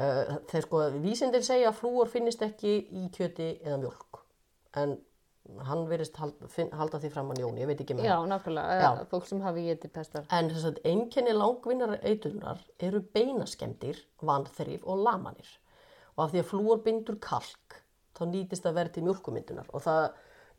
Uh, 0.00 0.34
þeir 0.48 0.64
sko, 0.64 0.80
vísindir 1.02 1.44
segja 1.44 1.70
að 1.70 1.78
flúor 1.82 2.10
finnist 2.10 2.42
ekki 2.46 2.72
í 2.96 3.06
kjöti 3.14 3.52
eða 3.60 3.78
mjölk. 3.82 4.20
En 4.80 4.96
hann 5.66 5.82
verist 5.90 6.16
halda, 6.20 6.48
halda 6.78 7.00
því 7.02 7.10
fram 7.12 7.32
að 7.32 7.42
Jóni, 7.42 7.62
ég 7.64 7.70
veit 7.70 7.82
ekki 7.82 7.96
með 7.98 8.06
Já, 8.06 8.14
nákvæmlega. 8.28 8.76
Já. 8.80 9.04
Fólk 9.10 9.26
sem 9.28 9.42
hafi 9.44 9.66
getið 9.66 9.92
pestar. 9.96 10.26
En 10.36 10.50
þess 10.52 10.68
að 10.68 10.80
einkenni 10.86 11.34
langvinnar 11.34 11.96
eitunar 12.06 12.62
eru 12.86 13.02
beinaskemdir, 13.16 14.00
vanþrif 14.26 14.86
og 14.86 15.02
lamanir. 15.06 15.50
Og 16.16 16.26
af 16.26 16.34
því 16.34 16.42
að 16.42 16.50
flúor 16.52 16.82
bindur 16.84 17.18
kalk, 17.22 17.80
þá 18.18 18.24
nýtist 18.30 18.68
að 18.68 18.78
verði 18.78 18.96
til 18.98 19.06
mjölkumyndunar. 19.08 19.70
Og 19.74 19.84
það, 19.84 20.06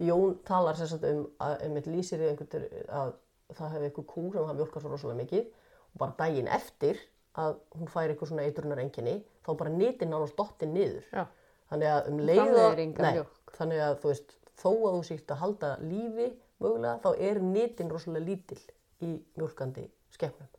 Jón 0.01 0.37
talar 0.47 0.77
sem 0.79 0.89
sagt 0.89 1.05
um 1.07 1.25
að 1.43 1.65
einmitt 1.67 1.89
lýsir 1.91 2.23
í 2.23 2.29
einhvern 2.31 2.67
að 2.89 3.13
það 3.55 3.73
hefði 3.75 3.89
einhver 3.89 4.07
kú 4.09 4.27
sem 4.33 4.47
hann 4.47 4.59
mjölkar 4.59 4.83
svo 4.83 4.91
rosalega 4.91 5.21
mikið 5.21 5.49
og 5.91 5.99
bara 6.01 6.15
daginn 6.19 6.49
eftir 6.51 6.99
að 7.39 7.57
hún 7.77 7.91
fær 7.91 8.11
einhver 8.11 8.27
svona 8.29 8.45
eitunar 8.47 8.81
einkenni, 8.83 9.21
þá 9.45 9.51
bara 9.59 9.71
nýtir 9.73 10.09
nánast 10.09 10.35
dottin 10.39 10.73
niður. 10.75 11.05
Já. 11.11 11.25
Þannig 11.71 11.91
að 11.91 12.09
um 12.11 12.21
leið 12.27 12.41
framleiðir 12.41 12.81
enga 12.83 13.03
Nei, 13.05 13.19
þannig 13.55 13.83
að 13.85 13.93
þú 14.01 14.09
veist, 14.11 14.33
þó 14.59 14.71
að 14.71 14.95
þú 14.97 15.03
sýtt 15.07 15.31
að 15.31 15.41
halda 15.45 15.69
lífi 15.83 16.27
mögulega, 16.61 16.97
þá 17.05 17.09
er 17.29 17.39
nitin 17.45 17.93
rosalega 17.93 18.27
lítill 18.27 18.59
í 19.07 19.13
mjólkandi 19.39 19.85
skepnum. 20.11 20.49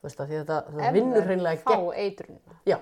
Þú 0.00 0.08
veist 0.08 0.22
að 0.22 0.32
því 0.32 0.38
að 0.38 0.46
þetta, 0.46 0.78
það 0.78 0.96
vinnur 0.96 1.28
hreinlega 1.28 1.62
fá 1.66 1.76
eitrunina. 2.02 2.56
Já. 2.66 2.78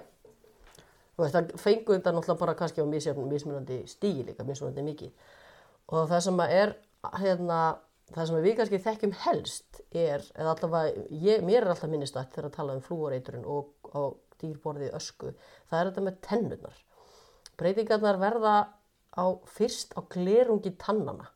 Þú 1.17 1.25
veist, 1.25 1.35
það 1.35 1.51
fengu 1.61 1.97
þetta 1.97 2.15
náttúrulega 2.15 2.43
bara 2.45 2.57
kannski 2.63 2.81
á 2.81 2.87
mismunandi 2.87 3.81
stígi 3.91 4.29
líka, 4.31 4.47
mismunandi 4.47 4.87
mikið. 4.87 5.35
Og 5.91 6.11
það 6.11 6.21
sem 6.27 6.43
að 6.45 6.53
er, 6.55 6.75
hérna, 7.19 7.61
það 8.15 8.29
sem 8.29 8.45
við 8.45 8.57
kannski 8.59 8.83
þekkjum 8.85 9.15
helst 9.25 9.81
er, 9.91 10.27
eða 10.37 10.55
allavega, 10.55 11.07
ég, 11.25 11.43
mér 11.47 11.65
er 11.65 11.73
alltaf 11.73 11.91
minnistætt 11.91 12.35
þegar 12.35 12.51
að 12.51 12.57
tala 12.59 12.77
um 12.77 12.85
flúoreiturinn 12.85 13.49
og 13.49 13.91
á 13.91 14.15
dýrborðið 14.41 14.95
ösku, 14.97 15.35
það 15.71 15.81
er 15.81 15.91
þetta 15.91 16.05
með 16.07 16.21
tennurnar. 16.27 16.79
Breytingarnar 17.61 18.21
verða 18.23 18.55
á, 19.19 19.25
fyrst 19.51 19.99
á 19.99 20.01
glerungi 20.15 20.73
tannana, 20.81 21.27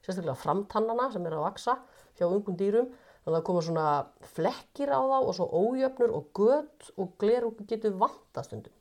sérstaklega 0.00 0.38
framtannana 0.40 1.10
sem 1.12 1.28
er 1.28 1.36
að 1.36 1.46
vaksa 1.46 1.76
hjá 2.18 2.26
ungum 2.26 2.56
dýrum, 2.58 2.90
þannig 3.20 3.34
að 3.34 3.38
það 3.38 3.46
koma 3.50 3.64
svona 3.68 3.86
flekkir 4.32 4.96
á 4.96 5.00
þá 5.00 5.16
og 5.20 5.32
svo 5.36 5.46
ójöfnur 5.52 6.16
og 6.16 6.30
gött 6.40 6.92
og 6.96 7.16
glerungi 7.20 7.68
getur 7.68 8.00
vanta 8.00 8.44
stundum 8.48 8.76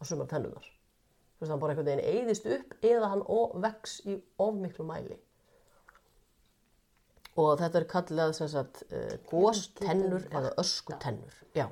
á 0.00 0.02
sumar 0.08 0.30
tennunar. 0.32 0.64
Þú 1.40 1.46
veist, 1.46 1.50
hann 1.54 1.60
bara 1.62 1.72
einhvern 1.72 1.88
veginn 1.88 2.20
eyðist 2.20 2.46
upp 2.52 2.74
eða 2.84 3.08
hann 3.14 3.22
vex 3.64 3.94
í 4.04 4.18
of 4.44 4.58
miklu 4.60 4.84
mæli. 4.84 5.16
Og 7.40 7.54
þetta 7.60 7.78
er 7.80 7.86
kallað 7.88 8.34
sem 8.36 8.50
sagt 8.52 8.82
uh, 8.90 9.14
góstennur 9.30 10.26
eða 10.34 10.50
öskutennur. 10.60 11.36
Já, 11.56 11.64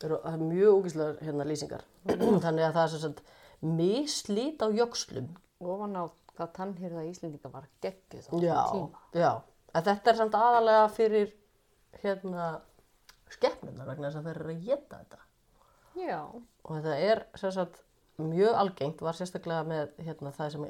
það 0.00 0.06
eru 0.08 0.18
er 0.30 0.44
mjög 0.46 0.78
ógíslega 0.78 1.26
hérna 1.26 1.46
lýsingar. 1.50 1.84
Þannig 2.46 2.64
að 2.68 2.76
það 2.78 2.82
er 2.84 2.92
sem 2.94 3.02
sagt 3.02 3.22
mislít 3.62 4.64
á 4.64 4.68
jökslum. 4.72 5.28
Ofan 5.60 5.98
á 6.00 6.04
hvað 6.32 6.52
tannhyrða 6.56 7.04
Íslendinga 7.10 7.50
var 7.52 7.66
geggjuð 7.84 8.30
á 8.30 8.34
Já, 8.40 8.60
tíma. 8.72 9.02
já. 9.12 9.32
En 9.76 9.84
þetta 9.90 10.12
er 10.12 10.18
samt 10.22 10.38
aðalega 10.38 10.86
fyrir 10.96 11.34
hérna 12.02 12.46
skeppnuna 13.32 13.86
vegna 13.88 14.08
þess 14.08 14.20
að 14.22 14.26
þeir 14.30 14.40
eru 14.40 14.54
að 14.54 14.64
geta 14.70 15.02
þetta. 15.02 15.20
Já. 16.00 16.18
og 16.64 16.70
þetta 16.78 16.94
er 17.10 17.20
sem 17.36 17.52
sagt, 17.52 17.82
mjög 18.20 18.54
algengt 18.54 19.00
var 19.00 19.16
sérstaklega 19.16 19.64
með 19.64 19.90
hérna, 20.04 20.32
það 20.36 20.50
sem 20.54 20.66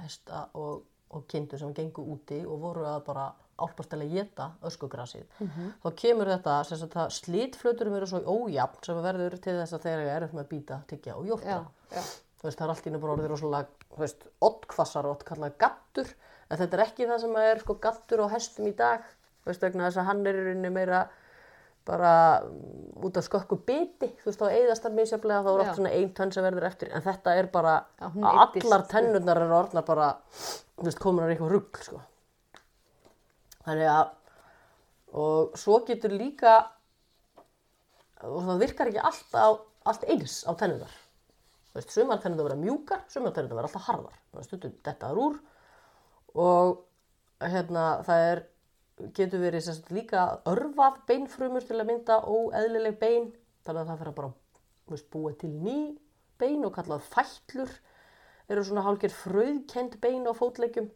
hesta 0.00 0.46
og, 0.58 0.82
og 1.12 1.26
kindur 1.28 1.60
sem 1.60 1.74
gengu 1.76 2.04
úti 2.14 2.40
og 2.46 2.60
voru 2.62 2.86
að 2.88 3.04
bara 3.06 3.28
álpastælega 3.62 4.10
geta 4.16 4.48
öskugrasið. 4.66 5.26
Þá 5.82 5.88
kemur 6.00 6.30
þetta 6.32 7.08
slitflöturum 7.12 7.96
eru 7.98 8.08
svo 8.08 8.22
ójafn 8.24 8.84
sem 8.84 9.02
verður 9.04 9.36
til 9.38 9.58
þess 9.60 9.76
að 9.76 9.86
þeir 9.86 10.04
eru 10.16 10.28
með 10.32 10.44
að 10.44 10.52
býta, 10.54 10.82
tyggja 10.88 11.16
og 11.16 11.28
veist, 12.42 12.58
það 12.58 12.64
er 12.66 12.72
allt 12.74 12.86
í 12.86 12.90
einu 12.90 13.00
bara 13.02 13.12
orðið 13.16 13.30
rosalega, 13.30 13.68
oddkvassar 14.42 15.06
og 15.06 15.16
odd 15.16 15.26
kallað 15.28 15.58
gattur, 15.62 16.08
en 16.48 16.58
þetta 16.58 16.78
er 16.78 16.84
ekki 16.86 17.06
það 17.06 17.20
sem 17.22 17.36
er 17.42 17.62
sko 17.62 17.76
gattur 17.84 18.24
á 18.24 18.26
hestum 18.32 18.66
í 18.66 18.72
dag, 18.74 19.04
veist, 19.46 19.62
vegna 19.62 19.86
þess 19.86 20.00
að 20.02 20.08
hann 20.08 20.26
er 20.26 20.40
meira 20.74 21.04
bara 21.88 22.12
mm, 22.44 23.02
út 23.06 23.18
af 23.18 23.26
skökku 23.26 23.58
biti, 23.66 24.08
þú 24.22 24.28
veist, 24.30 24.40
þá 24.40 24.56
eyðast 24.56 24.86
hann 24.86 24.96
misjaflega, 24.96 25.42
þá 25.42 25.50
er 25.52 25.62
oft 25.64 25.78
svona 25.80 25.92
ein 25.98 26.12
tönn 26.16 26.32
sem 26.34 26.46
verður 26.46 26.68
eftir, 26.68 26.92
en 26.94 27.04
þetta 27.04 27.36
er 27.40 27.50
bara, 27.52 27.76
Já, 27.98 28.08
allar 28.30 28.84
upp. 28.84 28.90
tennurnar 28.92 29.42
eru 29.42 29.58
orðnar 29.58 29.86
bara, 29.88 30.08
þú 30.78 30.88
veist, 30.88 31.02
komin 31.02 31.26
á 31.26 31.30
eitthvað 31.32 31.54
rugg, 31.56 31.82
sko. 31.88 32.02
Þannig 33.62 33.90
að, 33.92 34.18
Og 35.12 35.58
svo 35.60 35.82
getur 35.84 36.14
líka, 36.16 36.54
og 38.24 38.46
það 38.46 38.62
virkar 38.62 38.88
ekki 38.88 39.02
alltaf, 39.04 39.58
allt 39.84 40.06
eins 40.08 40.38
á 40.48 40.56
veist, 41.74 41.92
sumar 41.92 42.20
tennur 42.22 42.46
vera 42.46 42.56
mjúkar, 42.56 43.04
sumar 43.12 43.34
tennur 43.36 43.56
vera 43.56 43.68
alltaf 43.68 43.86
harðar. 43.88 44.16
Það 44.32 44.40
er 44.40 44.48
stundum 44.48 44.74
dettaður 44.86 45.20
úr 45.26 45.38
og 46.42 46.82
hérna, 47.52 47.84
það 48.06 48.24
er, 48.30 48.42
getur 49.16 49.42
verið 49.42 49.66
sagt, 49.66 49.90
líka 49.94 50.24
örfað 50.48 51.00
beinfrumur 51.08 51.64
til 51.66 51.78
að 51.80 51.88
mynda 51.90 52.18
óeðlileg 52.28 52.98
bein. 53.00 53.30
Þannig 53.66 53.82
að 53.82 53.90
það 53.90 54.00
fyrir 54.00 54.12
að 54.12 54.18
bara 54.18 54.32
veist, 54.92 55.08
búa 55.12 55.32
til 55.38 55.52
ný 55.52 55.78
bein 56.42 56.66
og 56.66 56.74
kallað 56.76 57.06
fætlur. 57.12 57.72
Eru 58.50 58.64
svona 58.66 58.84
hálfgerð 58.86 59.20
fröðkend 59.22 59.98
bein 60.02 60.26
á 60.28 60.32
fótleggjum 60.36 60.90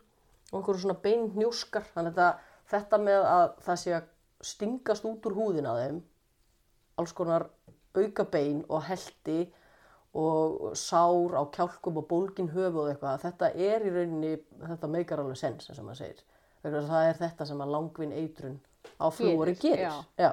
og 0.53 0.59
einhverju 0.61 0.83
svona 0.85 0.99
bein 1.03 1.31
hnjóskar. 1.35 1.87
Þannig 1.95 2.21
að 2.21 2.43
þetta, 2.73 3.01
með 3.03 3.29
að 3.31 3.47
það 3.67 3.81
sé 3.83 3.95
að 3.97 4.11
stingast 4.47 5.07
út 5.09 5.27
úr 5.31 5.37
húðina 5.39 5.77
þeim, 5.79 6.03
alls 7.01 7.15
konar 7.17 7.49
auka 7.97 8.27
bein 8.29 8.61
og 8.69 8.85
heldi 8.85 9.47
og 10.17 10.73
sár 10.79 11.37
á 11.37 11.43
kjálkum 11.53 11.99
og 12.01 12.07
bólgin 12.09 12.53
höfu 12.53 12.83
og 12.85 12.91
eitthvað, 12.91 13.21
þetta 13.25 13.51
er 13.53 13.85
í 13.85 13.93
rauninni, 13.93 14.33
þetta 14.63 14.89
meikar 14.93 15.21
alveg 15.21 15.41
sens 15.41 15.69
eins 15.69 15.81
og 15.81 15.89
maður 15.89 16.03
segir. 16.05 16.23
Það 16.67 17.09
er 17.11 17.19
þetta 17.21 17.47
sem 17.47 17.61
að 17.63 17.73
langvinn 17.77 18.13
eitrun 18.17 18.57
á 18.99 19.07
flúori 19.13 19.55
Gerir, 19.61 19.87
gerir. 19.87 20.05
já. 20.19 20.31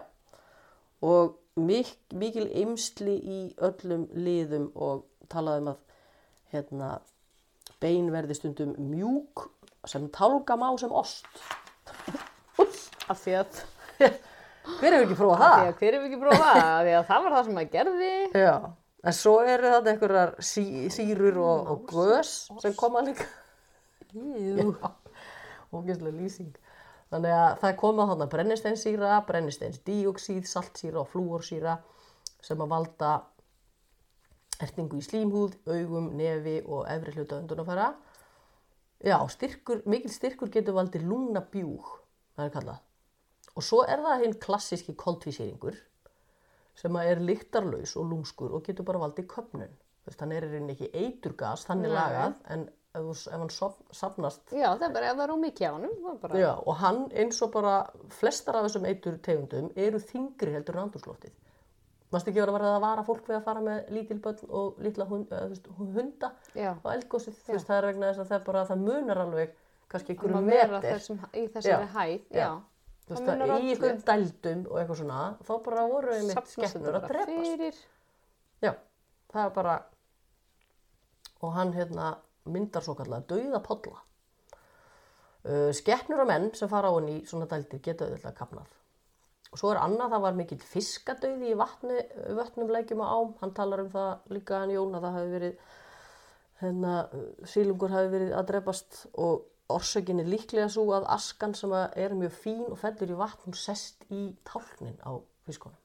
Og 1.03 1.35
mik 1.59 1.89
mikil 2.17 2.47
eimsli 2.57 3.15
í 3.19 3.39
öllum 3.61 4.07
liðum 4.15 4.69
og 4.75 5.03
talaði 5.29 5.61
um 5.65 5.71
að 5.73 5.81
hérna, 6.53 6.89
bein 7.83 8.07
verði 8.13 8.37
stundum 8.37 8.73
mjúk 8.77 9.47
sem 9.89 10.07
tálga 10.15 10.55
má 10.57 10.69
sem 10.79 10.91
ost. 10.95 11.27
Af 13.11 13.19
því 13.19 13.33
að, 13.41 13.59
Hver 14.79 14.93
hefur 14.95 15.03
ekki 15.03 15.17
prófað 15.19 15.41
það? 15.43 15.65
hver 15.81 15.97
hefur 15.97 16.07
ekki 16.07 16.19
prófað 16.21 16.43
það? 16.47 16.63
Af 16.63 16.83
Því 16.87 16.93
að 16.95 17.05
það 17.09 17.23
var 17.25 17.33
það 17.35 17.45
sem 17.49 17.57
maður 17.57 17.71
gerði. 17.73 18.11
Já, 18.45 18.53
en 19.03 19.17
svo 19.17 19.33
eru 19.43 19.71
þetta 19.73 19.91
einhverjar 19.93 20.31
sí, 20.49 20.65
sírur 20.95 21.39
og, 21.43 21.71
og 21.73 21.89
gös 21.91 22.31
sem 22.63 22.77
koma 22.79 23.01
líka. 23.03 23.27
Jú. 24.13 24.69
Ógæslega 25.73 26.17
lýsing. 26.17 26.55
Þannig 27.13 27.35
að 27.37 27.51
það 27.61 27.75
koma 27.81 28.07
þarna 28.09 28.29
brennisteinsýra, 28.31 29.17
brennisteinsdíoxíð, 29.27 30.47
saltsýra 30.49 31.03
og 31.03 31.11
flúorsýra 31.11 31.75
sem 32.43 32.61
að 32.63 32.71
valda 32.73 33.11
ertingu 34.63 34.97
í 34.97 35.05
slímhúð, 35.05 35.59
augum, 35.67 36.09
nefi 36.17 36.59
og 36.65 36.87
efri 36.89 37.13
hluta 37.17 37.37
öndunafæra. 37.41 37.91
Já, 39.03 39.17
styrkur, 39.29 39.83
mikil 39.89 40.13
styrkur 40.13 40.51
getur 40.51 40.77
valdið 40.77 41.05
lungnabjúg, 41.09 41.89
það 42.37 42.45
er 42.45 42.53
kallað. 42.53 42.83
Og 43.53 43.65
svo 43.65 43.81
er 43.85 44.01
það 44.01 44.23
hinn 44.23 44.37
klassíski 44.41 44.95
koltvísýringur 44.97 45.75
sem 46.79 46.95
að 46.97 47.09
er 47.11 47.21
lyktarlaus 47.27 47.97
og 47.99 48.07
lúmskur 48.09 48.55
og 48.55 48.63
getur 48.65 48.87
bara 48.87 49.03
valdið 49.03 49.27
köpnun. 49.29 49.73
Hann 50.19 50.33
er 50.35 50.47
rauninni 50.47 50.73
ekki 50.73 50.89
eiturgas, 50.99 51.67
þannig 51.67 51.93
lagað, 51.93 52.33
en 52.51 52.65
ef, 52.93 53.27
ef 53.27 53.37
hann 53.41 53.51
safnast 53.93 54.53
Já, 54.53 54.67
það 54.77 54.87
er 54.87 54.93
bara 54.97 55.11
ef 55.11 55.17
það 55.17 55.23
er 55.25 55.33
ómikið 55.35 55.69
á 55.69 55.75
er 56.13 56.19
Bara... 56.21 56.41
Já, 56.41 56.51
og 56.57 56.75
hann 56.81 56.99
eins 57.23 57.41
og 57.45 57.53
bara 57.53 57.77
flestar 58.19 58.59
af 58.59 58.67
þessum 58.67 58.89
eitur 58.89 59.17
tegundum 59.25 59.71
eru 59.75 60.01
þingri 60.01 60.53
heldur 60.57 60.77
en 60.77 60.85
andrúsloftið. 60.87 61.33
Mást 62.13 62.29
ekki 62.29 62.43
vera 62.59 62.75
að 62.75 62.83
vara 62.83 63.05
fólk 63.07 63.29
við 63.29 63.39
að 63.39 63.47
fara 63.47 63.63
með 63.65 63.87
lítil 63.95 64.19
börn 64.21 64.51
og 64.53 64.83
lítla 64.85 65.07
hund, 65.09 65.31
hunda 65.79 66.29
Já. 66.53 66.75
Þú 66.83 67.55
veist, 67.55 67.65
það 67.65 67.77
er 67.79 67.87
vegna 67.89 68.11
þess 68.11 68.21
að 68.21 68.29
það 68.33 68.43
bara, 68.51 68.65
það 68.69 68.83
munar 68.83 69.21
alveg 69.23 69.55
kannski 69.89 70.17
vera 70.19 70.43
meter. 70.45 70.75
þessum, 70.85 71.23
í 71.33 71.47
þessari 71.55 71.89
hæð. 71.95 72.27
Já. 72.29 72.43
Já. 72.43 72.51
Veist, 73.07 73.23
það 73.25 73.31
það 73.49 73.65
í 73.65 73.71
einhverjum 73.73 74.03
dældum 74.07 74.61
og 74.69 74.77
eitthvað 74.79 74.99
svona, 75.01 75.23
þá 75.43 75.53
bara 75.65 75.87
voru 75.89 76.19
Safnast 76.19 76.53
skepnur 76.53 76.69
þetta 76.69 76.93
að 76.93 76.93
bara 76.93 77.09
drepast. 77.09 77.49
Fyrir. 77.49 77.81
Já, 78.63 78.71
það 79.33 79.47
er 79.47 79.57
bara, 79.57 79.73
og 81.41 81.57
hann 81.57 81.73
hérna 81.75 82.13
myndar 82.49 82.83
svo 82.85 82.95
kallega 82.97 83.27
dauða 83.29 83.61
podla. 83.63 83.99
Uh, 85.43 85.71
skeppnur 85.75 86.23
og 86.23 86.29
menn 86.29 86.49
sem 86.55 86.71
fara 86.71 86.87
á 86.91 86.95
henni 86.95 87.19
í 87.19 87.25
svona 87.27 87.49
dældir 87.51 87.81
geta 87.83 88.07
auðvitað 88.07 88.37
kapnað. 88.37 88.79
Og 89.53 89.59
svo 89.61 89.69
er 89.69 89.83
annað, 89.83 90.15
það 90.15 90.23
var 90.23 90.37
mikill 90.37 90.61
fiskadauði 90.65 91.51
í 91.51 91.57
vatni, 91.59 91.97
vötnum 92.39 92.71
lækjum 92.73 93.03
og 93.05 93.11
ám. 93.13 93.33
Hann 93.43 93.53
talar 93.53 93.83
um 93.83 93.89
það 93.93 94.31
líka 94.33 94.61
hann 94.63 94.73
Jón 94.73 94.97
að 94.97 95.05
það 95.05 95.17
hafi 95.19 95.33
verið, 95.35 95.67
hérna, 96.63 96.93
sílungur 97.51 97.93
hafi 97.93 98.09
verið 98.15 98.33
að 98.39 98.47
drepast 98.49 99.03
og 99.13 99.43
orsökin 99.73 100.23
er 100.23 100.31
líklega 100.31 100.71
svo 100.73 100.87
að 100.97 101.05
askan 101.13 101.53
sem 101.57 101.75
er 101.75 102.17
mjög 102.17 102.33
fín 102.39 102.65
og 102.65 102.79
fellur 102.81 103.13
í 103.13 103.19
vatn, 103.19 103.45
hún 103.45 103.57
sest 103.57 104.07
í 104.09 104.25
tálknin 104.47 104.97
á 105.05 105.21
fiskunum. 105.45 105.77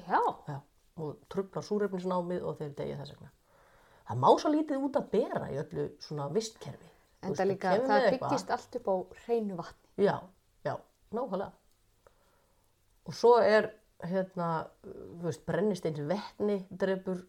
Já. 0.00 0.22
Já, 0.48 0.58
og 0.96 1.20
trublar 1.32 1.66
súrefnisnámið 1.66 2.48
og 2.48 2.58
þeir 2.60 2.74
degja 2.80 2.98
þess 3.02 3.16
vegna. 3.16 3.32
Það 4.12 4.18
má 4.20 4.28
svo 4.36 4.50
lítið 4.52 4.82
út 4.84 4.96
að 4.98 5.04
bera 5.08 5.46
í 5.48 5.54
öllu 5.56 5.84
svona 6.04 6.26
vistkerfi. 6.28 6.88
En 7.24 7.36
það 7.38 7.46
líka, 7.48 7.70
það 7.88 8.06
byggist 8.12 8.50
allt 8.52 8.74
upp 8.76 8.88
á 8.92 8.94
hreinu 9.22 9.54
vatni. 9.56 10.04
Já, 10.04 10.16
já, 10.66 10.74
nákvæmlega. 11.16 11.52
Og 13.08 13.16
svo 13.16 13.30
er, 13.40 13.70
hérna, 14.04 14.48
þú 14.82 15.22
veist, 15.24 15.46
brennisteins 15.48 16.02
vetni 16.10 16.58
drefur 16.82 17.22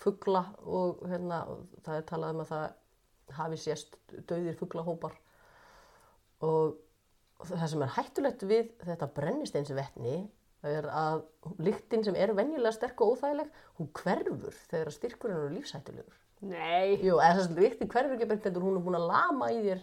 fugla 0.00 0.46
og 0.64 1.02
hérna, 1.10 1.42
það 1.84 1.98
er 1.98 2.08
talað 2.08 2.32
um 2.32 2.42
að 2.46 2.54
það 2.54 3.36
hafi 3.42 3.60
sést 3.66 4.00
dauðir 4.30 4.56
fuglahópar. 4.56 5.20
Og 6.48 6.78
það 7.44 7.68
sem 7.74 7.84
er 7.84 7.94
hættulegt 7.98 8.46
við 8.48 8.72
þetta 8.88 9.12
brennisteins 9.20 9.76
vetni 9.76 10.16
er 10.64 10.88
að 10.88 11.26
lyktin 11.60 12.08
sem 12.08 12.16
er 12.16 12.32
venjulega 12.38 12.72
sterk 12.72 13.04
og 13.04 13.16
óþægileg, 13.18 13.52
hún 13.76 13.92
hverfur 14.00 14.60
þegar 14.70 14.94
styrkurinn 14.96 15.40
eru 15.42 15.54
lífshættulegur. 15.58 16.21
Nei. 16.42 16.96
Jú, 17.04 17.16
eða 17.22 17.36
þess 17.38 17.50
að 17.52 17.60
lyktin 17.62 17.90
hverfur 17.92 18.14
ekki 18.16 18.26
beint 18.32 18.46
heldur, 18.48 18.64
hún 18.66 18.78
er 18.80 18.82
búin 18.86 18.98
að 18.98 19.04
lama 19.10 19.50
í 19.54 19.60
þér 19.62 19.82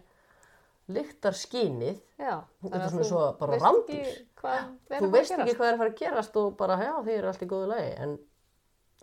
lyktar 0.89 1.36
skinið 1.38 1.99
Já. 2.20 2.34
Þetta 2.64 2.80
er 2.82 2.89
svona 2.91 3.05
svo 3.07 3.22
bara 3.39 3.60
ekki 3.60 3.99
er 4.01 5.03
þú 5.03 5.10
veist 5.14 5.36
ekki 5.38 5.53
hvað 5.55 5.70
er 5.70 5.76
að 5.76 5.82
fara 5.84 5.91
að 5.93 5.99
gerast 6.01 6.39
og 6.41 6.49
bara, 6.60 6.80
já, 6.84 6.93
þið 7.05 7.14
eru 7.20 7.30
allt 7.32 7.45
í 7.45 7.49
góðu 7.53 7.70
lagi. 7.72 7.93
En 8.03 8.18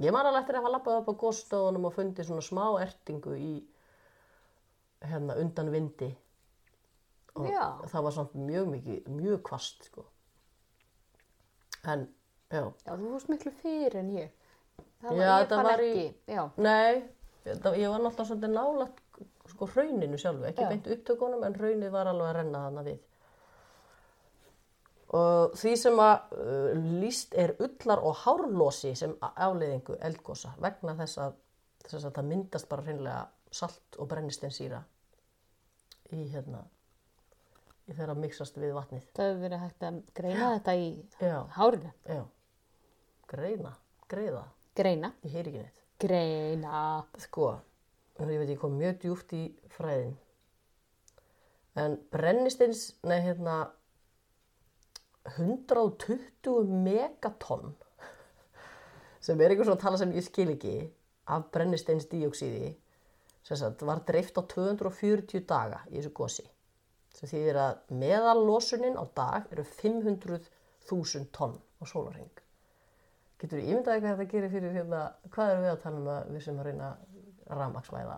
ég 0.04 0.12
man 0.12 0.26
alveg 0.28 0.42
eftir 0.42 0.59
að 0.59 0.64
hafa 0.66 0.74
lappað 0.74 0.98
upp 1.00 1.09
á 1.09 1.20
góðstofunum 1.22 1.88
og 1.88 1.94
fundið 1.96 2.28
svona 2.28 2.44
smá 2.44 2.64
ertingu 2.82 3.36
í, 3.38 3.52
hérna, 5.07 5.38
undan 5.40 5.70
vindi. 5.72 6.11
Og 7.36 7.48
Já. 7.52 7.64
það 7.92 8.04
var 8.09 8.14
samt 8.16 8.36
mjög 8.40 8.68
mikið, 8.74 9.09
mjög 9.12 9.40
kvast, 9.48 9.88
sko. 9.90 10.04
En, 11.86 12.07
já, 12.50 12.62
Já, 12.84 12.92
þú 12.96 13.11
fórst 13.14 13.28
miklu 13.32 13.52
fyrir 13.62 13.96
en 14.00 14.11
ég. 14.16 14.30
Það 15.04 15.20
Já, 15.20 15.28
ég 15.42 15.48
fann 15.52 15.64
var 15.68 15.82
í- 15.84 15.90
ekki. 15.92 16.07
Já. 16.32 16.44
nei, 16.57 16.94
þetta, 16.96 17.15
ég 17.47 17.90
var 17.92 18.03
náttúrulega 18.03 18.26
svolítið 18.30 18.55
nálægt, 18.55 19.03
sko, 19.53 19.68
hrauninu 19.74 20.18
sjálfu, 20.18 20.47
ekki 20.49 20.64
Já. 20.64 20.70
beint 20.72 20.88
upptökunum, 20.97 21.44
en 21.47 21.59
hraunið 21.59 21.92
var 21.94 22.11
alveg 22.11 22.30
að 22.30 22.36
renna 22.40 22.64
þarna 22.66 22.84
við. 22.86 22.99
Og 25.16 25.55
því 25.55 25.72
sem 25.78 26.01
að 26.03 26.32
uh, 26.34 26.70
líst 27.01 27.34
er 27.38 27.55
ullar 27.62 28.03
og 28.03 28.16
hárlosi 28.24 28.94
sem 28.99 29.14
áleiðingu 29.22 29.99
eldgosa 30.03 30.51
vegna 30.59 30.97
þess 30.99 31.20
að, 31.22 31.36
þess 31.86 32.09
að 32.09 32.16
það 32.18 32.30
myndast 32.32 32.68
bara 32.68 32.86
hreinlega 32.88 33.20
salt 33.55 34.01
og 34.03 34.11
brennisteinsýra 34.11 34.82
í 36.16 36.26
hérna 36.32 36.64
í 37.86 37.94
þeirra 37.94 38.16
mixast 38.18 38.59
við 38.59 38.74
vatnið. 38.74 39.07
Það 39.14 39.28
hefur 39.30 39.42
verið 39.44 39.62
hægt 39.62 39.86
að 39.86 40.01
greina 40.18 40.51
þetta 40.57 40.74
í 40.74 40.88
hárinu. 41.55 41.92
já. 42.11 42.22
Greina, 43.30 43.72
greiða, 44.11 44.44
Greina. 44.78 45.12
ég 45.26 45.32
heyri 45.34 45.51
ekki 45.51 45.62
neitt. 45.62 45.86
Greina. 45.99 47.07
Sko, 47.24 47.55
ég 48.20 48.36
veit 48.36 48.53
ég 48.53 48.61
kom 48.61 48.76
mjög 48.76 48.99
djúft 49.01 49.32
í 49.32 49.42
fræðin. 49.72 50.12
En 51.76 51.97
brennisteins, 52.12 52.90
nei 53.05 53.18
hérna, 53.24 53.57
120 55.36 56.68
megatonn, 56.84 57.72
sem 59.20 59.40
er 59.40 59.53
einhver 59.53 59.68
svona 59.68 59.82
tala 59.82 60.01
sem 60.01 60.12
ég 60.16 60.24
skil 60.24 60.53
ekki, 60.53 60.76
af 61.32 61.49
brennisteinsdíóksíði, 61.57 62.70
sem 63.47 63.61
sagt, 63.61 63.82
var 63.88 64.05
dreift 64.09 64.38
á 64.38 64.42
240 64.44 65.44
daga 65.49 65.82
í 65.90 65.99
þessu 65.99 66.12
gosi. 66.20 66.47
Sem 67.16 67.32
þýðir 67.32 67.61
að 67.64 67.94
meðallosunin 68.05 69.01
á 69.01 69.05
dag 69.16 69.49
eru 69.53 69.64
500.000 69.80 71.32
tonn 71.32 71.57
á 71.80 71.84
sólarheng. 71.88 72.45
Getur 73.41 73.61
þú 73.61 73.66
ímyndaði 73.72 74.03
hvað 74.03 74.14
þetta 74.14 74.32
gerir 74.32 74.53
fyrir 74.55 74.72
hérna, 74.76 75.03
hvað 75.34 75.51
erum 75.53 75.66
við 75.66 75.72
að 75.72 75.82
tala 75.82 76.01
um 76.01 76.09
að 76.12 76.30
við 76.32 76.45
sem 76.47 76.61
að 76.61 76.68
reyna 76.70 76.87
að 76.89 77.59
rafmaksvæða? 77.61 78.16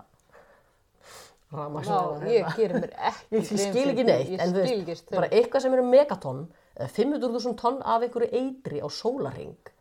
Rafmaksvæða 1.58 2.04
Vá, 2.12 2.28
ég 2.30 2.52
gerir 2.58 2.84
mér 2.84 2.94
ekki 3.10 3.38
Ég 3.38 3.48
skil 3.48 3.88
ekki 3.94 4.04
neitt, 4.06 4.30
en 4.36 4.54
þú 4.54 4.66
veist, 4.86 5.10
bara 5.10 5.30
eitthvað 5.32 5.64
sem 5.64 5.74
eru 5.74 5.86
megatonn, 5.88 6.44
eða 6.76 6.88
500.000 7.00 7.58
tonn 7.58 7.80
af 7.82 8.06
einhverju 8.06 8.30
eitri 8.42 8.82
á 8.84 8.88
sólarheng, 8.92 9.72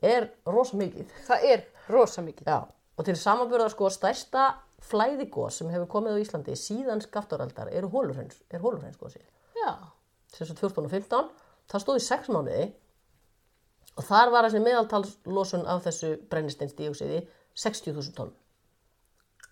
er 0.00 0.30
rosa 0.48 0.78
mikið. 0.80 1.12
Það 1.26 1.46
er 1.52 1.66
rosa 1.92 2.24
mikið. 2.24 2.48
Já, 2.48 2.58
og 2.98 3.06
til 3.06 3.18
samanbörða 3.18 3.68
sko 3.74 3.90
stærsta 3.92 4.48
flæðigós 4.88 5.60
sem 5.60 5.70
hefur 5.74 5.90
komið 5.98 6.18
á 6.18 6.22
Íslandi 6.22 6.56
síðan 6.58 7.02
skaftáraldar 7.04 7.70
eru 7.74 7.90
hólurhreins, 7.92 8.40
er 8.48 8.62
hólurhreinsgósi. 8.62 9.20
Já. 9.58 9.72
Sem 10.32 10.46
svo 10.46 10.56
14 10.56 10.86
og 10.86 10.92
15 10.92 11.30
það 11.68 11.84
stóð 11.84 12.00
í 12.00 12.04
sex 12.04 12.30
mánuði 12.32 12.68
og 13.98 14.06
þar 14.06 14.32
var 14.34 14.46
þessi 14.46 14.62
meðaltalslosun 14.62 15.64
af 15.68 15.84
þessu 15.86 16.14
brennisteinsdíóksiði 16.30 17.22
60.000 17.58 18.14
tonn 18.16 18.34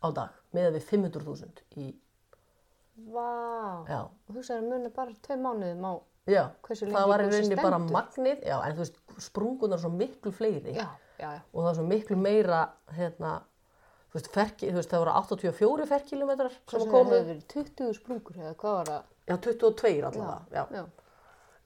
á 0.04 0.08
dag, 0.14 0.34
með 0.54 0.76
við 0.76 0.90
500.000 0.92 1.64
í, 1.82 1.94
Vá. 3.12 3.84
Og 3.92 4.30
þú 4.32 4.42
sagði 4.46 4.62
að 4.62 4.68
muni 4.70 4.90
bara 4.94 5.12
tvei 5.26 5.36
mánuðum 5.36 5.82
á, 5.84 5.92
já, 6.32 6.42
Hversu 6.64 6.86
lengi 6.86 6.96
það 6.96 7.10
var 7.10 7.22
í 7.22 7.26
rauninni 7.28 7.58
bara 7.58 7.80
magnið, 7.82 8.38
já, 8.46 8.54
en 8.56 8.76
þú 8.78 8.82
veist, 8.84 8.96
sprungunar 9.26 9.82
svo 9.82 9.90
miklu 9.92 10.32
fleiri 10.32 10.72
já, 10.78 10.86
já, 11.20 11.26
já. 11.36 11.42
og 11.52 11.58
það 11.58 11.68
var 11.68 11.76
svo 11.76 11.84
miklu 11.90 12.16
meira, 12.20 12.60
hérna, 12.96 13.32
þú 14.08 14.18
veist, 14.18 14.30
ferki, 14.32 14.70
þú 14.70 14.80
veist, 14.80 14.94
það 14.94 15.04
voru 15.04 15.16
84 15.20 15.88
ferkilometrar 15.92 16.56
sem 16.56 16.86
komu, 16.86 17.10
það 17.10 17.18
hefur 17.18 17.28
verið 17.32 17.44
20 17.52 17.98
sprungur 18.00 18.40
eða 18.40 18.54
hvað 18.62 18.78
var 18.78 18.92
það? 18.92 19.12
já, 19.26 19.36
22 19.50 19.92
allavega, 20.10 20.38
já, 20.56 20.64
Já. 20.78 20.84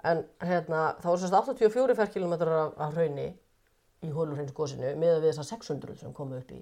En 0.06 0.22
hérna, 0.40 0.82
það 1.02 1.10
voru 1.10 1.20
sérst 1.20 1.36
84 1.36 1.96
ferkilometrar 1.98 2.58
af, 2.64 2.76
af 2.80 2.94
hrauni 2.96 3.28
í 4.00 4.10
hólurhreinsgósinu 4.14 4.94
með 4.96 5.18
við 5.20 5.26
þessar 5.30 5.48
600 5.50 5.98
sem 6.00 6.14
komu 6.16 6.38
upp 6.40 6.52
í. 6.56 6.60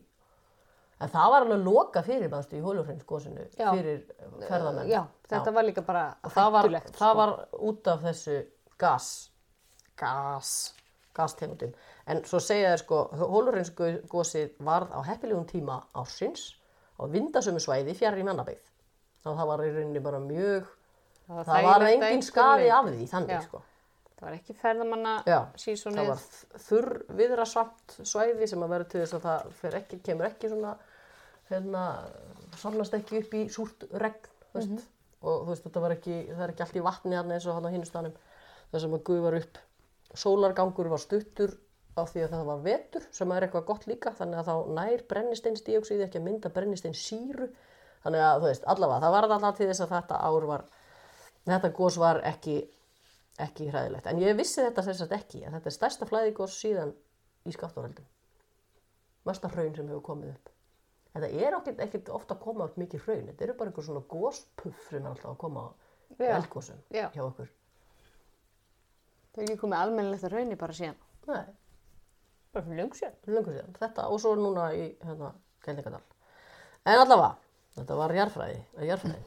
En 0.99 1.11
það 1.13 1.33
var 1.33 1.45
alveg 1.45 1.61
loka 1.63 2.03
fyrir 2.03 2.31
mannstu 2.33 2.59
í 2.59 2.65
hólurhreinsgósinu 2.65 3.45
Já. 3.55 3.69
fyrir 3.71 4.01
ferðamenn. 4.49 4.89
Já, 4.91 5.05
þetta 5.31 5.53
var 5.55 5.67
líka 5.69 5.85
bara 5.87 6.05
það 6.27 6.51
var, 6.57 6.71
sko. 6.73 6.95
það 6.99 7.15
var 7.21 7.35
út 7.69 7.91
af 7.93 8.03
þessu 8.09 8.39
gas, 8.83 9.11
gas, 10.01 10.55
gastegundum. 11.15 11.77
En 12.11 12.25
svo 12.27 12.41
segja 12.43 12.73
þeir 12.73 12.83
sko, 12.83 13.03
hólurhreinsgósið 13.23 14.59
varð 14.67 14.97
á 14.99 15.01
heppilegum 15.07 15.47
tíma 15.47 15.85
ársins 15.95 16.57
á 16.99 17.07
vindasömu 17.07 17.63
svæði 17.63 17.95
mannabeigð. 18.27 18.67
Þannig 19.23 19.35
að 19.35 19.39
það 19.39 19.51
var 19.53 19.63
í 19.63 19.71
rauninni 19.77 20.03
bara 20.03 20.19
mjög, 20.23 20.67
það 21.29 21.51
það 21.51 21.67
var 21.69 21.87
engin 21.93 22.25
skaði 22.27 22.71
af 22.75 22.89
því 22.89 23.09
þannig 23.13 23.43
sko. 23.49 23.63
Það 24.19 24.27
var 24.27 24.35
ekki 24.35 24.55
ferðamanna 24.59 25.11
Já, 25.31 25.39
sísonið. 25.63 25.99
það 25.99 26.09
var 26.09 26.63
þurr 26.67 26.89
viðrasamt 27.21 27.99
svæði 28.03 28.49
sem 28.51 28.65
að 28.67 28.73
vera 28.75 28.87
til 28.91 29.03
þess 29.05 29.15
að 29.15 29.27
það 29.61 29.77
ekki, 29.79 29.99
kemur 30.09 30.27
ekki 30.27 30.51
svona 30.51 30.73
hérna, 31.49 31.83
samlast 32.59 32.97
ekki 32.99 33.21
upp 33.23 33.37
í 33.39 33.45
súrt 33.53 33.87
regn 33.93 34.27
veist? 34.57 34.73
Mhm. 34.73 34.83
og 35.23 35.45
þú 35.45 35.53
veist, 35.53 35.65
þetta 35.69 35.85
var 35.85 35.95
ekki, 35.95 36.17
það 36.33 36.43
er 36.45 36.53
ekki 36.55 36.65
allt 36.67 36.77
í 36.81 36.85
vatni 36.89 37.17
hann 37.19 37.31
eins 37.37 37.47
og 37.47 37.55
hann 37.55 37.69
á 37.71 37.75
hinnustanum 37.75 38.19
þess 38.73 38.85
að 38.85 38.91
maður 38.93 39.07
gufar 39.09 39.39
upp 39.39 39.59
sólargangur 40.15 40.91
var 40.91 41.03
stuttur 41.03 41.55
á 41.99 42.03
því 42.07 42.25
að 42.25 42.35
það 42.35 42.45
var 42.49 42.61
vetur 42.67 43.07
sem 43.13 43.33
er 43.35 43.47
eitthvað 43.47 43.67
gott 43.71 43.87
líka 43.91 44.13
þannig 44.19 44.39
að 44.43 44.51
þá 44.51 44.75
nær 44.79 45.03
brennisteinsdíóksíði 45.11 46.07
ekki 46.07 46.21
að 46.21 46.27
mynda 46.29 46.53
brennisteinsýru 46.55 47.49
þannig 48.05 48.23
að 48.23 48.43
þú 48.43 48.51
veist, 48.51 48.69
allavega, 48.71 49.01
það 49.05 49.15
var 49.17 49.29
alltaf 49.29 49.57
til 49.59 49.71
þess 49.71 49.85
að 49.87 49.95
þetta 49.97 50.21
ár 50.23 50.47
var 50.53 50.65
þetta 51.47 51.71
gos 51.77 51.97
var 52.01 52.21
ekki 52.29 52.59
ekki 53.39 53.69
hræðilegt, 53.71 54.07
en 54.11 54.19
ég 54.19 54.35
vissi 54.35 54.63
þetta 54.65 54.83
sagt 54.99 55.13
ekki 55.15 55.45
að 55.47 55.53
þetta 55.59 55.71
er 55.71 55.75
stærsta 55.77 56.07
flæðigos 56.11 56.57
síðan 56.59 56.91
í 57.47 57.53
skaftáröldum. 57.55 58.07
Mesta 59.29 59.51
hraun 59.53 59.77
sem 59.77 59.87
hefur 59.87 60.03
komið 60.09 60.33
upp. 60.33 60.51
Þetta 61.15 61.29
er 61.47 61.57
ekkert, 61.61 61.83
ekkert 61.85 62.11
ofta 62.15 62.35
að 62.35 62.43
koma 62.43 62.67
upp 62.67 62.81
mikið 62.81 63.05
hraun. 63.07 63.29
Þetta 63.31 63.47
eru 63.47 63.55
bara 63.61 63.71
einhver 63.71 63.87
svona 63.87 64.03
er 65.07 65.13
alltaf 65.13 65.31
að 65.31 65.39
koma 65.45 65.63
á 65.63 65.69
Já. 66.91 67.07
hjá 67.15 67.23
okkur. 67.23 67.49
Það 69.33 69.43
er 69.43 69.47
ekki 69.47 69.61
komið 69.63 69.79
almennilegt 69.85 70.27
að 70.27 70.35
raunni 70.35 70.59
bara 70.59 70.79
síðan. 70.81 71.01
Nei, 71.29 71.47
Bara 72.53 72.65
fyrir 72.65 72.81
löngu 72.81 72.97
síðan. 72.97 73.17
lungu 73.29 73.53
síðan, 73.55 73.75
þetta 73.79 74.09
og 74.09 74.21
svo 74.23 74.35
núna 74.35 74.71
í 74.75 74.85
hérna, 75.05 75.35
Gælningadal 75.63 76.01
en 76.89 77.03
allavega, 77.03 77.35
þetta 77.77 77.97
var 77.99 78.15
jarðfræði, 78.17 78.61
eh, 78.79 78.87
jarðfræði. 78.89 79.25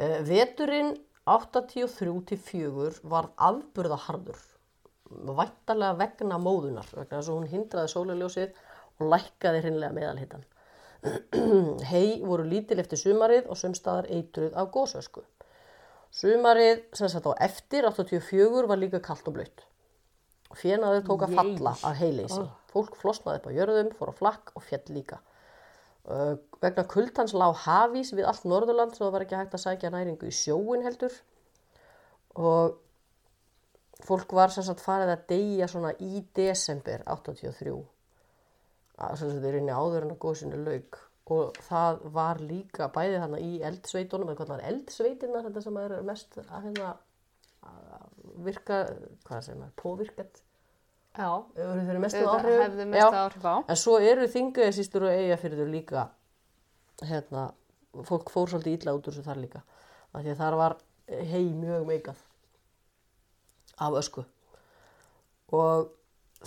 Uh, 0.00 0.14
veturinn 0.28 0.92
83-4 1.30 3.00
var 3.12 3.30
afburðaharður 3.50 4.40
vættalega 5.40 5.98
vegna 5.98 6.38
móðunar 6.42 6.88
vegna 6.94 7.18
þess 7.18 7.30
að 7.30 7.36
hún 7.38 7.50
hindraði 7.50 7.92
sólarljósið 7.94 8.60
og 9.00 9.12
lækkaði 9.14 9.64
hreinlega 9.64 9.96
meðalhittan 9.96 10.46
hei 11.92 12.20
voru 12.20 12.44
lítil 12.46 12.78
eftir 12.82 13.00
sumarið 13.00 13.48
og 13.48 13.58
sumstaðar 13.58 14.10
eitruð 14.12 14.56
af 14.60 14.70
gósösku 14.74 15.24
sumarið 16.14 16.84
sem 16.98 17.10
sagt 17.10 17.26
á 17.30 17.32
eftir 17.46 17.88
84 17.88 18.68
var 18.70 18.80
líka 18.80 19.02
kalt 19.02 19.26
og 19.30 19.38
blöytt 19.38 19.64
fjenaður 20.58 21.04
tók 21.06 21.26
að 21.26 21.36
falla 21.38 21.74
af 21.86 21.98
heileysi. 22.00 22.42
Fólk 22.70 22.96
flosnaði 22.98 23.40
upp 23.40 23.48
á 23.50 23.52
jörðum, 23.54 23.90
fór 23.98 24.10
á 24.10 24.14
flakk 24.14 24.52
og 24.58 24.64
fjall 24.66 24.94
líka 24.94 25.20
Uh, 26.00 26.38
vegna 26.62 26.86
kultans 26.88 27.34
lág 27.36 27.58
hafís 27.66 28.14
við 28.16 28.24
allt 28.28 28.46
Norðurland 28.48 28.94
svo 28.96 29.04
það 29.06 29.12
var 29.14 29.24
ekki 29.26 29.36
hægt 29.36 29.56
að 29.58 29.64
sækja 29.66 29.90
næringu 29.92 30.30
í 30.30 30.32
sjóin 30.32 30.86
heldur 30.86 31.12
og 32.40 32.78
fólk 34.08 34.32
var 34.32 34.54
sem 34.54 34.64
sagt 34.64 34.80
farið 34.80 35.12
að 35.12 35.26
deyja 35.28 35.68
svona 35.68 35.92
í 36.00 36.22
desember 36.36 37.04
83 37.04 37.74
að 38.96 39.20
sem 39.20 39.28
sagt 39.28 39.44
þeir 39.44 39.60
inni 39.60 39.76
áður 39.76 40.06
en 40.06 40.14
að 40.14 40.22
góðsynu 40.24 40.62
lauk 40.64 41.02
og 41.36 41.60
það 41.68 42.02
var 42.16 42.40
líka 42.42 42.88
bæði 42.96 43.20
þarna 43.20 43.44
í 43.44 43.52
eldsveitunum 43.68 44.32
eða 44.32 44.40
hvað 44.40 44.56
er 44.56 44.66
eldsveitina 44.72 45.44
þetta 45.46 45.64
sem 45.66 45.80
er 45.84 45.96
mest 46.08 46.38
að 46.46 46.66
hérna 46.66 46.94
að 47.70 48.06
virka, 48.46 48.80
hvað 49.28 49.44
sem 49.46 49.62
er, 49.62 49.74
påvirkat 49.78 50.40
Já. 50.40 50.49
Hefur 51.56 51.82
þeir 51.88 52.00
mestu 52.02 52.22
áhrif 52.22 52.60
hefði 52.64 52.86
mest 52.92 53.18
áhrif 53.22 53.46
á. 53.46 53.54
En 53.66 53.78
svo 53.78 53.98
eru 53.98 54.28
þingaði 54.30 54.76
sístur 54.76 55.08
og 55.08 55.14
eiga 55.14 55.38
fyrir 55.40 55.62
þau 55.62 55.72
líka, 55.72 56.04
hérna, 57.02 57.46
fólk 58.06 58.30
fór 58.30 58.52
svolítið 58.52 58.78
illa 58.78 58.94
út 58.96 59.08
úr 59.08 59.16
þessu 59.16 59.26
þar 59.26 59.42
líka. 59.42 59.62
Af 60.10 60.22
því 60.22 60.34
að 60.34 60.42
þar 60.44 60.58
var 60.60 60.76
hei 61.32 61.44
mjög 61.54 61.88
meikað 61.88 62.22
af 63.80 63.98
ösku. 63.98 64.24
Og 65.56 65.90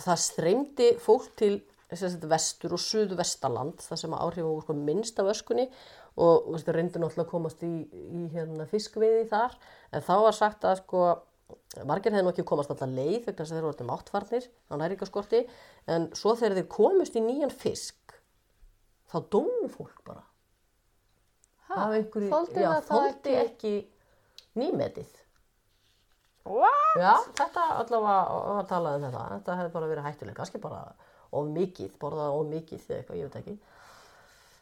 það 0.00 0.22
streymdi 0.24 0.90
fólk 1.02 1.30
til 1.38 1.58
sem 1.94 2.16
vestur 2.26 2.72
og 2.74 2.80
suðvestaland, 2.82 3.82
þar 3.84 4.00
sem 4.00 4.16
áhrifum 4.16 4.50
voru 4.50 4.64
sko 4.64 4.74
minnst 4.74 5.20
af 5.22 5.28
öskunni 5.30 5.68
og 6.18 6.48
reyndi 6.66 6.98
náttúrulega 6.98 7.26
að 7.26 7.30
komast 7.30 7.62
í, 7.66 7.70
í 7.90 8.24
hérna, 8.32 8.66
fiskveiði 8.70 9.28
þar. 9.30 9.54
En 9.94 10.02
þá 10.02 10.14
var 10.24 10.36
sagt 10.36 10.66
að 10.66 10.80
sko, 10.80 11.04
margir 11.84 12.14
hefði 12.14 12.24
nú 12.26 12.32
ekki 12.32 12.46
komast 12.48 12.70
alltaf 12.72 12.90
leið 12.90 13.26
vegna 13.26 13.38
þess 13.40 13.52
að 13.52 13.58
þeir 13.58 13.66
voru 13.68 13.88
máttfarnir 13.88 14.46
á 14.70 14.74
næringaskorti 14.80 15.42
en 15.94 16.06
svo 16.16 16.36
þegar 16.38 16.60
þeir 16.60 16.70
komust 16.76 17.18
í 17.18 17.24
nýjan 17.24 17.52
fisk 17.52 18.14
þá 19.12 19.18
dónu 19.32 19.68
fólk 19.72 20.00
bara. 20.06 20.22
Það 21.68 22.86
þoldi 22.88 23.36
ekki? 23.40 23.74
nýmetið. 24.58 25.10
What? 26.44 26.98
já, 27.00 27.14
þetta 27.38 27.62
allavega 27.80 28.16
var 28.58 28.66
talað 28.68 28.98
um 28.98 29.06
þetta. 29.06 29.22
Þetta 29.32 29.56
hefði 29.60 29.72
bara 29.76 29.88
verið 29.90 30.08
hættuleg, 30.08 30.36
kannski 30.36 30.60
bara 30.62 30.82
of 31.34 31.48
mikið, 31.50 31.94
borðað 32.02 32.36
of 32.38 32.50
mikið 32.50 32.84
eða 32.84 32.98
eitthvað, 32.98 33.18
ég 33.18 33.30
veit 33.30 33.38
ekki. 33.40 33.56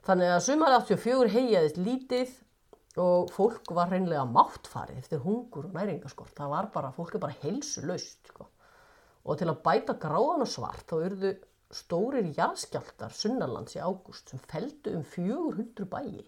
Þannig 0.07 0.33
að 0.35 0.45
sumar 0.47 0.77
84 0.79 1.33
heijaðist 1.35 1.81
lítið 1.83 2.37
og 3.01 3.31
fólk 3.33 3.71
var 3.73 3.89
reynlega 3.93 4.25
máttfarið 4.29 4.99
eftir 5.01 5.23
hungur 5.25 5.69
og 5.71 5.77
næringaskort 5.77 6.35
það 6.37 6.51
var 6.53 6.69
bara, 6.75 6.91
fólk 6.93 7.15
er 7.17 7.23
bara 7.25 7.39
heilsulaust 7.43 8.29
sko. 8.29 8.47
og 9.25 9.39
til 9.39 9.49
að 9.49 9.63
bæta 9.65 9.95
gráðan 10.03 10.45
og 10.45 10.51
svart 10.51 10.85
þá 10.91 10.97
urðu 11.07 11.33
stórir 11.73 12.27
jarðskjáltar 12.37 13.15
sunnarlands 13.17 13.77
í 13.77 13.81
ágúst 13.81 14.29
sem 14.29 14.43
feldu 14.51 14.93
um 14.99 15.05
400 15.05 15.87
bæi 15.89 16.27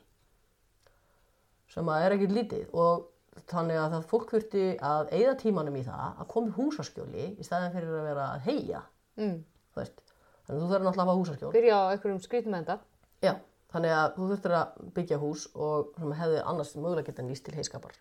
sem 1.74 1.90
að 1.90 2.04
er 2.06 2.14
ekkert 2.16 2.36
lítið 2.38 2.72
og 2.72 3.10
þannig 3.50 3.80
að 3.82 3.96
það 3.96 4.08
fólk 4.12 4.30
þurfti 4.30 4.64
að 4.78 5.12
eigða 5.16 5.34
tímanum 5.42 5.76
í 5.76 5.84
það 5.84 6.20
að 6.22 6.28
koma 6.32 6.52
í 6.52 6.56
húsaskjóli 6.58 7.24
í 7.34 7.44
staðin 7.46 7.74
fyrir 7.74 7.96
að 7.98 8.08
vera 8.12 8.28
að 8.36 8.44
heia 8.48 8.82
Mm. 9.14 9.44
þannig 9.74 10.00
að 10.48 10.54
þú 10.58 10.68
þurfir 10.68 10.84
náttúrulega 10.84 10.90
að 10.90 11.00
hafa 11.04 11.18
húsaskjól 11.20 11.52
Byrja 11.54 11.76
á 11.78 11.90
einhverjum 11.92 12.22
skrítum 12.24 12.54
enda. 12.58 12.74
Já, 13.22 13.34
þannig 13.74 13.94
að 13.98 14.10
þú 14.16 14.26
þurftir 14.30 14.56
að 14.58 14.82
byggja 14.96 15.20
hús 15.22 15.46
og 15.54 15.94
hefði 16.00 16.42
annars 16.42 16.74
mögulega 16.78 17.08
geta 17.10 17.26
nýst 17.26 17.46
til 17.46 17.56
heiskapar. 17.58 17.96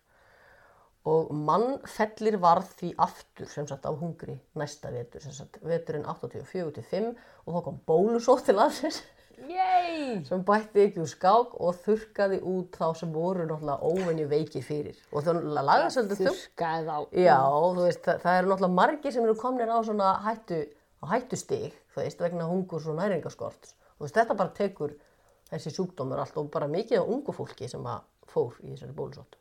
Og 1.04 1.34
mannfellir 1.36 2.38
varð 2.40 2.70
því 2.78 2.94
aftur 3.04 3.50
sem 3.52 3.66
sagt 3.68 3.84
á 3.84 3.92
hungri 3.92 4.38
næsta 4.56 4.88
vetur, 4.94 5.20
sem 5.20 5.34
sagt 5.36 5.58
veturinn 5.60 6.06
84-5 6.08 7.10
og 7.44 7.50
þá 7.50 7.60
kom 7.66 7.82
bólusótt 7.90 8.46
til 8.48 8.56
aðsins 8.62 9.02
sem 10.28 10.42
bætti 10.46 10.84
ekki 10.86 11.02
úr 11.02 11.10
skák 11.10 11.54
og 11.60 11.78
þurkaði 11.84 12.38
út 12.48 12.78
þá 12.78 12.86
sem 13.00 13.12
voru 13.12 13.44
náttúrulega 13.44 13.90
óvenju 13.90 14.26
veiki 14.30 14.62
fyrir. 14.64 14.98
Og 15.12 15.24
það 15.26 15.40
lagði 15.58 15.90
svolítið 15.94 16.20
þá. 16.22 16.30
Já, 17.18 17.38
veist, 17.80 18.02
það, 18.04 18.20
það 18.24 18.38
eru 18.38 18.52
náttúrulega 18.52 18.78
margir 18.78 19.14
sem 19.14 19.26
eru 19.26 19.36
komnir 19.40 19.72
á 19.74 19.78
svona 19.84 20.12
hættu, 20.24 20.60
á 21.02 21.04
hættustig, 21.12 21.74
þú 21.94 22.04
veist, 22.04 22.22
vegna 22.24 22.48
hungurs 22.48 22.86
og 22.88 22.98
næringaskorts. 23.00 23.74
Þú 23.98 24.06
veist, 24.06 24.16
þetta 24.20 24.38
bara 24.38 24.54
tekur 24.56 24.96
þessi 25.50 25.72
sjúkdómur 25.74 26.22
allt 26.22 26.36
og 26.40 26.50
bara 26.52 26.70
mikið 26.70 27.02
á 27.02 27.04
ungu 27.04 27.34
fólki 27.36 27.68
sem 27.70 27.84
að 27.86 28.04
fór 28.30 28.56
í 28.62 28.72
þessari 28.72 28.96
bólusótt. 28.96 29.36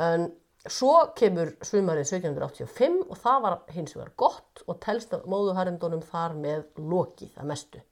En 0.00 0.28
svo 0.70 0.92
kemur 1.18 1.54
sumarið 1.66 2.06
1785 2.14 3.00
og 3.08 3.18
það 3.20 3.40
var 3.46 3.58
hins 3.74 3.96
vegar 3.96 4.12
gott 4.16 4.62
og 4.66 4.78
telst 4.84 5.14
af 5.16 5.26
móðuharindunum 5.28 6.04
þar 6.06 6.36
með 6.38 6.62
lokið 6.78 7.40
að 7.40 7.50
mestu. 7.50 7.82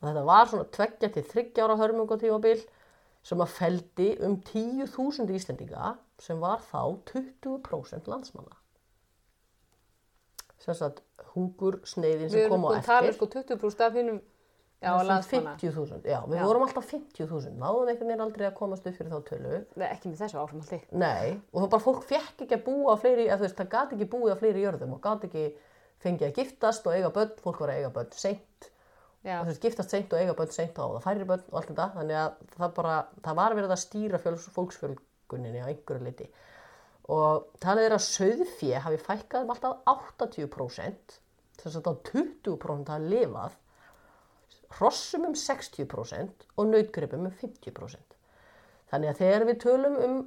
Og 0.00 0.08
þetta 0.08 0.24
var 0.28 0.50
svona 0.50 0.70
tveggja 0.74 1.12
til 1.12 1.26
þryggjára 1.30 1.78
hörmungatímabil 1.80 2.64
sem 3.24 3.40
að 3.40 3.54
feldi 3.56 4.10
um 4.24 4.36
10.000 4.44 5.32
Íslendinga 5.38 5.94
sem 6.20 6.40
var 6.40 6.60
þá 6.70 6.82
20% 7.12 8.10
landsmanna. 8.10 8.58
sagt 10.64 11.02
hungur 11.34 11.80
sneiðin 11.84 12.30
Við 12.30 12.30
sem 12.30 12.44
erum 12.46 12.54
kom 12.54 12.68
á 12.68 12.68
sko 12.68 12.78
að 12.78 12.86
tala 12.88 13.08
eftir 13.10 13.18
sko 13.18 13.26
20% 13.34 13.84
af 13.84 13.96
hinnum 13.98 14.20
já, 14.84 14.92
landsmanna. 15.08 15.54
50.000, 15.60 16.04
já, 16.12 16.18
við 16.28 16.38
Já. 16.38 16.44
vorum 16.46 16.64
alltaf 16.66 16.90
50.000 16.92 17.56
náðum 17.62 17.90
einhvern 17.90 18.10
veginn 18.12 18.24
aldrei 18.26 18.46
að 18.48 18.56
komast 18.58 18.86
upp 18.90 18.98
fyrir 18.98 19.12
þá 19.14 19.28
tölu 19.30 19.54
Nei, 19.80 19.86
ekki 19.88 20.12
með 20.12 20.22
þessu 20.22 20.40
áframhaldi. 20.42 20.80
Nei, 21.02 21.34
og 21.52 21.64
þá 21.64 21.68
bara 21.74 21.86
fólk 21.86 22.04
fekk 22.08 22.44
ekki 22.46 22.58
að 22.58 22.64
búa 22.68 22.94
á 22.94 22.96
fleiri, 23.00 23.26
eða 23.28 23.40
þú 23.40 23.46
veist, 23.48 23.58
það 23.62 23.72
gat 23.74 23.96
ekki 23.96 24.10
búið 24.14 24.36
á 24.36 24.40
fleiri 24.44 24.64
jörðum 24.64 24.94
og 24.98 25.02
gat 25.08 25.26
ekki 25.30 25.46
fengið 26.04 26.28
að 26.28 26.38
giftast 26.42 26.86
og 26.86 26.94
eiga 26.98 27.10
börn, 27.14 27.34
fólk 27.42 27.60
var 27.64 27.72
að 27.74 27.80
eiga 27.82 27.92
börn 27.96 28.14
seint, 28.14 28.70
Já, 29.24 29.38
þú 29.40 29.48
veist, 29.48 29.62
giftast 29.64 29.92
seint 29.94 30.12
og 30.12 30.20
eiga 30.20 30.34
börn 30.36 30.50
seint 30.52 30.78
og 30.84 30.98
það 30.98 31.04
færi 31.06 31.28
börn 31.30 31.44
og 31.48 31.54
allt 31.56 31.70
þetta, 31.70 31.86
þannig 31.94 32.18
að 32.20 32.34
það 32.58 32.72
bara, 32.76 32.96
það 33.24 33.38
var 33.38 33.54
verið 33.56 33.72
að 33.72 33.80
stýra 33.80 34.20
fjöls, 34.20 34.48
fólksfjölguninni 34.52 35.62
á 35.64 35.70
einhverju 35.70 36.04
liti. 36.04 36.26
Og 37.14 37.46
talið 37.60 37.86
er 37.88 37.94
að 37.96 38.04
söðfé 38.04 38.82
hafi 38.84 38.98
fækkað 39.00 39.46
um 39.46 39.54
alltaf 39.54 39.78
80%, 39.88 41.16
þess 41.62 41.78
að 41.80 41.88
á 41.88 41.92
20% 42.10 42.92
hafa 42.92 43.00
lifað, 43.14 43.56
hrossum 44.78 45.28
um 45.28 45.36
60% 45.38 46.46
og 46.56 46.70
nautgripum 46.70 47.26
um 47.28 47.34
50%. 47.40 48.18
Þannig 48.90 49.10
að 49.10 49.20
þegar 49.22 49.46
við 49.48 49.60
tölum 49.64 49.98
um 50.04 50.20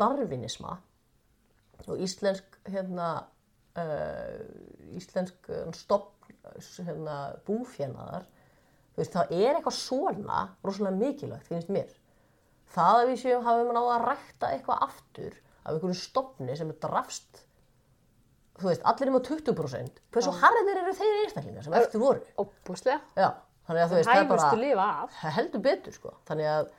darwinisma 0.00 0.78
og 1.86 2.00
íslensk 2.02 2.58
hérna, 2.68 3.08
uh, 3.78 4.40
íslensk 4.98 5.50
stopn 5.78 6.34
hérna, 6.84 7.18
búfjanaðar, 7.46 8.26
það 8.98 9.34
er 9.36 9.56
eitthvað 9.56 9.76
svona 9.78 10.44
rosalega 10.64 10.98
mikilvægt, 10.98 11.46
finnst 11.46 11.72
mér. 11.72 11.90
Það 12.68 13.00
að 13.00 13.10
við 13.10 13.20
séum 13.22 13.44
hafum 13.46 13.74
náða 13.76 13.92
að 13.96 14.06
rækta 14.08 14.50
eitthvað 14.52 14.82
aftur 14.88 15.36
af 15.38 15.70
einhverjum 15.74 16.00
stopni 16.00 16.56
sem 16.58 16.72
er 16.72 16.80
drafst, 16.82 17.42
þú 18.58 18.70
veist, 18.70 18.84
allir 18.90 19.12
um 19.12 19.18
á 19.20 19.22
20%, 19.28 20.00
hversu 20.14 20.34
harðir 20.42 20.82
eru 20.82 20.96
þeir 20.98 21.20
einstaklingar 21.22 21.66
sem 21.66 21.76
eftir 21.78 22.02
voru? 22.02 22.24
óbúslega. 22.40 23.00
Já, 23.16 23.30
þannig 23.68 23.84
að 23.84 23.92
þú 23.92 23.98
veist, 23.98 24.10
það 24.10 24.20
er 24.22 24.28
bara 24.32 24.50
lifa 24.62 24.88
af. 25.04 25.16
heldur 25.36 25.64
betur 25.68 25.96
sko. 25.96 26.14
Þannig 26.28 26.50
að 26.54 26.70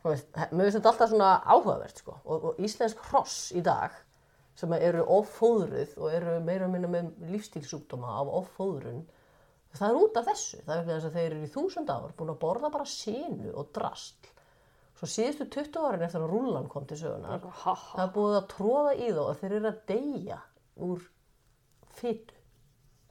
þú 0.00 0.12
veist, 0.12 0.28
mér 0.38 0.66
finnst 0.66 0.78
þetta 0.78 0.92
alltaf 0.92 1.12
svona 1.12 1.30
áhugavert 1.44 2.02
sko. 2.02 2.18
Og, 2.24 2.48
og 2.50 2.60
íslensk 2.64 3.06
hross 3.10 3.38
í 3.54 3.64
dag 3.66 3.96
sem 4.54 4.76
eru 4.78 5.02
offóðruð 5.10 5.96
og 5.98 6.14
eru 6.14 6.38
meira 6.46 6.68
og 6.68 6.74
minna 6.74 6.90
með 6.90 7.10
lífstílsúkdóma 7.32 8.20
af 8.20 8.30
offóðrun 8.44 9.02
það 9.74 9.88
er 9.88 9.96
út 9.98 10.20
af 10.20 10.28
þessu. 10.28 10.60
Það 10.62 10.76
er 10.76 10.86
þess 10.92 11.08
að 11.08 11.16
þeir 11.18 11.26
eru 11.32 11.42
í 11.42 11.50
þúsund 11.50 11.90
ár 11.90 12.14
búin 12.14 12.30
að 12.30 12.40
borða 12.44 12.70
bara 12.70 12.86
sínu 12.86 13.50
og 13.58 13.72
drastl 13.74 14.30
svo 14.98 15.10
síðustu 15.10 15.46
20 15.50 15.88
árin 15.88 16.04
eftir 16.06 16.22
að 16.22 16.30
rúlan 16.32 16.70
kom 16.70 16.86
til 16.88 16.98
sögunar 17.00 17.42
það 17.60 18.04
er 18.04 18.12
búið 18.14 18.36
að 18.38 18.48
tróða 18.52 18.94
í 18.94 19.10
þá 19.10 19.22
að 19.24 19.40
þeir 19.40 19.54
eru 19.58 19.70
að 19.70 19.80
deyja 19.90 20.38
úr 20.86 21.06
fytu 21.98 22.38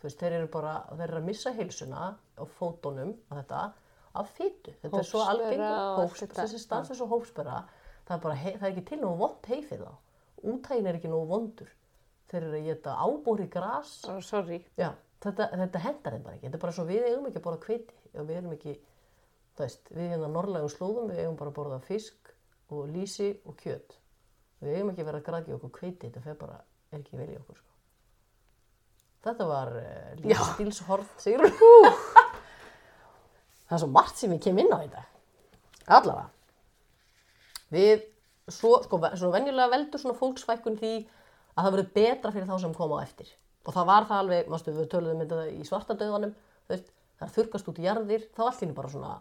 þú 0.03 0.09
veist, 0.09 0.19
þeir 0.19 0.35
eru 0.41 0.49
bara, 0.51 0.73
þeir 0.91 1.07
eru 1.07 1.21
að 1.21 1.29
missa 1.31 1.53
heilsuna 1.55 2.09
á 2.11 2.43
fótunum 2.59 3.15
og 3.15 3.37
þetta 3.39 3.61
af 4.13 4.35
fytu, 4.35 4.75
þetta 4.83 4.99
er 4.99 5.07
svo 5.07 5.23
Hófsbera 5.23 5.31
algengt 5.31 5.63
og 5.63 5.77
allt 5.79 6.01
hófs, 6.03 6.19
þetta. 6.21 6.41
þessi 6.43 6.59
stans 6.61 6.91
er 6.91 6.99
svo 6.99 7.07
hófsbera 7.09 7.61
það 8.07 8.17
er 8.17 8.23
bara, 8.25 8.39
hei, 8.39 8.51
það 8.57 8.67
er 8.67 8.73
ekki 8.73 8.85
til 8.89 8.99
nógu 9.01 9.19
vond 9.21 9.49
heifið 9.49 9.83
þá. 9.85 9.93
Útægin 10.53 10.89
er 10.89 10.99
ekki 10.99 11.11
nógu 11.11 11.29
vondur. 11.31 11.73
Þeir 12.31 12.47
eru 12.47 12.59
að 12.59 12.67
geta 12.67 12.95
ábóri 12.99 13.49
gras. 13.51 13.93
Oh, 14.11 14.19
sorry. 14.25 14.59
já, 14.79 14.89
þetta, 15.23 15.49
þetta 15.63 15.83
hendar 15.85 16.17
þeim 16.17 16.25
bara 16.25 16.37
ekki. 16.37 16.47
Þetta 16.47 16.59
er 16.59 16.63
bara 16.65 16.75
svo 16.77 16.87
við 16.89 17.07
eigum 17.07 17.27
ekki 17.29 17.39
að 17.39 17.47
borða 17.47 17.67
hveiti. 17.67 17.99
Og 18.13 18.29
við 18.29 18.39
erum 18.39 18.55
ekki, 18.57 18.77
þú 19.55 19.65
veist, 19.65 19.91
við 19.93 20.13
hérna 20.13 20.31
norrlægum 20.33 20.73
slóðum, 20.73 21.11
við 21.11 21.23
eigum 21.23 21.37
bara 21.39 21.53
að 21.53 21.59
borða 21.59 21.81
fisk 21.87 22.33
og 22.73 22.89
lísi 22.91 23.29
og 23.47 23.59
kjöt. 23.61 23.99
Við 24.63 24.79
eigum 24.79 24.91
ekki 24.93 25.05
að 25.05 25.11
vera 25.11 25.21
að 25.21 25.29
grækja 25.29 25.59
okkur 25.59 25.77
hveiti 25.79 26.09
þetta 26.09 26.25
fer 26.27 26.41
bara, 26.43 26.59
er 26.91 26.99
ekki 26.99 27.19
vel 27.19 27.29
í 27.31 27.39
okkur 27.39 27.61
sko. 27.61 27.72
Þetta 29.23 29.49
var 29.49 29.73
uh, 29.79 30.13
lífstílshorn 30.23 31.09
sigur 31.21 31.51
það 33.67 33.77
er 33.77 33.83
svo 33.83 33.91
margt 33.91 34.19
sem 34.19 34.31
við 34.33 34.43
kemum 34.47 34.65
inn 34.65 34.75
á 34.75 34.79
þetta 34.83 35.03
allavega. 35.87 36.29
Við, 37.73 38.05
svo, 38.51 38.77
sko, 38.85 38.99
svo 39.19 39.31
venjulega 39.33 39.71
veldur 39.73 40.01
svona 40.01 40.19
fólksfækkun 40.19 40.79
því 40.79 40.93
að 41.01 41.65
það 41.65 41.75
verður 41.75 41.91
betra 41.97 42.33
fyrir 42.35 42.49
þá 42.49 42.55
sem 42.61 42.77
koma 42.77 43.01
á 43.01 43.05
eftir. 43.05 43.29
Og 43.63 43.75
það 43.75 43.89
var 43.89 44.07
það 44.09 44.23
alveg, 44.23 44.49
mástu, 44.51 44.73
við 44.75 44.89
töluðum 44.91 45.19
um 45.19 45.23
þetta 45.23 45.43
í 45.51 45.67
svartadauðanum, 45.67 46.33
það 46.69 46.81
er 47.23 47.35
þurkast 47.37 47.69
út 47.71 47.79
í 47.79 47.85
jarðir, 47.87 48.25
þá 48.35 48.41
allt 48.47 48.65
inni 48.65 48.77
bara 48.77 48.91
svona 48.91 49.13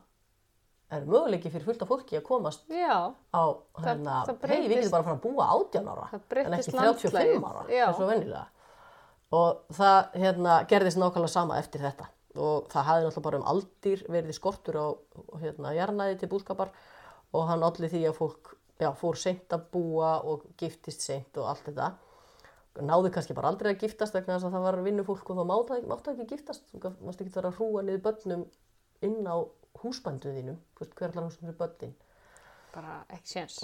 er 0.92 1.06
möguleiki 1.08 1.48
fyrir 1.48 1.64
fullt 1.64 1.82
af 1.84 1.88
fólki 1.88 2.18
að 2.18 2.24
komast 2.26 2.66
Já, 2.68 3.14
á 3.16 3.42
hérna, 3.80 4.16
hei, 4.44 4.66
við 4.66 4.74
getum 4.74 4.90
bara 4.92 5.00
að 5.00 5.06
fara 5.06 5.14
að 5.14 5.22
búa 5.22 5.46
18 5.54 5.86
ára 5.88 6.08
en 6.12 6.56
ekki 6.58 6.74
landslagið, 6.76 7.06
35 7.06 7.46
ára, 7.48 7.62
eins 7.70 8.02
og 8.02 8.10
venjulega 8.10 8.42
og 9.32 9.62
það 9.72 10.18
hérna, 10.22 10.56
gerðist 10.68 11.00
nákvæmlega 11.00 11.32
sama 11.32 11.58
eftir 11.60 11.84
þetta. 11.84 12.08
Og 12.36 12.68
það 12.72 12.86
hafði 12.88 13.06
náttúrulega 13.06 13.26
bara 13.26 13.40
um 13.40 13.48
aldir 13.52 14.04
verið 14.12 14.36
skortur 14.36 14.78
á 14.80 14.86
hérna, 15.42 15.74
jarnaði 15.76 16.20
til 16.20 16.30
búskapar 16.32 16.72
og 17.32 17.48
hann 17.48 17.64
allir 17.64 17.92
því 17.92 18.06
að 18.08 18.16
fólk 18.20 18.54
já, 18.80 18.88
fór 18.96 19.20
seint 19.20 19.52
að 19.52 19.66
búa 19.72 20.14
og 20.28 20.46
giftist 20.60 21.04
seint 21.04 21.36
og 21.40 21.50
allt 21.52 21.68
þetta. 21.68 21.92
Náði 22.80 23.10
kannski 23.12 23.36
bara 23.36 23.50
aldrei 23.52 23.74
að 23.74 23.82
giftast 23.84 24.14
vegna 24.16 24.38
þess 24.38 24.48
að 24.48 24.54
það 24.56 24.64
var 24.68 24.78
vinnufólk 24.86 25.32
og 25.32 25.40
þá 25.40 25.44
máttu 25.48 25.76
ekki, 25.76 26.12
ekki 26.14 26.28
giftast. 26.30 26.64
Þú 26.72 26.94
mást 27.04 27.20
ekki 27.20 27.34
vera 27.34 27.52
að 27.52 27.58
hrúa 27.58 27.82
niður 27.84 28.06
börnum 28.06 28.46
inn 29.04 29.28
á 29.28 29.36
húsbændu 29.82 30.32
þínum. 30.32 30.56
Þú 30.72 30.84
veist, 30.84 30.96
hver 30.96 31.12
allar 31.12 31.28
húsum 31.28 31.44
fyrir 31.44 31.60
börnin 31.60 31.92
bara 32.72 33.02
ekki 33.12 33.36
séns. 33.36 33.58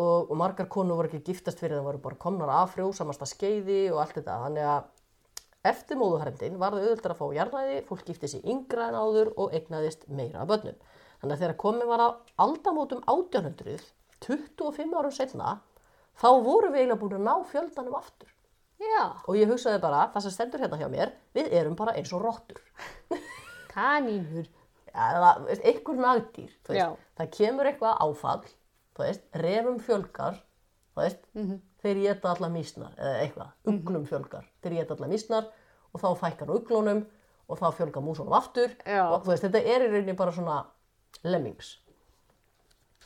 Og, 0.00 0.30
og 0.30 0.36
margar 0.38 0.68
konur 0.70 0.98
voru 1.00 1.10
ekki 1.10 1.32
giftast 1.32 1.60
fyrir 1.60 1.78
það 1.78 1.88
voru 1.88 2.02
bara 2.04 2.18
komnar 2.22 2.52
af 2.54 2.74
frjósamasta 2.76 3.28
skeiði 3.28 3.82
og 3.92 4.00
allt 4.02 4.16
þetta. 4.20 4.38
Þannig 4.46 4.68
að 4.70 4.88
eftir 5.66 5.98
móðuharendin 6.00 6.56
var 6.60 6.72
það 6.72 6.86
auðvitað 6.88 7.12
að 7.14 7.18
fá 7.20 7.26
jarðæði, 7.36 7.78
fólk 7.88 8.04
giftið 8.08 8.32
sér 8.34 8.46
yngra 8.54 8.86
en 8.90 8.98
áður 9.00 9.30
og 9.36 9.54
eignaðist 9.56 10.06
meira 10.08 10.42
af 10.44 10.48
börnum. 10.50 10.76
Þannig 11.20 11.34
að 11.36 11.42
þegar 11.44 11.56
komið 11.60 11.90
var 11.90 12.00
á 12.00 12.08
aldamótum 12.46 13.02
1800, 13.04 13.82
25 14.24 14.94
árum 15.00 15.12
setna, 15.12 15.54
þá 16.20 16.28
voru 16.44 16.70
við 16.72 16.80
eiginlega 16.84 17.00
búin 17.02 17.18
að 17.18 17.26
ná 17.28 17.34
fjöldanum 17.50 17.98
aftur. 17.98 18.30
Já, 18.80 19.02
Og 19.28 19.36
ég 19.36 19.50
hugsaði 19.52 19.80
bara, 19.82 20.06
það 20.14 20.22
sem 20.24 20.32
stendur 20.32 20.62
hérna 20.64 20.78
hjá 20.80 20.88
mér, 20.88 21.10
við 21.36 21.50
erum 21.52 21.76
bara 21.76 21.92
eins 22.00 22.12
og 22.16 22.22
rottur. 22.24 22.62
kanínur. 23.74 24.48
Ja, 24.90 25.34
einhver 25.62 26.00
nagdýr, 26.02 26.50
það 26.66 27.28
kemur 27.36 27.68
eitthvað 27.70 28.00
áfall, 28.02 28.40
þú 28.96 29.04
veist, 29.04 29.26
refum 29.38 29.76
fjölgar, 29.84 30.40
þú 30.96 31.04
veist, 31.04 31.20
Mhm. 31.36 31.60
Þeir 31.82 32.02
geta 32.04 32.34
alla 32.34 32.50
mísnar, 32.52 32.92
eða 32.98 33.22
eitthvað, 33.24 33.52
uglum 33.72 34.06
fjölgar, 34.08 34.46
þeir 34.64 34.76
geta 34.80 34.96
alla 34.96 35.10
mísnar 35.10 35.48
og 35.90 36.02
þá 36.02 36.08
fækkar 36.20 36.52
uglunum 36.54 37.04
og 37.50 37.58
þá 37.58 37.66
fjölgar 37.78 38.04
músunum 38.06 38.36
aftur 38.36 38.72
Já. 38.84 39.04
og 39.08 39.24
þú 39.24 39.32
veist, 39.32 39.46
þetta 39.46 39.62
er 39.64 39.86
í 39.86 39.90
rauninni 39.90 40.16
bara 40.18 40.34
svona 40.34 40.58
lemmings. 41.26 41.74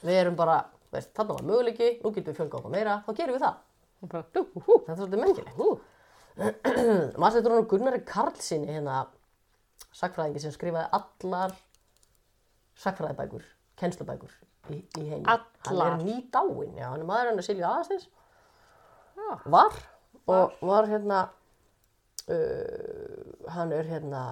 Við 0.05 0.21
erum 0.21 0.37
bara, 0.37 0.59
veist, 0.93 1.15
þarna 1.17 1.39
var 1.39 1.49
möguleiki, 1.49 1.91
nú 2.03 2.13
getum 2.13 2.35
við 2.35 2.41
fjölgað 2.43 2.61
okkur 2.61 2.75
meira, 2.75 2.99
þá 3.07 3.13
gerum 3.17 3.39
við 3.39 3.47
það. 3.47 3.61
Bara, 4.05 4.25
hú, 4.35 4.45
hú, 4.53 4.65
hú. 4.67 4.79
Þetta 4.85 4.93
er 4.93 5.01
svolítið 5.01 5.23
merkilegt. 5.23 5.59
Hú. 5.59 5.69
Maður 7.23 7.37
setur 7.37 7.55
hann 7.55 7.69
Gunnari 7.71 8.01
Karlssoni 8.09 8.75
hérna 8.75 9.05
sakfræðingi 9.95 10.43
sem 10.43 10.55
skrifaði 10.55 10.91
allar 10.99 11.55
sakfræðibækur, 12.83 13.45
kennslubækur 13.79 14.35
í, 14.75 14.81
í 14.83 15.07
heimi. 15.13 15.25
Allar? 15.31 15.95
Hann 15.95 16.03
er 16.03 16.03
ný 16.03 16.17
dáinn, 16.35 16.75
já, 16.81 16.89
hann 16.91 17.05
er 17.05 17.09
maður 17.09 17.31
hann 17.31 17.41
er 17.41 17.47
Silja 17.47 17.71
Aðastins. 17.71 18.09
Já. 19.15 19.31
Var 19.55 19.81
og 20.27 20.53
var 20.65 20.89
hérna, 20.89 21.21
uh, 22.33 23.49
hann 23.55 23.73
er 23.77 23.89
hérna, 23.89 24.23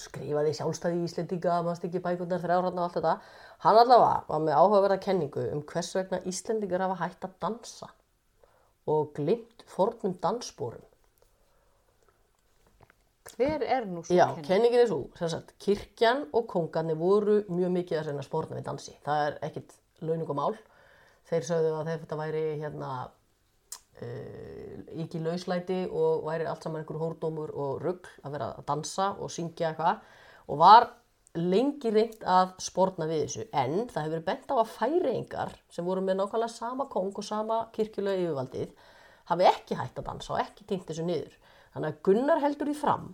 skrifaði 0.00 0.54
sjálfstæði 0.58 1.00
í 1.00 1.08
Íslendinga, 1.08 1.60
maður 1.62 1.80
stikki 1.80 2.02
bækurnar 2.02 2.42
þrjár 2.42 2.68
hann 2.68 2.80
og 2.80 2.86
allt 2.88 2.98
þetta. 2.98 3.16
Hann 3.62 3.82
allavega 3.84 4.22
var 4.28 4.46
með 4.46 4.58
áhugaverða 4.58 5.02
kenningu 5.04 5.44
um 5.54 5.62
hvers 5.72 5.92
vegna 5.98 6.22
Íslendingar 6.28 6.86
hafa 6.86 6.98
hætt 7.04 7.28
að 7.28 7.36
dansa 7.44 7.92
og 8.90 9.12
glimt 9.14 9.62
fornum 9.70 10.16
dansbórum. 10.22 10.82
Hver 13.32 13.62
er 13.62 13.86
nú 13.86 14.02
svo 14.02 14.16
Já, 14.16 14.26
kenning? 14.34 14.46
kenningin 14.48 14.80
er 14.82 14.88
svo, 14.90 15.04
sem 15.16 15.30
sagt, 15.30 15.54
kirkjan 15.62 16.26
og 16.34 16.48
kongarnir 16.50 16.98
voru 16.98 17.38
mjög 17.48 17.70
mikið 17.78 18.00
að 18.00 18.08
reyna 18.10 18.24
spórna 18.26 18.58
við 18.58 18.66
dansi. 18.66 18.94
Það 19.06 19.26
er 19.28 19.38
ekkit 19.46 19.76
launungumál. 20.02 20.56
Þeir 21.30 21.46
sögðu 21.46 21.70
að 21.78 21.90
þetta 21.92 22.18
væri 22.18 22.42
hérna 22.60 22.90
ekki 24.00 25.20
lauslæti 25.22 25.84
og 25.90 26.24
væri 26.26 26.48
allt 26.48 26.64
saman 26.64 26.82
einhver 26.82 27.00
hórdómur 27.02 27.52
og 27.54 27.82
rugg 27.84 28.08
að 28.24 28.34
vera 28.34 28.48
að 28.56 28.66
dansa 28.70 29.12
og 29.18 29.30
syngja 29.30 29.70
eitthvað 29.70 30.02
og 30.48 30.58
var 30.62 30.88
lengi 31.38 31.92
reynd 31.92 32.24
að 32.28 32.54
spórna 32.60 33.06
við 33.08 33.22
þessu 33.24 33.44
en 33.56 33.76
það 33.88 34.02
hefur 34.02 34.14
verið 34.14 34.26
bent 34.26 34.50
á 34.52 34.54
að 34.58 34.72
færiðingar 34.74 35.54
sem 35.72 35.86
voru 35.86 36.04
með 36.04 36.18
nákvæmlega 36.20 36.52
sama 36.52 36.88
kong 36.92 37.12
og 37.16 37.24
sama 37.24 37.60
kirkjulega 37.72 38.26
yfirvaldið 38.26 38.74
hafi 39.30 39.48
ekki 39.48 39.78
hægt 39.78 40.00
að 40.00 40.08
dansa 40.10 40.34
og 40.34 40.42
ekki 40.42 40.66
týnt 40.68 40.88
þessu 40.88 41.06
niður. 41.06 41.36
Þannig 41.72 41.88
að 41.88 42.00
Gunnar 42.08 42.42
heldur 42.42 42.72
í 42.72 42.76
fram 42.76 43.06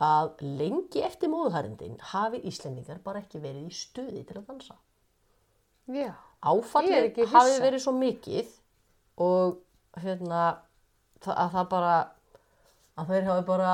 að 0.00 0.30
lengi 0.40 1.02
eftir 1.04 1.28
móðuharindin 1.28 1.98
hafi 2.14 2.40
Íslendingar 2.48 3.02
bara 3.04 3.20
ekki 3.20 3.42
verið 3.42 3.68
í 3.68 3.76
stuði 3.76 4.22
til 4.24 4.38
að 4.38 4.46
dansa. 4.48 4.78
Já, 5.90 6.14
Áfallið 6.40 7.18
hafi 7.28 7.58
verið 7.60 7.82
svo 7.84 7.92
mikið 7.98 8.54
og 9.20 9.58
hérna, 9.98 10.42
að 11.26 11.56
það 11.56 11.66
bara 11.74 11.94
að 13.00 13.12
þeir 13.12 13.26
hafi 13.28 13.46
bara, 13.48 13.72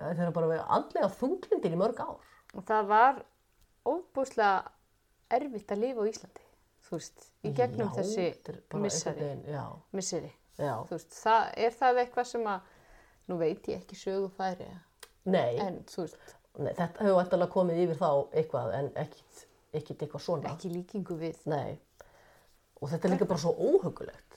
þeir 0.00 0.20
hafi 0.24 0.36
bara 0.36 0.50
verið 0.52 0.74
andlega 0.76 1.10
þunglindir 1.20 1.76
í 1.76 1.80
mörg 1.80 2.02
ár. 2.02 2.28
Og 2.56 2.66
það 2.66 2.90
var 2.90 3.22
óbúslega 3.88 4.70
erfitt 5.30 5.72
að 5.72 5.84
lifa 5.84 6.04
á 6.04 6.10
Íslandi. 6.10 6.46
Þú 6.90 6.98
veist, 6.98 7.26
í 7.46 7.52
gegnum 7.54 7.90
Já, 7.90 7.96
þessi 8.00 8.26
er 8.26 8.60
misseri. 9.94 10.30
Þú 10.58 10.96
veist, 10.96 11.12
það, 11.14 11.50
er 11.64 11.76
það 11.76 12.00
eitthvað 12.02 12.30
sem 12.32 12.48
að, 12.50 12.72
nú 13.30 13.36
veit 13.40 13.68
ég 13.70 13.82
ekki 13.82 13.98
sögufæri, 14.00 14.70
Nei, 15.30 15.60
en 15.60 15.78
nei, 16.58 16.72
þetta 16.74 17.04
hefur 17.04 17.20
alltaf 17.20 17.52
komið 17.52 17.82
yfir 17.84 17.98
þá 18.00 18.08
eitthvað 18.40 18.74
en 18.78 18.90
ekkit, 18.98 19.44
ekkit 19.76 20.04
eitthvað 20.06 20.24
svona. 20.24 20.54
ekki 20.54 20.72
líkingu 20.72 21.16
við. 21.20 21.42
Nei. 21.52 21.78
Og 22.80 22.88
þetta 22.90 23.06
er 23.06 23.14
líka 23.14 23.28
bara 23.28 23.42
svo 23.42 23.52
óhugulegt. 23.54 24.29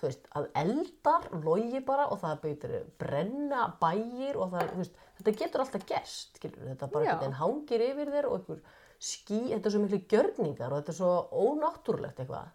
Þú 0.00 0.08
veist, 0.08 0.28
að 0.32 0.46
eldar 0.56 1.26
logi 1.44 1.80
bara 1.84 2.06
og 2.08 2.22
það 2.22 2.38
beitir 2.44 2.70
brenna 3.00 3.66
bæir 3.82 4.38
og 4.40 4.54
það, 4.54 4.70
þú 4.70 4.78
veist, 4.78 4.94
þetta 5.18 5.34
getur 5.42 5.64
alltaf 5.64 5.84
gerst, 5.90 6.38
skilur. 6.38 6.62
Þetta 6.70 6.88
bara 6.94 7.04
einhvern 7.04 7.20
veginn 7.20 7.36
hangir 7.36 7.84
yfir 7.84 8.12
þér 8.14 8.28
og 8.30 8.38
einhver 8.38 8.62
ský, 9.00 9.40
þetta 9.50 9.68
er 9.68 9.74
svo 9.74 9.82
miklu 9.82 10.00
gjörningar 10.12 10.72
og 10.72 10.80
þetta 10.80 10.94
er 10.94 10.98
svo 11.00 11.10
ónáttúrulegt 11.44 12.22
eitthvað. 12.24 12.48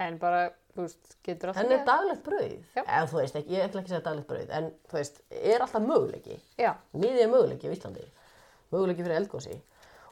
En 0.00 0.16
bara, 0.22 0.46
þú 0.72 0.86
veist, 0.86 1.12
getur 1.28 1.52
alltaf... 1.52 1.66
En 1.66 1.74
er 1.76 1.84
daglegt 1.90 2.24
brauð? 2.24 2.56
Eða 2.80 3.04
þú 3.10 3.18
veist, 3.20 3.36
ekki, 3.42 3.52
ég 3.52 3.66
ætla 3.66 3.82
ekki 3.82 3.92
að 3.92 3.94
segja 3.94 4.06
daglegt 4.08 4.30
brauð, 4.32 4.54
en 4.56 4.70
þú 4.88 4.98
veist, 4.98 5.20
er 5.42 5.66
alltaf 5.66 5.84
möguleiki. 5.84 6.38
Miðið 6.96 7.20
er 7.26 7.30
möguleiki 7.34 7.68
á 7.68 7.74
Íslandi. 7.76 8.06
Möguleiki 8.72 9.04
fyrir 9.04 9.18
eldgósi. 9.20 9.58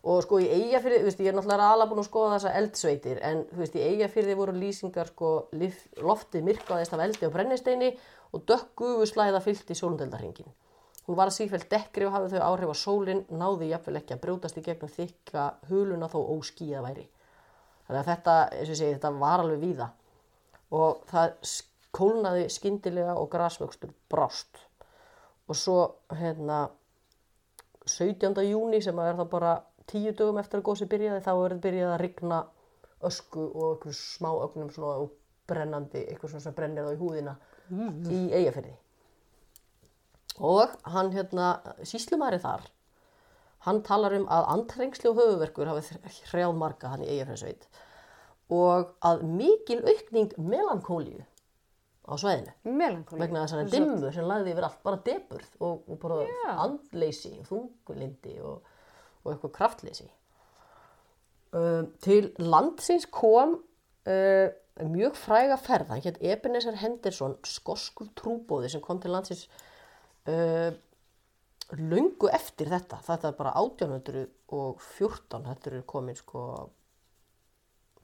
Og 0.00 0.22
sko 0.24 0.38
í 0.40 0.46
Eyjafirði, 0.48 1.02
þú 1.02 1.08
veist, 1.10 1.18
ég 1.20 1.28
er 1.28 1.36
náttúrulega 1.36 1.66
alveg 1.74 1.90
búin 1.90 2.00
að 2.00 2.06
skoða 2.06 2.36
þessa 2.38 2.54
eldsveitir, 2.56 3.18
en 3.26 3.42
veist, 3.58 3.74
í 3.76 3.82
Eyjafirði 3.84 4.36
voru 4.38 4.54
lýsingar 4.56 5.10
sko, 5.12 5.32
loftið 6.00 6.46
myrkvaðist 6.46 6.96
af 6.96 7.02
eldi 7.04 7.28
og 7.28 7.34
brennisteini 7.34 7.90
og 8.32 8.46
dökkugu 8.48 9.04
slæða 9.10 9.42
fyllt 9.44 9.68
í 9.68 9.76
sólundeldarhingin. 9.76 10.48
Hún 11.04 11.18
var 11.18 11.32
sífælt 11.34 11.68
dekkri 11.68 12.06
og 12.06 12.14
hafði 12.14 12.38
þau 12.38 12.46
áhrif 12.46 12.72
á 12.72 12.76
sólinn, 12.80 13.22
náði 13.28 13.72
jafnvel 13.74 13.98
ekki 14.00 14.16
að 14.16 14.22
brjótast 14.24 14.60
í 14.60 14.64
gegnum 14.64 14.92
þykka 14.94 15.46
huluna 15.68 16.08
þó 16.08 16.20
óskýða 16.36 16.84
væri. 16.86 17.06
Þannig 17.88 18.00
að 18.00 18.10
þetta, 18.12 18.34
eins 18.54 18.68
og 18.68 18.72
ég 18.72 18.80
segi, 18.80 18.96
þetta 18.96 19.12
var 19.18 19.44
alveg 19.44 19.64
víða 19.64 19.88
og 20.70 21.00
það 21.10 21.32
kólnaði 21.98 22.44
skyndilega 22.54 23.16
og 23.18 23.26
grasvöxtur 23.32 23.90
brást. 24.12 24.60
Og 25.50 25.58
svo, 25.58 25.78
hérna, 26.14 26.68
17. 27.90 28.38
júni 28.46 28.78
sem 28.84 28.98
er 29.02 29.18
það 29.18 29.30
bara 29.32 29.56
tíu 29.90 30.12
dögum 30.16 30.40
eftir 30.40 30.60
að 30.60 30.66
gósi 30.70 30.88
byrjaði, 30.90 31.24
þá 31.24 31.32
er 31.32 31.54
þetta 31.54 31.64
byrjað 31.66 31.94
að 31.94 32.02
rigna 32.04 32.40
ösku 33.10 33.46
og 33.48 33.66
einhver 33.74 33.96
smá 33.96 34.30
ögnum 34.44 34.70
svona 34.74 35.04
og 35.04 35.14
brennandi, 35.50 36.04
eitthvað 36.06 36.34
svona 36.34 36.46
sem 36.46 36.56
brennir 36.56 36.86
þá 36.86 36.94
í 36.94 37.00
húðina 37.00 37.36
í 38.10 38.20
eigafyrði. 38.38 38.74
Og 40.40 40.76
hann, 40.88 41.10
hérna, 41.12 41.48
síslumæri 41.84 42.38
þar, 42.40 42.68
hann 43.66 43.82
talar 43.84 44.14
um 44.16 44.28
að 44.32 44.46
andrengsli 44.54 45.10
og 45.10 45.18
höfuverkur 45.20 45.68
hafi 45.68 45.98
hrjáð 46.30 46.56
marga 46.56 46.94
hann 46.94 47.04
í 47.04 47.10
eigafyrðsveit 47.12 47.66
og 48.50 48.94
að 49.06 49.22
mikil 49.30 49.78
aukning 49.86 50.32
melankólíu 50.38 51.22
á 52.10 52.14
melankóli. 52.66 53.20
vegna 53.20 53.44
þessari 53.44 53.70
dimmu 53.70 54.10
sem 54.12 54.26
lagði 54.26 54.54
yfir 54.54 54.66
allt, 54.66 54.80
bara 54.82 54.98
deburð 55.06 55.50
og, 55.60 55.84
og 55.86 55.98
bara 56.02 56.16
Já. 56.26 56.54
andleysi 56.64 57.36
og 57.38 57.46
þungulindi 57.50 58.40
og, 58.42 58.69
og 59.24 59.32
eitthvað 59.32 59.54
kraftleysi. 59.56 60.08
Uh, 61.50 61.88
til 62.04 62.30
landsins 62.38 63.08
kom 63.10 63.56
uh, 64.06 64.48
mjög 64.86 65.16
fræga 65.18 65.56
ferð, 65.60 65.90
hann 65.90 66.04
hétt 66.04 66.20
Ebenezer 66.22 66.78
Henderson, 66.78 67.34
skoskur 67.44 68.12
trúbóði 68.18 68.70
sem 68.70 68.84
kom 68.84 69.00
til 69.02 69.12
landsins 69.14 69.48
uh, 70.30 70.70
löngu 71.74 72.30
eftir 72.30 72.70
þetta, 72.70 73.00
þetta 73.06 73.32
er 73.32 73.38
bara 73.38 73.56
1814, 73.58 75.48
þetta 75.50 75.72
er 75.72 75.82
komin 75.90 76.18
sko 76.18 76.44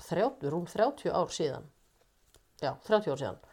30, 0.02 0.50
rúm 0.52 0.66
30 0.68 1.14
ár 1.14 1.30
síðan. 1.32 1.70
Já, 2.60 2.74
30 2.84 3.14
ár 3.14 3.22
síðan 3.22 3.44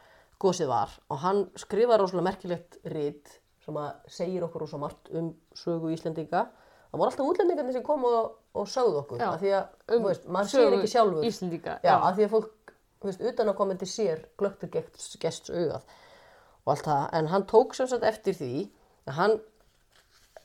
gósið 0.43 0.72
var. 0.72 0.91
Og 1.11 1.22
hann 1.24 1.45
skrifaði 1.59 2.01
rosalega 2.01 2.28
merkilegt 2.28 2.78
rit 2.91 3.38
sem 3.64 3.78
að 3.80 4.11
segir 4.11 4.43
okkur 4.45 4.66
rosa 4.66 4.80
margt 4.82 5.11
um 5.16 5.32
sögu 5.55 5.93
Íslendinga 5.93 6.47
það 6.94 7.02
voru 7.02 7.10
alltaf 7.10 7.30
útlendingarnir 7.32 7.74
sem 7.74 7.86
kom 7.86 8.04
og, 8.06 8.34
og 8.54 8.68
sögðu 8.70 9.00
okkur 9.02 9.22
Já, 9.24 9.30
af 9.32 9.39
því 9.41 9.54
að, 9.58 9.70
um 9.96 10.04
veist, 10.06 10.28
maður 10.30 10.52
sér 10.52 10.76
ekki 10.78 10.91
sjálfur. 10.91 11.26
Íslendinga, 11.26 11.78
já, 11.82 11.94
af 11.96 12.18
því 12.20 12.28
að 12.28 12.36
fólk, 12.36 12.74
veist, 13.08 13.24
utan 13.32 13.50
að 13.50 13.58
komandi 13.58 13.88
sér 13.89 14.22
glögtur 14.38 14.70
gests, 14.74 15.50
augað 15.50 15.96
og 16.64 16.72
allt 16.72 16.86
það, 16.88 17.02
en 17.18 17.32
hann 17.34 17.48
tók 17.50 17.74
sem 17.76 17.89
sagt 17.91 18.06
eftir 18.08 18.38
því 18.38 18.52
að 19.10 19.18
hann 19.18 19.34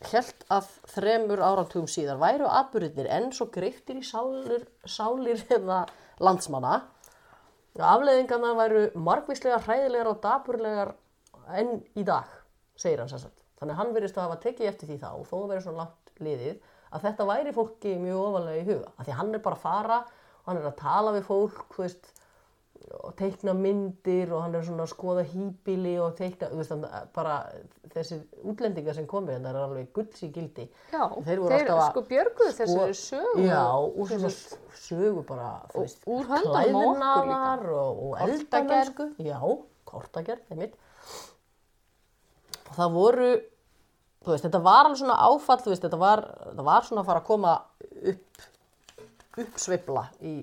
held 0.08 0.46
að 0.54 0.70
þremur 0.94 1.42
áratugum 1.42 1.90
síðar 1.90 2.18
væru 2.22 2.48
atbyrðir 2.48 3.10
enn 3.12 3.28
svo 3.34 3.48
greiftir 3.54 4.00
í 4.00 4.06
sálir, 4.06 4.64
sálir 4.86 5.42
hérna 5.50 5.82
landsmanna. 6.22 6.80
Afleðingarnar 7.78 8.56
væru 8.58 8.84
margvíslega 8.98 9.60
hræðilegar 9.62 10.10
og 10.10 10.20
daburlegar 10.24 10.94
enn 11.54 11.76
í 11.98 12.06
dag, 12.06 12.26
segir 12.78 13.04
hann 13.04 13.10
sérsagt. 13.12 13.44
Þannig 13.58 13.74
að 13.74 13.80
hann 13.82 13.94
verðist 13.94 14.18
að 14.18 14.26
hafa 14.26 14.42
tekið 14.46 14.70
eftir 14.72 14.90
því 14.90 14.98
þá, 15.02 15.10
þó 15.28 15.36
að 15.38 15.50
vera 15.52 15.64
svona 15.66 15.84
langt 15.84 16.07
liðið, 16.24 16.60
að 16.92 17.02
þetta 17.08 17.26
væri 17.32 17.52
fólki 17.56 17.96
mjög 18.00 18.20
ofalega 18.28 18.62
í 18.62 18.68
huga. 18.68 18.92
Af 18.96 19.04
því 19.06 19.12
að 19.12 19.18
hann 19.22 19.34
er 19.34 19.42
bara 19.44 19.56
að 19.58 19.66
fara 19.66 19.98
og 20.04 20.46
hann 20.52 20.62
er 20.62 20.70
að 20.70 20.78
tala 20.80 21.12
við 21.18 21.26
fólk, 21.28 21.76
veist, 21.78 22.14
og 23.04 23.12
teikna 23.18 23.52
myndir 23.52 24.30
og 24.32 24.40
hann 24.46 24.54
er 24.56 24.62
svona 24.64 24.86
að 24.86 24.92
skoða 24.94 25.24
hýbili 25.28 25.96
og 26.00 26.14
teikna, 26.16 26.48
veist, 26.56 26.72
bara 27.12 27.34
þessi 27.92 28.16
útlendingar 28.48 28.96
sem 28.96 29.04
komið 29.10 29.34
hérna 29.34 29.50
er 29.52 29.58
alveg 29.60 29.90
gulls 29.92 30.22
í 30.24 30.30
gildi. 30.32 30.64
Já, 30.94 31.02
Þeir 31.26 31.42
að- 31.74 31.82
sko 31.90 32.04
björguðu 32.08 32.54
þessari 32.56 32.96
sögu. 32.96 33.44
Já, 33.44 33.64
og 33.76 34.08
svona 34.08 34.30
sögu 34.86 35.26
bara, 35.28 35.50
veist, 35.74 36.00
úr 36.08 36.24
höndunum 36.30 37.02
á 37.04 37.12
okkur 37.20 37.72
og, 37.76 38.02
og 38.08 38.18
eldamennsku. 38.24 39.10
Já, 39.26 39.40
kortagerð. 39.84 40.72
Og 42.68 42.74
það 42.76 42.92
voru, 42.96 43.28
þú 44.28 44.36
veist, 44.36 44.44
þetta 44.44 44.60
var 44.66 44.84
alveg 44.84 45.00
svona 45.00 45.16
áfall, 45.24 45.58
þú 45.64 45.72
veist, 45.72 45.86
þetta 45.86 46.00
var, 46.00 46.22
þetta 46.44 46.68
var 46.68 46.86
svona 46.86 47.02
að 47.02 47.08
fara 47.08 47.22
að 47.22 47.28
koma 47.28 47.54
upp, 48.12 48.44
uppsveifla 49.44 50.04
í, 50.28 50.34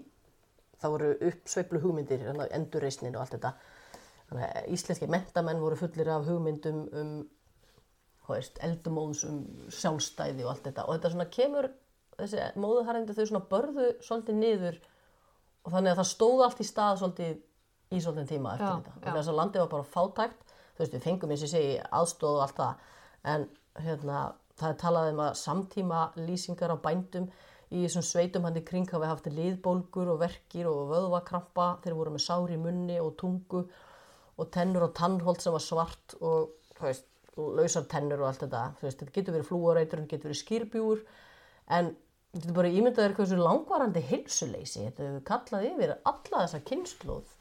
það 0.81 0.95
voru 0.95 1.13
uppsveiflu 1.29 1.81
hugmyndir, 1.83 2.25
hérna, 2.25 2.49
endurreisnin 2.57 3.15
og 3.15 3.23
allt 3.23 3.37
þetta. 3.37 3.53
Þannig 4.25 4.45
að 4.47 4.69
íslenski 4.73 5.09
mentamenn 5.11 5.61
voru 5.61 5.77
fullir 5.77 6.09
af 6.09 6.25
hugmyndum 6.25 6.83
um, 6.97 7.15
hvað 8.25 8.39
veist, 8.41 8.61
eldumóðs 8.65 9.25
um 9.29 9.41
sjálfstæði 9.69 10.45
og 10.45 10.55
allt 10.55 10.69
þetta. 10.69 10.85
Og 10.87 10.97
þetta 10.97 11.11
svona 11.13 11.27
kemur, 11.33 11.69
þessi 12.17 12.47
móðuharrendi 12.57 13.13
þau 13.13 13.25
svona 13.29 13.43
börðu 13.51 13.91
svolítið 14.05 14.39
niður 14.39 14.79
og 15.65 15.73
þannig 15.73 15.93
að 15.93 15.99
það 16.01 16.09
stóð 16.13 16.43
allt 16.45 16.63
í 16.63 16.67
stað 16.67 17.03
svolítið 17.03 17.35
í 17.93 18.01
svolítið 18.01 18.31
tíma 18.33 18.55
eftir 18.55 18.65
Já, 18.65 18.79
þetta. 18.79 18.95
Og 19.03 19.19
þess 19.19 19.31
að 19.31 19.39
landið 19.39 19.63
var 19.63 19.71
bara 19.75 19.87
fátækt, 19.93 20.55
þú 20.75 20.83
veist, 20.83 20.95
við 20.95 21.05
fengum 21.05 21.35
eins 21.35 21.45
og 21.45 21.51
segi 21.51 21.75
aðstóð 21.99 22.37
og 22.39 22.43
allt 22.45 22.59
það, 22.61 22.89
en 23.35 23.47
hérna, 23.83 24.21
það 24.59 24.71
er 24.71 24.77
talað 24.81 25.09
um 25.11 25.23
að 25.25 25.33
samtíma 25.41 26.03
lýsingar 26.19 26.73
á 26.73 26.77
bændum 26.79 27.27
í 27.73 27.81
þessum 27.83 28.05
sveitum 28.05 28.45
hann 28.47 28.59
í 28.59 28.63
kring 28.65 28.87
hafi 28.91 29.09
haft 29.09 29.27
liðbólgur 29.31 30.13
og 30.13 30.21
verkir 30.21 30.69
og 30.69 30.91
vöðvakrampa, 30.93 31.67
þeir 31.83 31.97
voru 31.97 32.13
með 32.15 32.25
sár 32.27 32.53
í 32.53 32.59
munni 32.61 32.99
og 33.01 33.15
tungu 33.19 33.65
og 34.35 34.49
tennur 34.53 34.87
og 34.87 34.95
tannholt 34.97 35.43
sem 35.43 35.55
var 35.55 35.63
svart 35.63 36.15
og 36.21 36.55
veist, 36.79 37.07
lausar 37.35 37.87
tennur 37.91 38.21
og 38.23 38.29
allt 38.29 38.45
þetta. 38.45 38.65
Veist, 38.81 38.99
þetta 39.01 39.15
getur 39.15 39.37
verið 39.37 39.49
flúoreitur, 39.49 40.03
þetta 40.03 40.15
getur 40.15 40.31
verið 40.31 40.41
skýrbjúur, 40.41 41.01
en 41.77 41.89
þetta 42.35 42.43
getur 42.43 42.59
bara 42.59 42.75
ímyndað 42.75 43.07
er 43.07 43.17
hversu 43.17 43.39
langvarandi 43.39 44.05
heilsuleysi. 44.11 44.85
Þetta 44.85 45.07
hefur 45.07 45.25
kallað 45.31 45.67
yfir 45.71 45.95
alla 45.97 46.45
þessa 46.45 46.61
kynnslóð 46.69 47.33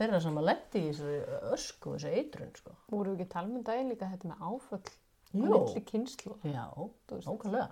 þeirra 0.00 0.22
sem 0.24 0.40
að 0.40 0.46
lendi 0.48 0.80
í 0.80 0.90
þessari 0.94 1.38
ösku 1.52 1.90
og 1.90 1.98
þessu 1.98 2.12
eitrun, 2.16 2.52
sko. 2.56 2.74
Voru 2.88 3.14
ekki 3.14 3.26
að 3.28 3.32
tala 3.34 3.82
um 3.82 3.90
líka 3.90 4.08
þetta 4.08 4.30
með 4.30 4.44
áföll? 4.48 4.94
Milli 5.32 5.84
kynslu. 5.86 6.34
Já, 6.42 6.66
nákvæmlega. 7.10 7.68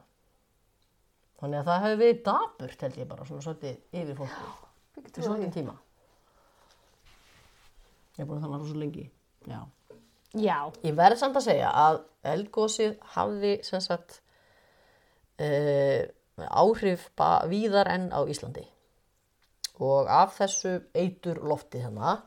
Þannig 1.38 1.60
að 1.60 1.68
það 1.68 1.82
hefur 1.84 2.00
verið 2.02 2.22
daburt, 2.26 2.80
held 2.82 2.96
ég 2.98 3.10
bara, 3.10 3.26
svona 3.26 3.44
svolítið 3.44 4.00
yfir 4.00 4.16
fólki. 4.18 4.46
Í 4.98 5.22
svolítið 5.22 5.52
tíma. 5.54 5.74
Ég 8.18 8.24
er 8.24 8.28
búin 8.30 8.40
að 8.40 8.46
tala 8.46 8.62
svo 8.66 8.78
lengi. 8.78 9.04
Já. 9.46 9.60
Já. 10.36 10.56
Ég 10.84 10.96
verð 10.98 11.20
samt 11.20 11.38
að 11.38 11.46
segja 11.46 11.68
að 11.72 12.00
eldgósið 12.32 12.96
hafði 13.14 13.52
sem 13.66 13.82
sagt 13.82 14.18
uh, 15.40 16.02
áhrif 16.38 17.06
víðar 17.50 17.90
enn 17.94 18.10
á 18.10 18.20
Íslandi 18.28 18.66
og 19.78 20.10
af 20.10 20.34
þessu 20.40 20.74
eitur 20.98 21.38
lofti 21.46 21.80
hérna 21.84 22.18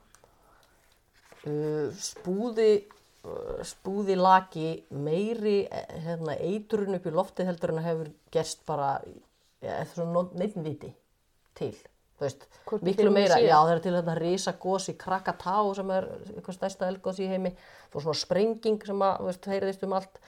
uh, 1.45 1.91
spúði 1.99 2.71
uh, 2.79 3.00
spúði 3.67 4.15
laki 4.17 4.67
meiri 4.97 5.59
eh, 5.67 5.97
hérna, 6.07 6.35
eiturinn 6.41 6.97
upp 6.97 7.05
í 7.05 7.13
loftið 7.13 7.51
heldur 7.51 7.73
en 7.73 7.81
að 7.81 7.89
hefur 7.89 8.11
gerst 8.33 8.63
bara 8.65 8.95
ja, 9.61 9.75
eftir 9.77 10.01
svona 10.01 10.25
neitt 10.39 10.57
viti 10.57 10.89
til 11.57 11.75
veist, 12.21 12.47
miklu 12.85 13.11
meira, 13.13 13.37
já 13.41 13.55
það 13.55 13.71
er 13.73 13.83
til 13.83 13.93
þetta 13.95 14.15
risa 14.19 14.53
gos 14.61 14.87
í 14.91 14.95
Krakatá 14.99 15.55
sem 15.77 15.93
er 15.93 16.07
eitthvað 16.35 16.57
stærsta 16.57 16.89
elgos 16.91 17.21
í 17.21 17.29
heimi. 17.29 17.53
Og 17.91 18.03
svona 18.03 18.19
sprenging 18.19 18.83
sem 18.87 19.01
að, 19.03 19.15
þú 19.19 19.29
veist, 19.29 19.47
heyriðist 19.51 19.85
um 19.87 19.95
allt 19.97 20.19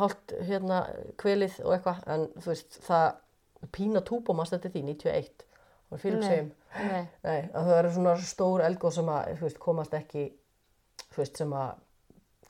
hálft, 0.00 0.34
hérna, 0.48 0.80
kvelið 1.20 1.60
og 1.64 1.76
eitthvað, 1.76 2.02
en 2.14 2.26
þú 2.36 2.50
veist, 2.52 2.80
það 2.86 3.06
Pína 3.76 4.02
Túbómast 4.06 4.56
þetta 4.56 4.72
því, 4.72 4.82
91 4.88 5.46
og 5.90 6.00
Philip 6.00 6.22
Nei. 6.22 6.28
segjum, 6.28 6.50
það 7.52 7.72
eru 7.76 7.94
svona 7.94 8.14
stór 8.24 8.64
elgos 8.64 8.96
sem 8.96 9.10
að, 9.12 9.32
þú 9.38 9.46
veist, 9.46 9.62
komast 9.62 9.96
ekki 9.98 10.26
þú 11.10 11.22
veist, 11.22 11.40
sem 11.40 11.54
að 11.56 11.72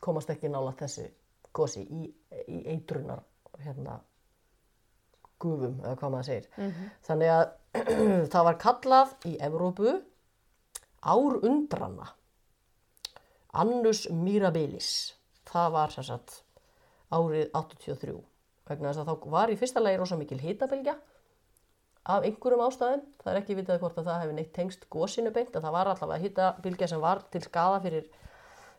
komast 0.00 0.30
ekki 0.32 0.50
nála 0.52 0.72
þessi 0.78 1.08
gosi 1.56 1.82
í, 1.82 2.06
í 2.46 2.60
eitrunar, 2.74 3.24
hérna 3.60 3.98
gufum, 5.40 5.78
eða 5.82 5.96
hvað 5.98 6.14
maður 6.14 6.28
segir. 6.28 6.48
Þannig 7.08 7.32
að 7.34 7.44
það 8.32 8.46
var 8.48 8.58
kallað 8.60 9.14
í 9.30 9.36
Evrópu 9.42 9.94
ár 11.00 11.38
undrana. 11.46 12.10
Annus 13.60 14.04
Mirabilis. 14.14 14.90
Það 15.50 15.72
var 15.74 15.94
sem 15.94 16.06
sagt 16.06 16.42
árið 17.10 17.48
83. 17.56 18.18
Vegna 18.70 18.92
þess 18.92 19.02
að 19.02 19.08
þá 19.10 19.30
var 19.32 19.50
í 19.50 19.56
fyrsta 19.58 19.82
lagi 19.82 19.98
rosa 19.98 20.18
mikil 20.18 20.38
hitabylgja 20.38 20.94
af 22.10 22.26
einhverjum 22.26 22.62
ástæðum. 22.68 23.02
Það 23.20 23.32
er 23.32 23.40
ekki 23.40 23.56
vitað 23.58 23.80
hvort 23.82 23.98
að 23.98 24.10
það 24.10 24.20
hefði 24.22 24.36
neitt 24.36 24.52
tengst 24.54 24.86
gósinu 24.92 25.32
beint. 25.34 25.56
En 25.56 25.64
það 25.64 25.74
var 25.74 25.90
allavega 25.90 26.22
hitabylgja 26.22 26.90
sem 26.92 27.02
var 27.02 27.24
til 27.32 27.42
skada 27.44 27.80
fyrir, 27.82 28.06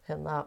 hérna, 0.07 0.45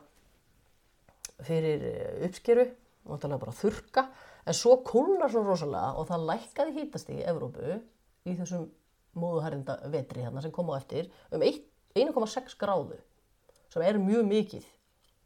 fyrir 1.43 1.83
eh, 1.91 2.27
uppskeru. 2.29 2.69
Náttúrulega 3.05 3.41
bara 3.43 3.53
þurka. 3.59 4.07
En 4.47 4.55
svo 4.57 4.79
kólnar 4.85 5.33
svona 5.33 5.49
rosalega 5.51 5.91
og 6.01 6.07
það 6.09 6.27
lækkaði 6.31 6.75
hítasti 6.79 7.19
í 7.19 7.25
Evrópu 7.29 7.81
í 8.29 8.37
þessum 8.39 8.69
móðuhærinda 9.17 9.79
vetri 9.93 10.25
hérna 10.25 10.43
sem 10.43 10.53
kom 10.53 10.71
á 10.73 10.79
eftir 10.81 11.11
um 11.33 11.43
eitt- 11.45 11.71
1,6 11.95 12.57
gráðu 12.59 12.97
sem 13.71 13.83
er 13.87 13.99
mjög 14.03 14.25
mikið. 14.27 14.65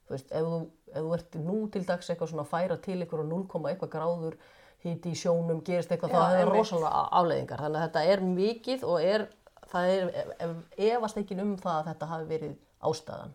Þú 0.09 0.15
veist, 0.15 0.31
ef 0.33 0.45
þú, 0.45 0.59
ef 0.93 1.03
þú 1.05 1.15
ert 1.17 1.35
nú 1.45 1.57
til 1.73 1.83
dags 1.89 2.09
eitthvað 2.11 2.31
svona 2.33 2.45
að 2.45 2.51
færa 2.53 2.77
til 2.85 2.99
ykkur 3.05 3.23
og 3.25 3.29
0, 3.29 3.69
eitthvað 3.71 3.91
gráður 3.93 4.37
hiti 4.85 5.11
í 5.13 5.19
sjónum, 5.19 5.63
gerist 5.65 5.91
eitthvað, 5.93 6.13
Já, 6.15 6.21
hefur 6.23 6.39
einmitt. 6.45 6.59
rosalega 6.59 7.03
afleiðingar. 7.19 7.63
Þannig 7.65 7.81
að 7.81 7.87
þetta 7.89 8.05
er 8.13 8.23
mikið 8.29 8.85
og 8.89 9.03
er, 9.03 9.27
það 9.73 9.89
er 9.95 10.13
ef, 10.23 10.31
ef, 10.47 10.55
efast 10.91 11.21
ekki 11.21 11.39
um 11.43 11.57
það 11.61 11.75
að 11.81 11.89
þetta 11.91 12.11
hafi 12.13 12.29
verið 12.31 12.55
ástæðan. 12.91 13.35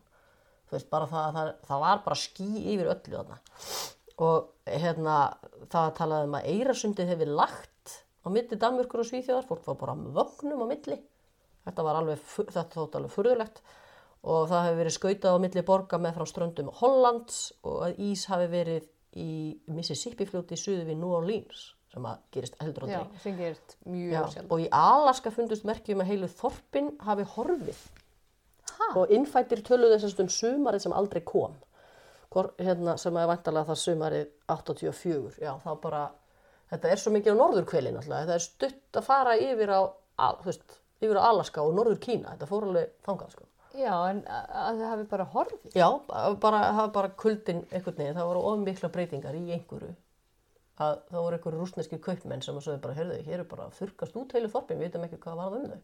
Veist, 0.73 0.89
bara 0.91 1.07
það, 1.09 1.27
að 1.27 1.37
það, 1.37 1.51
það 1.69 1.83
var 1.85 2.01
bara 2.07 2.19
ský 2.23 2.47
yfir 2.73 2.89
öllu 2.93 3.17
þarna. 3.19 3.39
Og 4.23 4.49
hérna, 4.69 5.17
það 5.73 5.93
talaði 5.99 6.29
um 6.29 6.37
að 6.39 6.49
Eirasundið 6.53 7.13
hefur 7.13 7.31
lagt 7.41 7.95
á 8.23 8.27
milli 8.31 8.59
Danmörkur 8.59 9.03
og 9.03 9.09
Svíþjóðar, 9.09 9.47
fólk 9.49 9.65
var 9.67 9.79
bara 9.81 9.95
með 9.99 10.19
vögnum 10.19 10.63
á 10.63 10.67
milli. 10.69 10.99
Þetta 11.63 11.85
var 11.87 11.99
alveg, 12.01 12.25
þetta 12.27 12.67
þótt 12.75 12.97
alveg 12.99 13.13
furðulegt 13.15 13.63
og 14.23 14.45
það 14.51 14.65
hefur 14.67 14.79
verið 14.79 14.95
skautað 14.95 15.35
á 15.35 15.43
milli 15.43 15.63
borga 15.67 15.99
með 15.99 16.17
frá 16.17 16.27
ströndum 16.29 16.69
Hollands 16.79 17.39
og 17.67 17.81
að 17.89 17.97
ís 18.05 18.25
hafi 18.31 18.49
verið 18.51 18.85
í 19.19 19.31
Mississippi 19.71 20.27
fljóti 20.29 20.57
suðu 20.59 20.85
við 20.87 20.99
New 21.01 21.11
Orleans 21.13 21.73
sem 21.93 22.05
að 22.09 22.21
gerist 22.33 22.55
heldur 22.61 22.87
Já, 22.89 23.01
aldrei. 23.03 23.19
sem 23.21 23.35
gerist 23.37 23.75
mjög 23.85 24.13
Já, 24.15 24.21
sjálf. 24.33 24.47
og 24.55 24.63
í 24.63 24.69
Alaska 24.73 25.33
fundust 25.35 25.67
merkjum 25.67 26.01
að 26.01 26.09
heilu 26.13 26.29
þorpin 26.31 26.89
hafi 27.05 27.27
horfið? 27.35 27.83
Og 28.99 29.13
innfættir 29.13 29.63
töluðu 29.65 29.97
þessast 29.97 30.21
um 30.23 30.31
sumarið 30.31 30.85
sem 30.85 30.95
aldrei 30.97 31.21
kom. 31.25 31.55
Hvor, 32.33 32.49
hérna, 32.57 32.97
sem 32.97 33.17
er 33.17 33.29
vantarlega 33.29 33.69
það 33.69 33.81
sumarið 33.83 34.29
84 34.49 35.41
já 35.43 35.51
þá 35.61 35.71
bara 35.81 36.03
þetta 36.71 36.89
er 36.89 37.01
svo 37.01 37.13
mikið 37.13 37.35
á 37.37 37.41
norðurkvelin 37.41 37.99
þetta 38.01 38.33
er 38.33 38.41
stutt 38.41 38.97
að 38.97 39.05
fara 39.05 39.35
yfir 39.37 39.69
á, 39.69 39.81
al, 40.25 40.37
veist, 40.45 40.79
yfir 41.03 41.19
á 41.21 41.29
Alaska 41.29 41.61
og 41.61 41.75
norður 41.77 41.99
Kína. 42.01 42.33
Þetta 42.33 42.49
fór 42.49 42.69
alveg 42.69 42.95
þangað 43.05 43.35
sko. 43.35 43.49
Já, 43.73 43.93
en 44.11 44.21
að 44.29 44.51
að 44.63 44.79
þið 44.79 44.89
hafi 44.91 45.05
bara 45.09 45.29
horfið. 45.33 45.69
já, 45.73 45.87
bara, 46.41 46.59
það 46.67 46.79
var 46.79 46.91
bara 46.97 47.13
kuldin 47.23 47.63
einhvern 47.71 47.97
veginn, 47.97 48.17
það 48.19 48.29
voru 48.29 48.43
of 48.49 48.59
mikla 48.61 48.89
breytingar 48.93 49.37
í 49.37 49.43
einhverju. 49.55 49.95
Að 50.83 50.93
það 51.09 51.23
voru 51.25 51.37
einhverju 51.39 51.61
rúsneskir 51.61 52.01
kaupmenn 52.01 52.45
sem 52.45 52.57
að 52.57 52.67
sögðu 52.67 52.83
bara, 52.85 52.97
heyrðu, 52.99 53.17
hér 53.25 53.41
er 53.41 53.49
bara 53.49 53.69
þurkast 53.77 54.17
út 54.21 54.33
heilu 54.37 54.51
þorpin, 54.53 54.77
við 54.77 54.89
veitum 54.89 55.07
ekki 55.07 55.21
hvað 55.25 55.41
varð 55.41 55.57
um 55.59 55.67
þau 55.73 55.81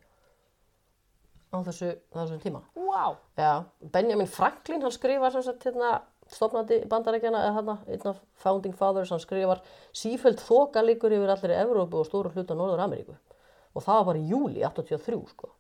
á 1.50 1.58
þessu, 1.66 1.94
þessum 2.14 2.42
tíma 2.44 2.62
Vá. 2.90 3.16
Já, 3.38 3.64
Benjamin 3.94 4.28
Franklin, 4.28 4.82
hann 4.82 4.94
skrifar 4.94 5.34
sem 5.34 5.44
sagt 5.46 5.66
hérna, 5.68 6.00
stofnandi 6.30 6.82
bandarækjana, 6.90 7.44
eða 7.48 7.56
hérna, 7.58 7.76
einn 7.88 8.08
af 8.12 8.22
founding 8.44 8.76
fathers, 8.78 9.12
hann 9.14 9.22
skrifar 9.22 9.62
sífælt 9.96 10.42
þoka 10.46 10.84
líkur 10.86 11.14
yfir 11.16 11.34
allir 11.34 11.54
í 11.54 11.60
Evrópu 11.62 12.02
og 12.02 12.08
stóru 12.10 12.32
hluta 12.34 12.58
Norður 12.58 12.84
Ameríku. 12.86 13.16
Og 13.78 13.86
það 13.86 14.00
var 14.00 14.08
bara 14.10 14.24
í 14.24 14.32
júli 14.32 14.66
83, 14.66 15.20
sko. 15.36 15.52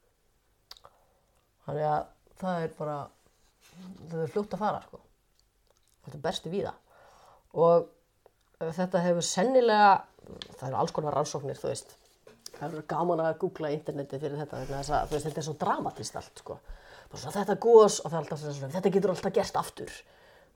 Þannig 1.67 1.87
að 1.91 2.09
það 2.41 2.65
er 2.65 2.75
bara, 2.79 2.97
það 4.09 4.25
er 4.25 4.33
fljótt 4.33 4.57
að 4.57 4.63
fara, 4.65 4.81
sko. 4.87 5.01
Þetta 6.05 6.17
er 6.17 6.25
besti 6.25 6.53
víða. 6.53 6.73
Og 7.61 7.89
eh, 8.59 8.73
þetta 8.73 9.05
hefur 9.05 9.29
sennilega, 9.29 9.93
það 10.57 10.67
eru 10.71 10.81
alls 10.81 10.95
konar 10.97 11.17
rannsóknir, 11.19 11.61
þú 11.61 11.69
veist, 11.71 11.98
það 12.59 12.73
eru 12.73 12.85
gaman 12.89 13.23
að 13.23 13.37
googla 13.43 13.71
interneti 13.73 14.19
fyrir 14.19 14.39
þetta 14.41 14.61
þess 14.67 14.93
að 14.95 15.13
veist, 15.13 15.27
þetta 15.29 15.41
er 15.41 15.47
svo 15.47 15.55
dramatist 15.61 16.17
allt 16.19 16.41
sko. 16.43 16.57
Svona, 17.09 17.33
þetta 17.39 17.55
gos 17.63 17.99
og 18.03 18.11
það 18.11 18.17
er 18.17 18.23
alltaf 18.25 18.41
svona, 18.43 18.71
þetta 18.75 18.91
getur 18.95 19.13
alltaf 19.13 19.35
gerst 19.37 19.59
aftur. 19.59 19.93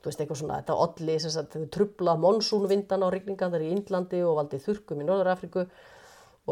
Þú 0.03 0.09
veist 0.09 0.21
eitthvað 0.21 0.39
svona, 0.41 0.59
þetta 0.61 0.77
olli 0.83 1.15
sem 1.23 1.33
sagt, 1.33 1.55
þau 1.55 1.71
trubla 1.73 2.15
monsúnvindan 2.19 3.05
á 3.05 3.07
rigningarnar 3.13 3.63
í 3.63 3.71
Indlandi 3.73 4.19
og 4.27 4.37
valdi 4.41 4.59
þurrkum 4.61 5.01
í 5.01 5.07
Norður-Afríku 5.07 5.65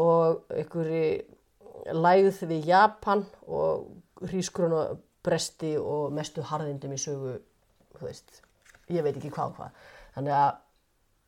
og 0.02 0.54
einhverju 0.56 1.94
lægð 2.00 2.42
við 2.48 2.68
Japan 2.72 3.26
og 3.44 4.24
hrískrona 4.30 4.86
bresti 5.22 5.76
og 5.78 6.14
mestu 6.16 6.42
harðindum 6.48 6.96
í 6.96 7.00
sögu 7.00 7.36
þú 7.98 8.06
veist, 8.08 8.40
ég 8.90 9.04
veit 9.04 9.18
ekki 9.18 9.30
hvað 9.34 9.52
og 9.52 9.58
hvað. 9.60 9.82
Þannig 10.16 10.38
að 10.38 10.52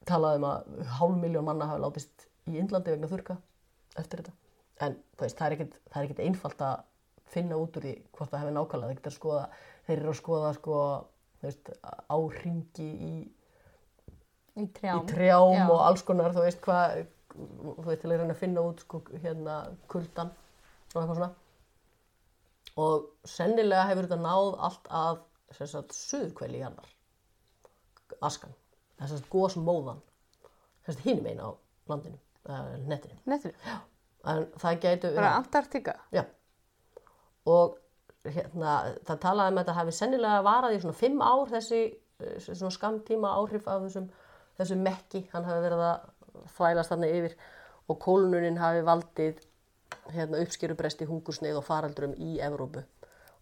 talaði 0.08 0.40
um 0.40 0.46
að 0.48 0.86
hálf 0.98 1.18
miljón 1.20 1.46
manna 1.46 1.68
hafi 1.68 1.84
látist 1.84 2.30
í 2.48 2.56
Indlandi 2.58 2.94
vegna 2.94 3.10
þurrka 3.12 3.36
eftir 4.00 4.22
þetta. 4.22 4.34
En 4.84 4.96
veist, 5.20 5.38
það 5.38 5.46
er 5.46 5.56
ekkert, 5.56 5.78
er 5.94 6.24
einfalt 6.26 6.62
að 6.66 6.82
finna 7.34 7.58
út 7.60 7.76
úr 7.78 7.86
því 7.86 7.94
hvort 8.14 8.32
það 8.32 8.42
hefur 8.42 8.56
nákvæmlega. 8.58 9.00
Að 9.10 9.16
skoða, 9.16 9.44
þeir 9.86 9.96
eru 9.98 10.12
að 10.12 10.18
skoða 10.20 10.52
sko, 10.58 10.78
veist, 11.44 11.70
áringi 12.14 12.88
í, 13.08 13.12
Í 14.54 14.66
trjám. 14.76 15.02
í 15.02 15.10
trjám 15.10 15.54
Já. 15.56 15.64
og 15.68 15.80
alls 15.82 16.02
konar, 16.06 16.34
þú 16.34 16.44
veist 16.46 16.60
hvað, 16.62 17.06
þú 17.34 17.86
veist, 17.88 18.02
til 18.04 18.10
að 18.10 18.20
reyna 18.20 18.34
að 18.36 18.42
finna 18.42 18.66
út 18.66 18.82
sko, 18.84 19.00
hérna 19.22 19.56
kuldan 19.90 20.30
og 20.94 21.00
eitthvað 21.00 21.16
svona. 21.18 21.30
Og 22.84 23.08
sennilega 23.30 23.88
hefur 23.90 24.08
þetta 24.08 24.20
náð 24.22 24.50
allt 24.68 24.90
að, 24.90 25.22
suðurkvæli 25.94 26.58
í 26.58 26.62
jarðar. 26.64 26.90
Askan. 28.22 28.54
Er 29.02 29.10
gósmóðan. 29.30 30.00
Sem 30.84 30.94
sagt 30.94 31.06
hinum 31.06 31.26
einn 31.30 31.42
á 31.42 31.50
landinu, 31.90 32.18
eða 32.44 32.78
netinu. 32.90 33.18
Nettur. 33.30 33.56
En 34.24 34.46
það 34.60 34.78
gætu... 34.84 35.14
Bara 35.16 35.32
Antartika. 35.38 35.96
Já. 36.14 36.24
Og 37.50 37.78
hérna, 38.24 38.76
það 39.04 39.20
talaði 39.24 39.52
um 39.52 39.58
að 39.58 39.64
þetta 39.64 39.78
hafi 39.78 39.96
sennilega 39.98 40.44
varað 40.46 40.76
í 40.76 40.82
svona 40.82 40.98
fimm 40.98 41.24
ár 41.24 41.50
þessi 41.52 41.80
eh, 41.84 42.36
svona 42.46 42.72
skamtíma 42.72 43.32
áhrif 43.40 43.68
af 43.68 43.84
þessum, 43.84 44.08
þessum 44.60 44.84
mekki. 44.86 45.24
Hann 45.34 45.48
hafi 45.48 45.66
verið 45.66 45.84
að 45.88 46.46
þvælast 46.56 46.94
þarna 46.94 47.10
yfir 47.18 47.36
og 47.92 48.00
kólununin 48.00 48.60
hafi 48.60 48.84
valdið 48.86 49.42
hérna, 50.14 50.40
uppskerubresti, 50.40 51.08
hungursneið 51.08 51.60
og 51.60 51.66
faraldurum 51.66 52.14
í 52.16 52.38
Evrópu. 52.44 52.84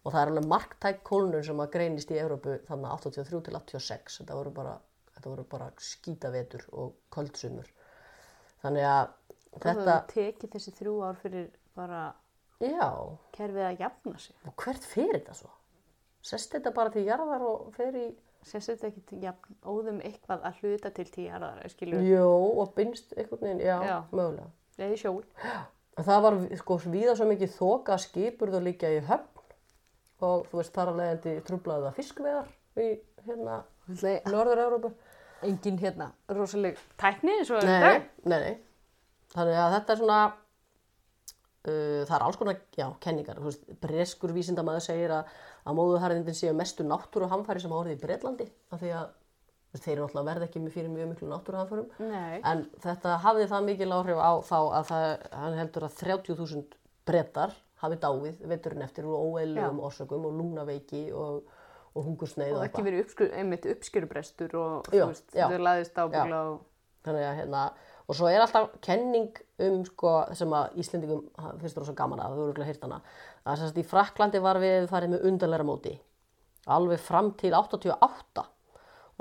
Og 0.03 0.11
það 0.11 0.19
er 0.19 0.31
alveg 0.33 0.49
marktæk 0.51 1.03
kólunun 1.07 1.45
sem 1.47 1.61
að 1.63 1.71
greinist 1.77 2.11
í 2.11 2.19
Evrópu 2.19 2.57
þannig 2.67 2.91
83 3.07 3.39
til 3.47 3.55
86. 3.55 4.19
Þetta 4.19 4.39
voru 4.39 4.51
bara, 4.55 4.75
þetta 5.15 5.31
voru 5.31 5.47
bara 5.47 5.69
skítavetur 5.79 6.67
og 6.75 6.97
köldsumur. 7.13 7.69
Þannig 8.63 8.87
að 8.87 9.11
Þetta 9.53 9.73
þetta, 9.77 9.95
tekið 10.09 10.53
þessi 10.55 10.71
þrjú 10.79 10.93
ár 11.05 11.17
fyrir 11.21 11.49
bara 11.77 12.03
já, 12.63 12.87
kerfið 13.35 13.67
að 13.67 13.81
jafna 13.83 14.21
sig. 14.23 14.37
Og 14.49 14.55
hvert 14.63 14.87
fer 14.89 15.11
þetta 15.13 15.35
svo? 15.37 15.51
Sest 16.23 16.55
þetta 16.55 16.71
bara 16.73 16.93
til 16.93 17.03
jarðar 17.07 17.43
og 17.47 17.81
í... 17.99 18.07
Sérst 18.43 18.73
þetta 18.73 18.89
ekki 18.89 19.01
til 19.07 19.19
jafn 19.23 19.53
óðum 19.71 20.01
eitthvað 20.03 20.41
að 20.49 20.57
hluta 20.59 20.89
til 20.91 21.05
tíjarðar, 21.07 21.61
skilur, 21.71 22.01
Jó, 22.03 22.25
og 22.59 22.73
binst 22.75 23.13
einhvern 23.15 23.39
veginn, 23.39 23.61
já, 23.63 23.77
Já. 23.87 23.93
mögulega. 24.11 24.49
eða 24.75 24.97
í. 24.97 25.53
En 25.93 26.07
það 26.09 26.25
var 26.25 26.37
sko 26.59 26.77
víða 26.83 27.13
svo 27.15 27.27
mikið 27.29 27.53
þoka 27.53 27.97
skipurð 28.03 28.57
og 28.59 28.65
líka 28.65 28.91
í 28.91 28.99
höfn 29.07 29.45
og 30.27 30.43
þú 30.49 30.59
veist 30.59 30.75
þar 30.75 30.91
að 30.91 30.99
leiðandi 30.99 31.35
trublaði 31.47 31.85
það 31.87 31.97
fiskveðar 32.01 32.51
í 32.83 32.89
hérna 33.29 33.61
Norður-Európu. 34.33 34.91
Engin 35.49 35.79
hérna 35.81 36.11
rosaleg 36.35 36.79
tækni 36.99 37.39
eins 37.39 37.51
og 37.53 37.65
Nei, 37.67 37.99
nei, 38.25 38.39
nei. 38.39 38.53
Þannig 39.33 39.57
að 39.57 39.75
þetta 39.77 39.93
er 39.93 39.99
svona, 40.01 40.19
uh, 41.65 42.03
það 42.05 42.15
er 42.17 42.25
alls 42.27 42.39
konar, 42.39 42.61
já, 42.77 42.85
kenningar. 43.01 43.41
Þú 43.41 43.49
veist, 43.49 43.65
breskur 43.81 44.35
vísindamæður 44.35 44.85
segir 44.85 45.15
að, 45.15 45.33
að 45.65 45.77
móðuharðindin 45.79 46.37
séu 46.37 46.53
mestu 46.57 46.85
náttúruhamfæri 46.85 47.63
sem 47.63 47.73
árið 47.73 47.97
í 47.97 48.01
Bretlandi. 48.03 48.47
Af 48.69 48.83
því 48.83 48.93
að 48.99 49.07
veist, 49.73 49.87
þeir 49.87 49.95
eru 49.95 50.05
náttúrulega 50.05 50.29
verð 50.29 50.47
ekki 50.47 50.63
fyrir 50.75 50.93
mjög 50.93 51.11
miklu 51.13 51.31
náttúruhamfærum. 51.31 51.89
Nei. 52.11 52.39
En 52.51 52.65
þetta 52.83 53.17
hafði 53.25 53.49
það 53.55 53.67
mikil 53.71 53.91
áhrif 53.97 54.21
á 54.21 54.31
þá 54.45 54.57
að 54.61 54.87
það, 54.91 55.27
hann 55.41 55.59
heldur 55.61 55.87
að 55.89 55.99
30.000 56.03 56.79
brettar 57.09 57.57
hafi 57.83 57.99
dáið 57.99 58.43
veturinn 58.47 58.85
eftir 58.85 59.07
og 59.09 59.33
óeðlegum 59.33 59.81
orsökum 59.83 60.27
og 60.29 60.37
lungnaveiki 60.37 61.07
og, 61.17 61.41
og 61.93 62.05
hungursneið 62.07 62.53
Og 62.55 62.59
og 62.59 62.67
ekki 62.67 62.83
verið 62.85 63.03
uppskur, 63.05 63.31
einmitt 63.37 63.65
uppskjörubrestur 63.69 64.55
og 64.57 64.87
þú 64.89 65.07
veist, 65.11 65.27
þau 65.33 65.59
laðist 65.61 65.99
á 65.99 66.03
byggla 66.09 66.45
og... 66.51 66.61
Þannig 67.03 67.25
að 67.27 67.33
hérna, 67.41 67.61
og 68.07 68.15
svo 68.15 68.29
er 68.31 68.39
alltaf 68.39 68.69
kenning 68.85 69.39
um 69.65 69.81
sko, 69.83 70.11
sem 70.39 70.53
að 70.55 70.77
Íslendingum 70.79 71.25
finnst 71.59 71.79
rosa 71.81 71.95
gaman 71.97 72.21
að, 72.23 72.37
þú 72.37 72.45
eru 72.45 72.53
ekki 72.63 72.67
hýrt 72.69 72.85
hana, 72.87 72.99
að 73.43 73.57
sem 73.59 73.67
sagt 73.67 73.81
í 73.81 73.83
Fraklandi 73.89 74.39
var 74.43 74.59
við 74.63 74.87
farið 74.87 75.11
með 75.11 75.25
undarleira 75.27 75.65
móti, 75.67 75.91
alveg 76.71 77.03
fram 77.03 77.33
til 77.41 77.51
88 77.57 78.45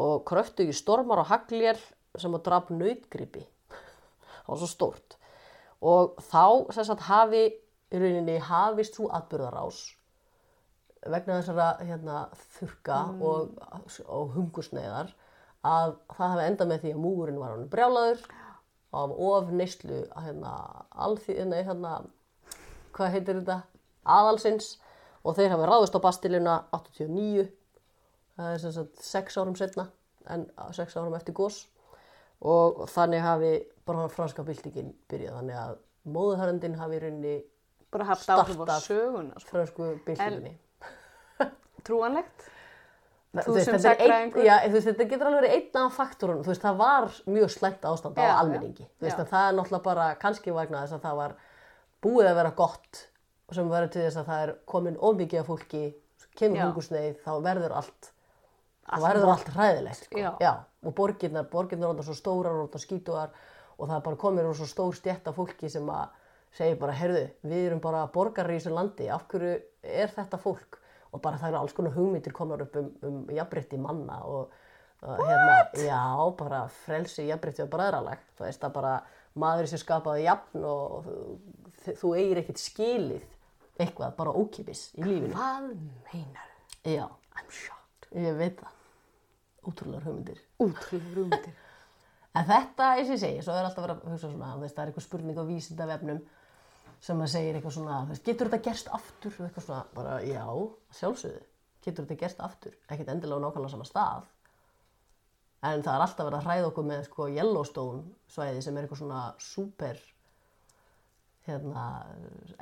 og 0.03 0.23
kröftu 0.31 0.69
í 0.71 0.77
stormar 0.79 1.25
og 1.25 1.33
haglél 1.33 1.75
sem 2.15 2.39
að 2.39 2.45
draf 2.47 2.71
nautgripi, 2.71 3.43
það 4.45 4.53
var 4.55 4.63
svo 4.63 4.71
stórt. 4.71 5.19
Og 5.83 6.15
þá 6.31 6.71
sem 6.79 6.87
sagt 6.87 7.09
hafi, 7.09 7.49
í 7.91 7.99
rauninni 7.99 8.39
hafist 8.47 8.95
svo 8.95 9.11
atbyrðarás 9.11 9.83
vegna 11.03 11.41
þessara 11.41 11.69
hérna, 11.83 12.19
þurka 12.57 12.99
og, 13.23 13.59
og 14.07 14.33
hungursneiðar 14.37 15.13
að 15.67 15.97
það 16.15 16.33
hafi 16.35 16.47
endað 16.47 16.71
með 16.71 16.85
því 16.85 16.93
að 16.95 17.03
múgurinn 17.03 17.41
var 17.43 17.55
hann 17.55 17.69
brjálaður 17.73 18.23
af 18.93 19.15
of 19.29 19.51
neyslu 19.57 20.03
hérna, 20.21 20.53
alþý, 20.91 21.39
nei, 21.49 21.61
hérna, 21.65 21.93
hvað 22.93 23.15
heitir 23.17 23.41
þetta, 23.41 23.59
aðalsins 24.05 24.75
og 25.23 25.39
þeir 25.39 25.55
hafi 25.55 25.69
ráðist 25.71 25.97
á 25.97 26.05
Bastilina 26.05 26.57
89, 26.77 27.47
það 28.37 28.51
er 28.55 28.63
sem 28.63 28.75
sagt 28.75 29.05
sex 29.07 29.39
árum 29.39 29.57
setna 29.59 29.89
en 30.31 30.45
sex 30.77 30.97
árum 30.99 31.15
eftir 31.19 31.35
gos 31.35 31.65
og 32.43 32.85
þannig 32.91 33.25
hafi 33.25 33.53
bara 33.87 34.11
franska 34.13 34.45
byltingin 34.47 34.93
byrjað, 35.11 35.39
þannig 35.41 35.59
að 35.63 35.81
móðuharöndin 36.13 36.79
hafi 36.79 37.01
rauninni 37.03 37.37
bara 37.93 38.09
haft 38.09 38.29
áhrif 38.29 38.59
á 38.59 38.65
Startað. 38.65 38.85
söguna 38.87 39.41
sko. 39.41 39.51
fransku 39.51 39.89
byltinginni. 40.07 40.53
Trúanlegt 41.87 42.51
Þú 43.33 43.45
Þú 43.47 43.53
veist, 43.57 43.69
þetta 43.71 43.79
sagnfræðingur. 43.87 44.45
já, 44.45 44.55
veist, 44.69 44.87
þetta 44.91 45.05
getur 45.09 45.29
alveg 45.31 45.41
verið 45.41 45.55
einn 45.57 45.77
af 45.81 45.95
faktorunum, 45.97 46.43
þú 46.45 46.51
veist, 46.53 46.65
það 46.67 46.81
var 46.83 47.07
mjög 47.33 47.53
slæmt 47.55 47.87
ástand 47.89 48.19
á 48.21 48.25
Já, 48.27 48.33
almenningi, 48.43 48.85
já, 48.85 49.15
það 49.31 49.47
er 49.47 49.55
náttúrulega 49.57 49.87
bara 49.87 50.09
kannski 50.21 50.53
vegna 50.53 50.83
þess 50.83 50.97
að 50.99 51.07
það 51.07 51.17
var 51.23 51.35
búið 52.05 52.29
að 52.29 52.37
vera 52.43 52.51
gott 52.59 53.01
sem 53.57 53.71
verður 53.73 53.93
til 53.95 54.03
þess 54.05 54.21
að 54.21 54.29
það 54.29 54.43
er 54.43 54.53
komin 54.75 54.99
ómikið 55.01 55.41
af 55.41 55.49
fólki, 55.49 55.83
kemur 56.37 56.61
Já. 56.61 56.65
hungursneið, 56.67 57.17
þá 57.25 57.33
verður 57.49 57.77
allt, 57.81 58.11
Allt 58.93 59.07
verður 59.07 59.33
allt 59.33 59.51
hræðilegt, 59.57 60.05
sko. 60.11 60.53
Og 60.83 60.95
borgirnar, 60.99 61.49
borgirnar 61.49 61.97
er 61.97 62.05
svo 62.05 62.19
stórar 62.19 62.61
og 62.67 62.77
skítuar 62.83 63.33
og 63.79 63.89
það 63.89 63.97
er 63.97 64.05
bara 64.11 64.21
komin 64.21 64.49
úr 64.51 64.59
svo 64.59 64.69
stór 64.69 64.93
stjætt 64.99 65.31
af 65.31 65.39
fólki 65.41 65.71
sem 65.73 65.89
að 65.89 66.13
segja 66.53 66.77
bara, 66.77 66.93
heyrðu, 66.93 67.25
við 67.49 67.67
erum 67.71 67.81
bara 67.81 68.05
þessu 68.13 68.75
landi, 68.77 69.09
af 69.09 69.25
hverju 69.31 69.57
er 69.83 70.13
þetta 70.13 70.37
fólk? 70.43 70.82
Og 71.13 71.21
bara 71.21 71.41
það 71.41 71.53
eru 71.53 71.61
alls 71.61 71.75
konar 71.77 71.97
hugmyndir 71.97 72.35
komnar 72.37 72.63
upp 72.65 72.77
um, 72.81 72.93
um 73.05 73.17
jafnbreytti 73.33 73.81
manna 73.81 74.23
og 74.25 74.55
uh, 75.05 75.19
hérna, 75.19 75.57
já, 75.77 76.01
bara 76.39 76.63
frelsi, 76.85 77.27
jafnbreytti 77.29 77.67
og 77.67 77.73
bræðralag. 77.75 78.23
Það 78.39 78.49
veist 78.49 78.65
að 78.65 78.75
bara 78.79 78.95
maður 79.43 79.69
sem 79.71 79.81
skapaði 79.81 80.27
jafn 80.27 80.65
og 80.69 81.11
þú, 81.83 81.97
þú 82.01 82.15
eigir 82.21 82.43
ekkert 82.43 82.63
skilið 82.63 83.27
eitthvað 83.81 84.17
bara 84.19 84.35
ókipis 84.37 84.87
í 84.99 85.05
lífinu. 85.05 85.35
hvað 85.37 85.69
meinar 86.13 86.49
Já, 86.83 87.07
I'm 87.39 87.51
shocked 87.53 88.09
ég 88.19 88.39
veit 88.39 88.59
það. 88.61 88.79
Útrúlegar 89.71 90.09
hugmyndir. 90.09 90.41
útrúlega 90.59 91.15
rúmyndir 91.17 91.61
En 92.33 92.47
þetta, 92.49 92.87
eins 92.97 93.11
og 93.11 93.17
ég 93.19 93.21
segi, 93.21 93.41
svo 93.45 93.53
er 93.53 93.67
alltaf 93.67 93.85
verið 93.85 93.99
að 93.99 94.13
hugsa 94.15 94.29
svona, 94.31 94.55
þú 94.57 94.69
það 94.71 94.79
er 94.83 94.91
eitthvað 94.91 95.05
spurning 95.05 95.37
á 95.37 95.45
vísindavefnum 95.51 96.21
sem 97.03 97.23
að 97.25 97.33
segir 97.33 97.59
eitthvað 97.59 97.75
svona, 97.77 97.97
veist, 98.11 98.25
getur 98.27 98.51
þetta 98.51 98.69
gerst 98.69 98.93
aftur? 98.95 99.35
Og 99.35 99.49
eitthvað 99.49 99.67
svona, 99.67 99.83
bara, 99.97 100.15
já, 100.27 100.45
sjálfsögðu, 100.99 101.43
getur 101.83 102.07
þetta 102.07 102.21
gerst 102.21 102.43
aftur? 102.47 102.79
Ekkert 102.89 103.13
endilega 103.15 103.43
á 103.43 103.45
nákvæmlega 103.47 103.75
sama 103.75 103.89
stað. 103.89 104.31
En 105.63 105.83
það 105.83 105.95
er 105.95 106.05
alltaf 106.07 106.27
verið 106.27 106.39
að 106.39 106.49
hræða 106.49 106.71
okkur 106.71 106.89
með, 106.89 107.05
sko, 107.07 107.29
Yellowstone 107.31 108.33
svæði 108.35 108.63
sem 108.65 108.79
er 108.79 108.87
eitthvað 108.87 109.03
svona 109.03 109.23
super, 109.43 110.01
hérna, 111.47 111.85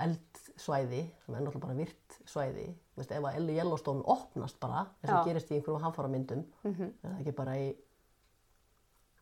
eldsvæði, 0.06 1.04
sem 1.24 1.36
er 1.36 1.44
náttúrulega 1.44 1.66
bara 1.66 1.78
virt 1.78 2.18
svæði. 2.28 2.66
Veist, 2.96 3.12
ef 3.16 3.28
að 3.28 3.54
Yellowstone 3.56 4.04
opnast 4.16 4.60
bara, 4.60 4.86
eins 5.00 5.14
og 5.16 5.28
gerist 5.28 5.52
í 5.52 5.58
einhverjum 5.58 5.84
hamfaramyndum, 5.84 6.44
mm 6.64 6.74
-hmm. 6.74 6.92
er 7.02 7.08
það 7.08 7.22
ekki 7.24 7.36
bara 7.40 7.56
í 7.60 7.70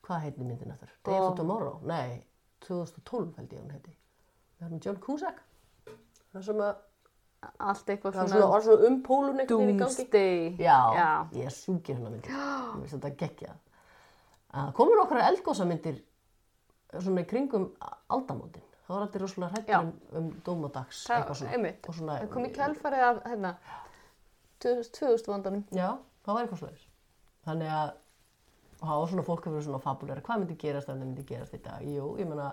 hvað 0.08 0.24
heitir 0.24 0.48
myndin 0.48 0.72
eftir? 0.72 0.92
Day 1.04 1.18
After 1.18 1.36
Tomorrow? 1.42 1.80
Nei, 1.86 2.22
2012 2.66 3.34
held 3.36 3.52
ég 3.52 3.60
hún 3.60 3.74
heiti. 3.76 3.96
Er 4.58 4.70
með 4.72 4.86
John 4.88 4.98
Cusack. 5.02 5.40
Það 6.32 6.40
er 6.40 6.46
sem 6.48 6.60
að, 6.64 6.80
allt 7.70 7.90
eitthvað 7.92 8.16
svona, 8.16 8.28
svona, 8.32 8.48
var 8.52 8.64
svona 8.66 8.88
um 8.88 8.96
pólun 9.06 9.38
gangi. 9.44 9.76
doomsday 9.78 10.56
Já, 10.58 10.78
já. 10.98 11.08
ég 11.38 11.46
er 11.50 11.54
sjúkir 11.54 11.96
hérna 11.98 12.12
myndir. 12.14 12.32
Ég 12.74 12.80
veist 12.82 12.96
þetta 12.96 13.12
geggja. 13.22 13.54
Komur 14.76 15.02
okkar 15.04 15.22
eldgósamyndir 15.28 16.00
svona 16.98 17.22
í 17.22 17.28
kringum 17.28 17.68
aldamótin. 18.08 18.64
Það 18.88 18.94
var 18.96 19.04
alltaf 19.04 19.22
rosalega 19.22 19.52
hrættur 19.52 19.78
um, 19.84 19.88
um 20.18 20.28
dómadags 20.46 21.02
Það- 21.04 21.18
eitthvað 21.18 21.38
svona. 21.42 21.54
svona, 21.98 22.18
það 22.22 22.30
kom 22.34 22.46
í 22.48 22.52
kjálfarið 22.56 23.02
af 23.08 23.18
hérna 23.28 23.50
2000 24.64 25.28
vandanum 25.32 25.64
Já, 25.76 25.88
það 26.24 26.34
var 26.38 26.46
eitthvað 26.46 26.62
slags. 26.64 26.86
Þannig 27.46 27.72
að 27.78 27.90
og 28.78 28.86
það 28.86 29.00
var 29.02 29.08
svona 29.10 29.26
fólk 29.26 29.46
að 29.48 29.54
vera 29.56 29.66
svona 29.66 29.82
fabuleira, 29.82 30.22
hvað 30.22 30.40
myndi 30.42 30.56
gerast 30.62 30.88
það 30.88 30.98
myndi 31.02 31.24
gerast 31.26 31.54
dag? 31.64 31.82
Jú, 31.82 32.10
ég 32.20 32.28
meina, 32.30 32.48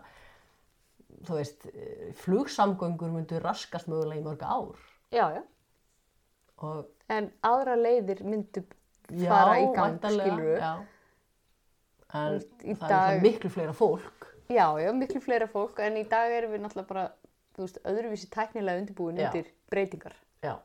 þú 1.25 1.37
veist, 1.39 1.65
eh, 1.73 2.13
flugsamgöngur 2.13 3.11
myndu 3.11 3.39
raskast 3.43 3.87
mögulega 3.91 4.21
í 4.21 4.23
mörg 4.23 4.41
ár. 4.43 4.75
já, 5.11 5.29
já, 5.35 5.43
Og, 6.57 6.85
en 7.09 7.31
aðra 7.43 7.75
leiðir 7.75 8.23
myndu 8.23 8.63
já, 9.11 9.27
fara 9.29 9.57
í 9.59 9.65
gang, 9.75 9.99
skilur 9.99 10.57
Já. 10.59 10.85
En 12.15 12.39
í 12.63 12.75
það 12.79 12.87
dag- 12.89 13.15
er 13.17 13.21
miklu 13.21 13.49
fleira 13.51 13.73
fólk. 13.73 14.27
já, 14.49 14.67
já, 14.79 14.91
miklu 14.93 15.19
fleira 15.21 15.47
fólk 15.47 15.79
en 15.79 15.97
í 15.97 16.03
dag 16.09 16.31
erum 16.31 16.51
við 16.53 16.61
náttúrulega 16.63 16.87
bara 16.87 17.11
þú 17.57 17.65
veist, 17.65 17.77
öðruvísi 17.83 18.29
tæknilega 18.29 18.79
undirbúin 18.81 19.17
Já. 19.19 19.27
undir 19.27 19.51
breytingar 19.69 20.13
Já. 20.43 20.55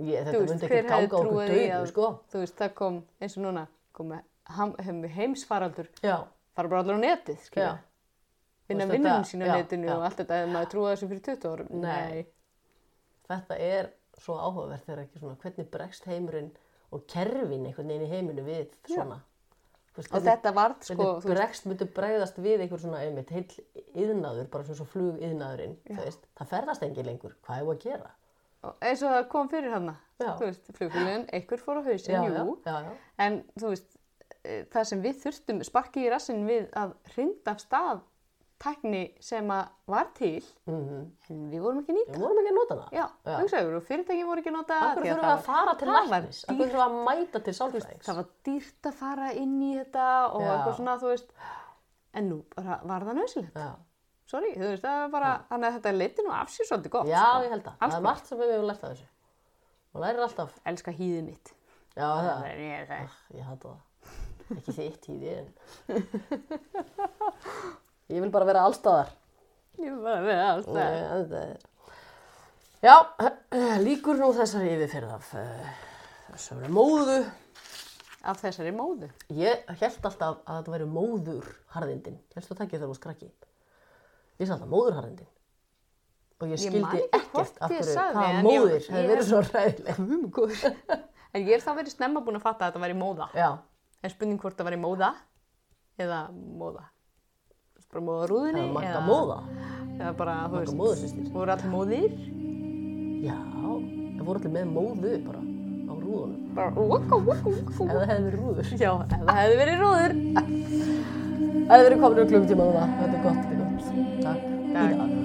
Ég, 0.00 0.24
þetta 0.26 0.40
myndi 0.48 0.66
ekki 0.66 0.88
ganga 0.88 1.16
okkur 1.16 1.48
döðu, 1.52 1.86
sko. 1.86 2.06
þú 2.32 2.38
veist, 2.42 2.56
það 2.58 2.74
kom 2.74 3.02
eins 3.20 3.36
og 3.38 3.44
núna 3.44 3.66
kom 3.92 4.12
heimsfaraldur 5.14 5.88
Já, 6.02 6.24
fara 6.56 6.68
bara 6.68 6.80
allir 6.82 6.96
á 6.98 7.00
netið, 7.06 7.36
já. 7.38 7.44
skilja 7.46 7.78
veist, 8.68 8.92
vinnunum 8.92 9.26
sína 9.28 9.48
já, 9.48 9.56
netinu 9.56 9.88
já. 9.88 9.96
og 9.96 10.06
allt 10.06 10.22
þetta, 10.22 10.38
ef 10.42 10.52
maður 10.52 10.70
trúið 10.74 10.92
þessu 10.92 11.08
fyrir 11.10 11.24
20 11.28 11.50
árum? 11.52 11.74
Nei. 11.82 12.22
Þetta 13.32 13.58
er 13.58 13.90
svo 14.22 14.38
áhugavert 14.38 14.86
þegar 14.86 15.02
ekki 15.06 15.20
svona, 15.22 15.36
hvernig 15.42 15.68
bregst 15.72 16.08
heimurinn 16.10 16.50
og 16.92 17.04
kerfin 17.08 17.66
einhvern 17.66 17.92
veginn 17.92 18.06
í 18.06 18.10
heiminu 18.12 18.46
við 18.46 18.74
svona. 18.86 19.20
Þú 19.92 20.00
veist, 20.00 20.08
og 20.08 20.16
hvernig- 20.16 20.28
þetta 20.30 20.54
varð 20.56 20.88
sko, 20.88 21.06
bregst 21.26 21.66
myndi 21.68 21.88
bregðast 21.98 22.38
við 22.40 22.64
einhver 22.64 22.80
svona 22.80 23.02
einmitt 23.04 23.30
heill 23.30 23.48
yðnaður, 23.92 24.50
bara 24.50 24.64
svona 24.64 24.80
svo 24.80 24.86
flug 24.88 25.20
yðnaðurinn, 25.20 25.76
það 26.38 26.52
ferðast 26.54 26.82
engin 26.82 27.06
lengur, 27.06 27.34
hvað 27.44 27.58
er 27.58 27.72
að 27.74 27.80
gera? 27.86 28.10
og 28.62 28.76
eins 28.80 29.02
og 29.02 29.10
það 29.10 29.24
kom 29.32 29.48
fyrir 29.50 29.74
veist, 30.46 30.70
flugfélagin, 30.76 31.26
einhver 31.34 31.62
fór 31.62 31.80
á 31.80 31.82
hausinn, 31.82 32.14
Já, 32.14 32.22
jú. 32.30 32.54
já, 32.64 32.76
en 33.18 33.42
þú 33.58 33.72
veist, 33.72 33.96
eh, 34.44 34.64
það 34.70 34.86
sem 34.86 35.02
við 35.02 35.18
þurftum 35.24 35.64
sparki 35.66 36.04
í 36.06 36.10
rassinn 36.12 36.46
við 36.46 36.68
að 36.78 36.94
hrinda 37.14 37.54
af 37.56 37.62
stað 37.64 38.00
tækni 38.62 39.02
sem 39.24 39.48
að 39.52 39.70
var 39.92 40.10
til 40.16 40.42
mhm. 40.70 41.00
en 41.28 41.40
við 41.50 41.64
vorum 41.64 41.80
ekki 41.82 41.94
að 41.94 41.98
nýta 41.98 42.16
Við 42.16 42.24
vorum 42.26 42.42
ekki 42.42 42.52
að 42.52 42.58
nota 42.58 42.78
það. 42.80 42.92
Já, 42.98 43.04
Já. 43.26 43.34
hugsaður, 43.40 43.78
og 43.78 43.86
fyrirtæki 43.88 44.26
voru 44.28 44.44
ekki 44.44 44.52
að 44.52 44.58
nota 44.58 44.80
það 44.82 45.24
að 45.30 45.46
fara 45.48 45.76
til 45.78 45.88
það 45.88 45.96
var 45.98 46.12
læknis, 46.14 46.42
að 46.86 46.98
mæta 47.08 47.42
til 47.42 47.56
sálfræðings. 47.58 48.04
það 48.06 48.20
var 48.20 48.28
dýrt 48.48 48.90
að 48.92 49.00
fara 49.02 49.32
inn 49.38 49.56
í 49.62 49.72
þetta 49.80 50.10
og 50.28 50.44
eitthvað 50.46 50.76
svona, 50.78 50.98
veist 51.02 51.34
en 52.12 52.28
nú 52.28 52.42
bara 52.52 52.78
var 52.86 53.08
það 53.08 53.18
nöðsilegt 53.22 53.58
sorry, 54.32 54.52
þú 54.56 54.68
veist, 54.70 54.84
það 54.84 54.98
var 55.02 55.12
bara 55.12 55.30
þannig 55.50 55.68
að 55.68 55.78
þetta 55.78 55.94
leiti 55.96 56.26
nú 56.26 56.34
af 56.34 56.52
sér 56.52 56.68
svolítið 56.68 56.94
gott 56.94 57.10
já 57.10 57.20
sko. 57.20 57.42
ég 57.44 57.54
held 57.54 57.66
að. 57.66 57.74
Alls 57.78 57.92
Það 57.92 57.98
er 57.98 58.06
margt 58.06 58.30
sem 58.30 58.40
við 58.40 58.52
hefum 58.54 58.68
lært 58.70 58.84
af 58.86 58.92
þessu. 58.92 59.08
Og 59.92 60.04
lærir 60.04 60.26
alltaf. 60.26 60.58
elska 60.72 60.94
hýðið 60.96 61.24
mitt 61.26 61.52
Já, 61.92 62.06
það. 62.08 62.28
það 62.28 62.46
er 62.48 62.60
ég 62.64 62.86
það 62.88 63.16
Ég 63.36 63.48
hata 63.50 63.72
það. 63.72 63.80
Ekki 64.52 64.72
þitt 64.76 65.04
en... 65.32 65.48
Ég 68.12 68.20
vil 68.20 68.30
bara 68.34 68.48
vera 68.48 68.62
allstaðar. 68.68 69.12
ég 69.80 69.94
var 70.04 70.18
að 70.20 70.26
vera 70.28 70.48
alls 70.52 70.66
það 70.68 70.74
Nei, 70.76 71.04
þetta 71.12 71.42
er- 71.42 71.68
Já, 72.82 72.96
líkur 73.86 74.18
nú 74.18 74.32
þessari 74.36 74.72
yfirferð 74.76 75.12
af 75.14 75.28
uh, 75.38 75.68
þessari 76.32 76.70
móðu. 76.74 77.18
af 78.26 78.40
þessari 78.42 78.72
móðu 78.74 79.08
Ég 79.38 79.62
held 79.80 80.08
alltaf 80.08 80.42
að 80.46 80.56
þetta 80.58 80.74
væri 80.74 80.88
móðurharðindin. 80.96 82.18
Helstu 82.34 82.54
það 82.58 82.64
ekki 82.66 82.76
þegar 82.80 82.90
þú 82.92 82.98
skrakki? 82.98 83.30
Ég 84.40 84.46
sagði 84.48 84.56
alltaf 84.58 84.72
móðurharðindin. 84.74 85.30
Og 86.42 86.48
ég 86.50 86.56
Ég 86.58 86.62
skildi 86.66 86.82
hvort 86.82 87.14
ekkert 87.14 87.60
af 87.62 87.70
ég 87.70 87.82
hverju 87.86 88.22
ég- 88.26 88.46
móðir 88.48 88.80
ég- 88.80 88.88
hefði 88.90 89.10
verið 89.12 89.28
svo 89.30 89.42
ræðileg. 89.46 89.94
en 91.32 91.44
ég 91.46 91.52
er 91.54 91.62
þá 91.62 91.70
verið 91.78 91.92
snemma 91.94 92.20
búin 92.26 92.36
að 92.40 92.42
fatta 92.48 92.66
að 92.66 92.72
þetta 92.72 92.82
væri 92.82 92.96
móða 92.98 93.28
Já, 93.38 93.50
en 94.02 94.10
spurning 94.12 94.40
hvort 94.42 94.58
það 94.58 94.66
væri 94.72 94.80
móða 94.82 95.12
eða 96.02 96.18
móða 96.34 96.82
bara 97.92 98.04
móða 98.06 98.26
rúðinni 98.30 98.62
er 98.62 98.84
eða- 98.88 99.06
móða. 99.06 99.38
eða 100.00 100.12
bara, 100.16 100.34
þú 100.48 100.56
veist, 100.60 100.76
móðursystir. 100.80 101.32
voru 101.32 101.50
allir 101.52 101.70
móðir 101.76 102.12
Já, 103.22 103.36
það 104.16 104.24
voru 104.26 104.38
allir 104.40 104.52
með 104.56 104.66
móðu 104.76 105.12
bara 105.26 105.38
á 105.38 105.92
rúðunum. 106.02 106.54
bara 106.54 106.70
waka 106.70 107.16
waka 107.16 107.48
waka 107.48 107.70
það 107.78 108.06
hefði 108.10 108.24
verið 108.26 108.40
rúður. 108.40 108.66
já, 108.80 108.90
það 109.12 109.36
hefði 109.42 109.56
verið 109.62 109.76
róður 109.84 110.12
Það 111.62 111.78
hefði 111.78 111.84
verið 111.86 112.00
komin 112.02 112.18
um 112.18 112.28
klukkutíma 112.28 112.64
núna. 112.66 112.84
Þetta 112.98 113.16
er 113.16 113.22
gott, 113.22 113.40
þetta 113.42 113.52
er 113.52 113.58
gott. 113.60 113.84
Takk. 114.22 114.40
Takk. 114.72 115.21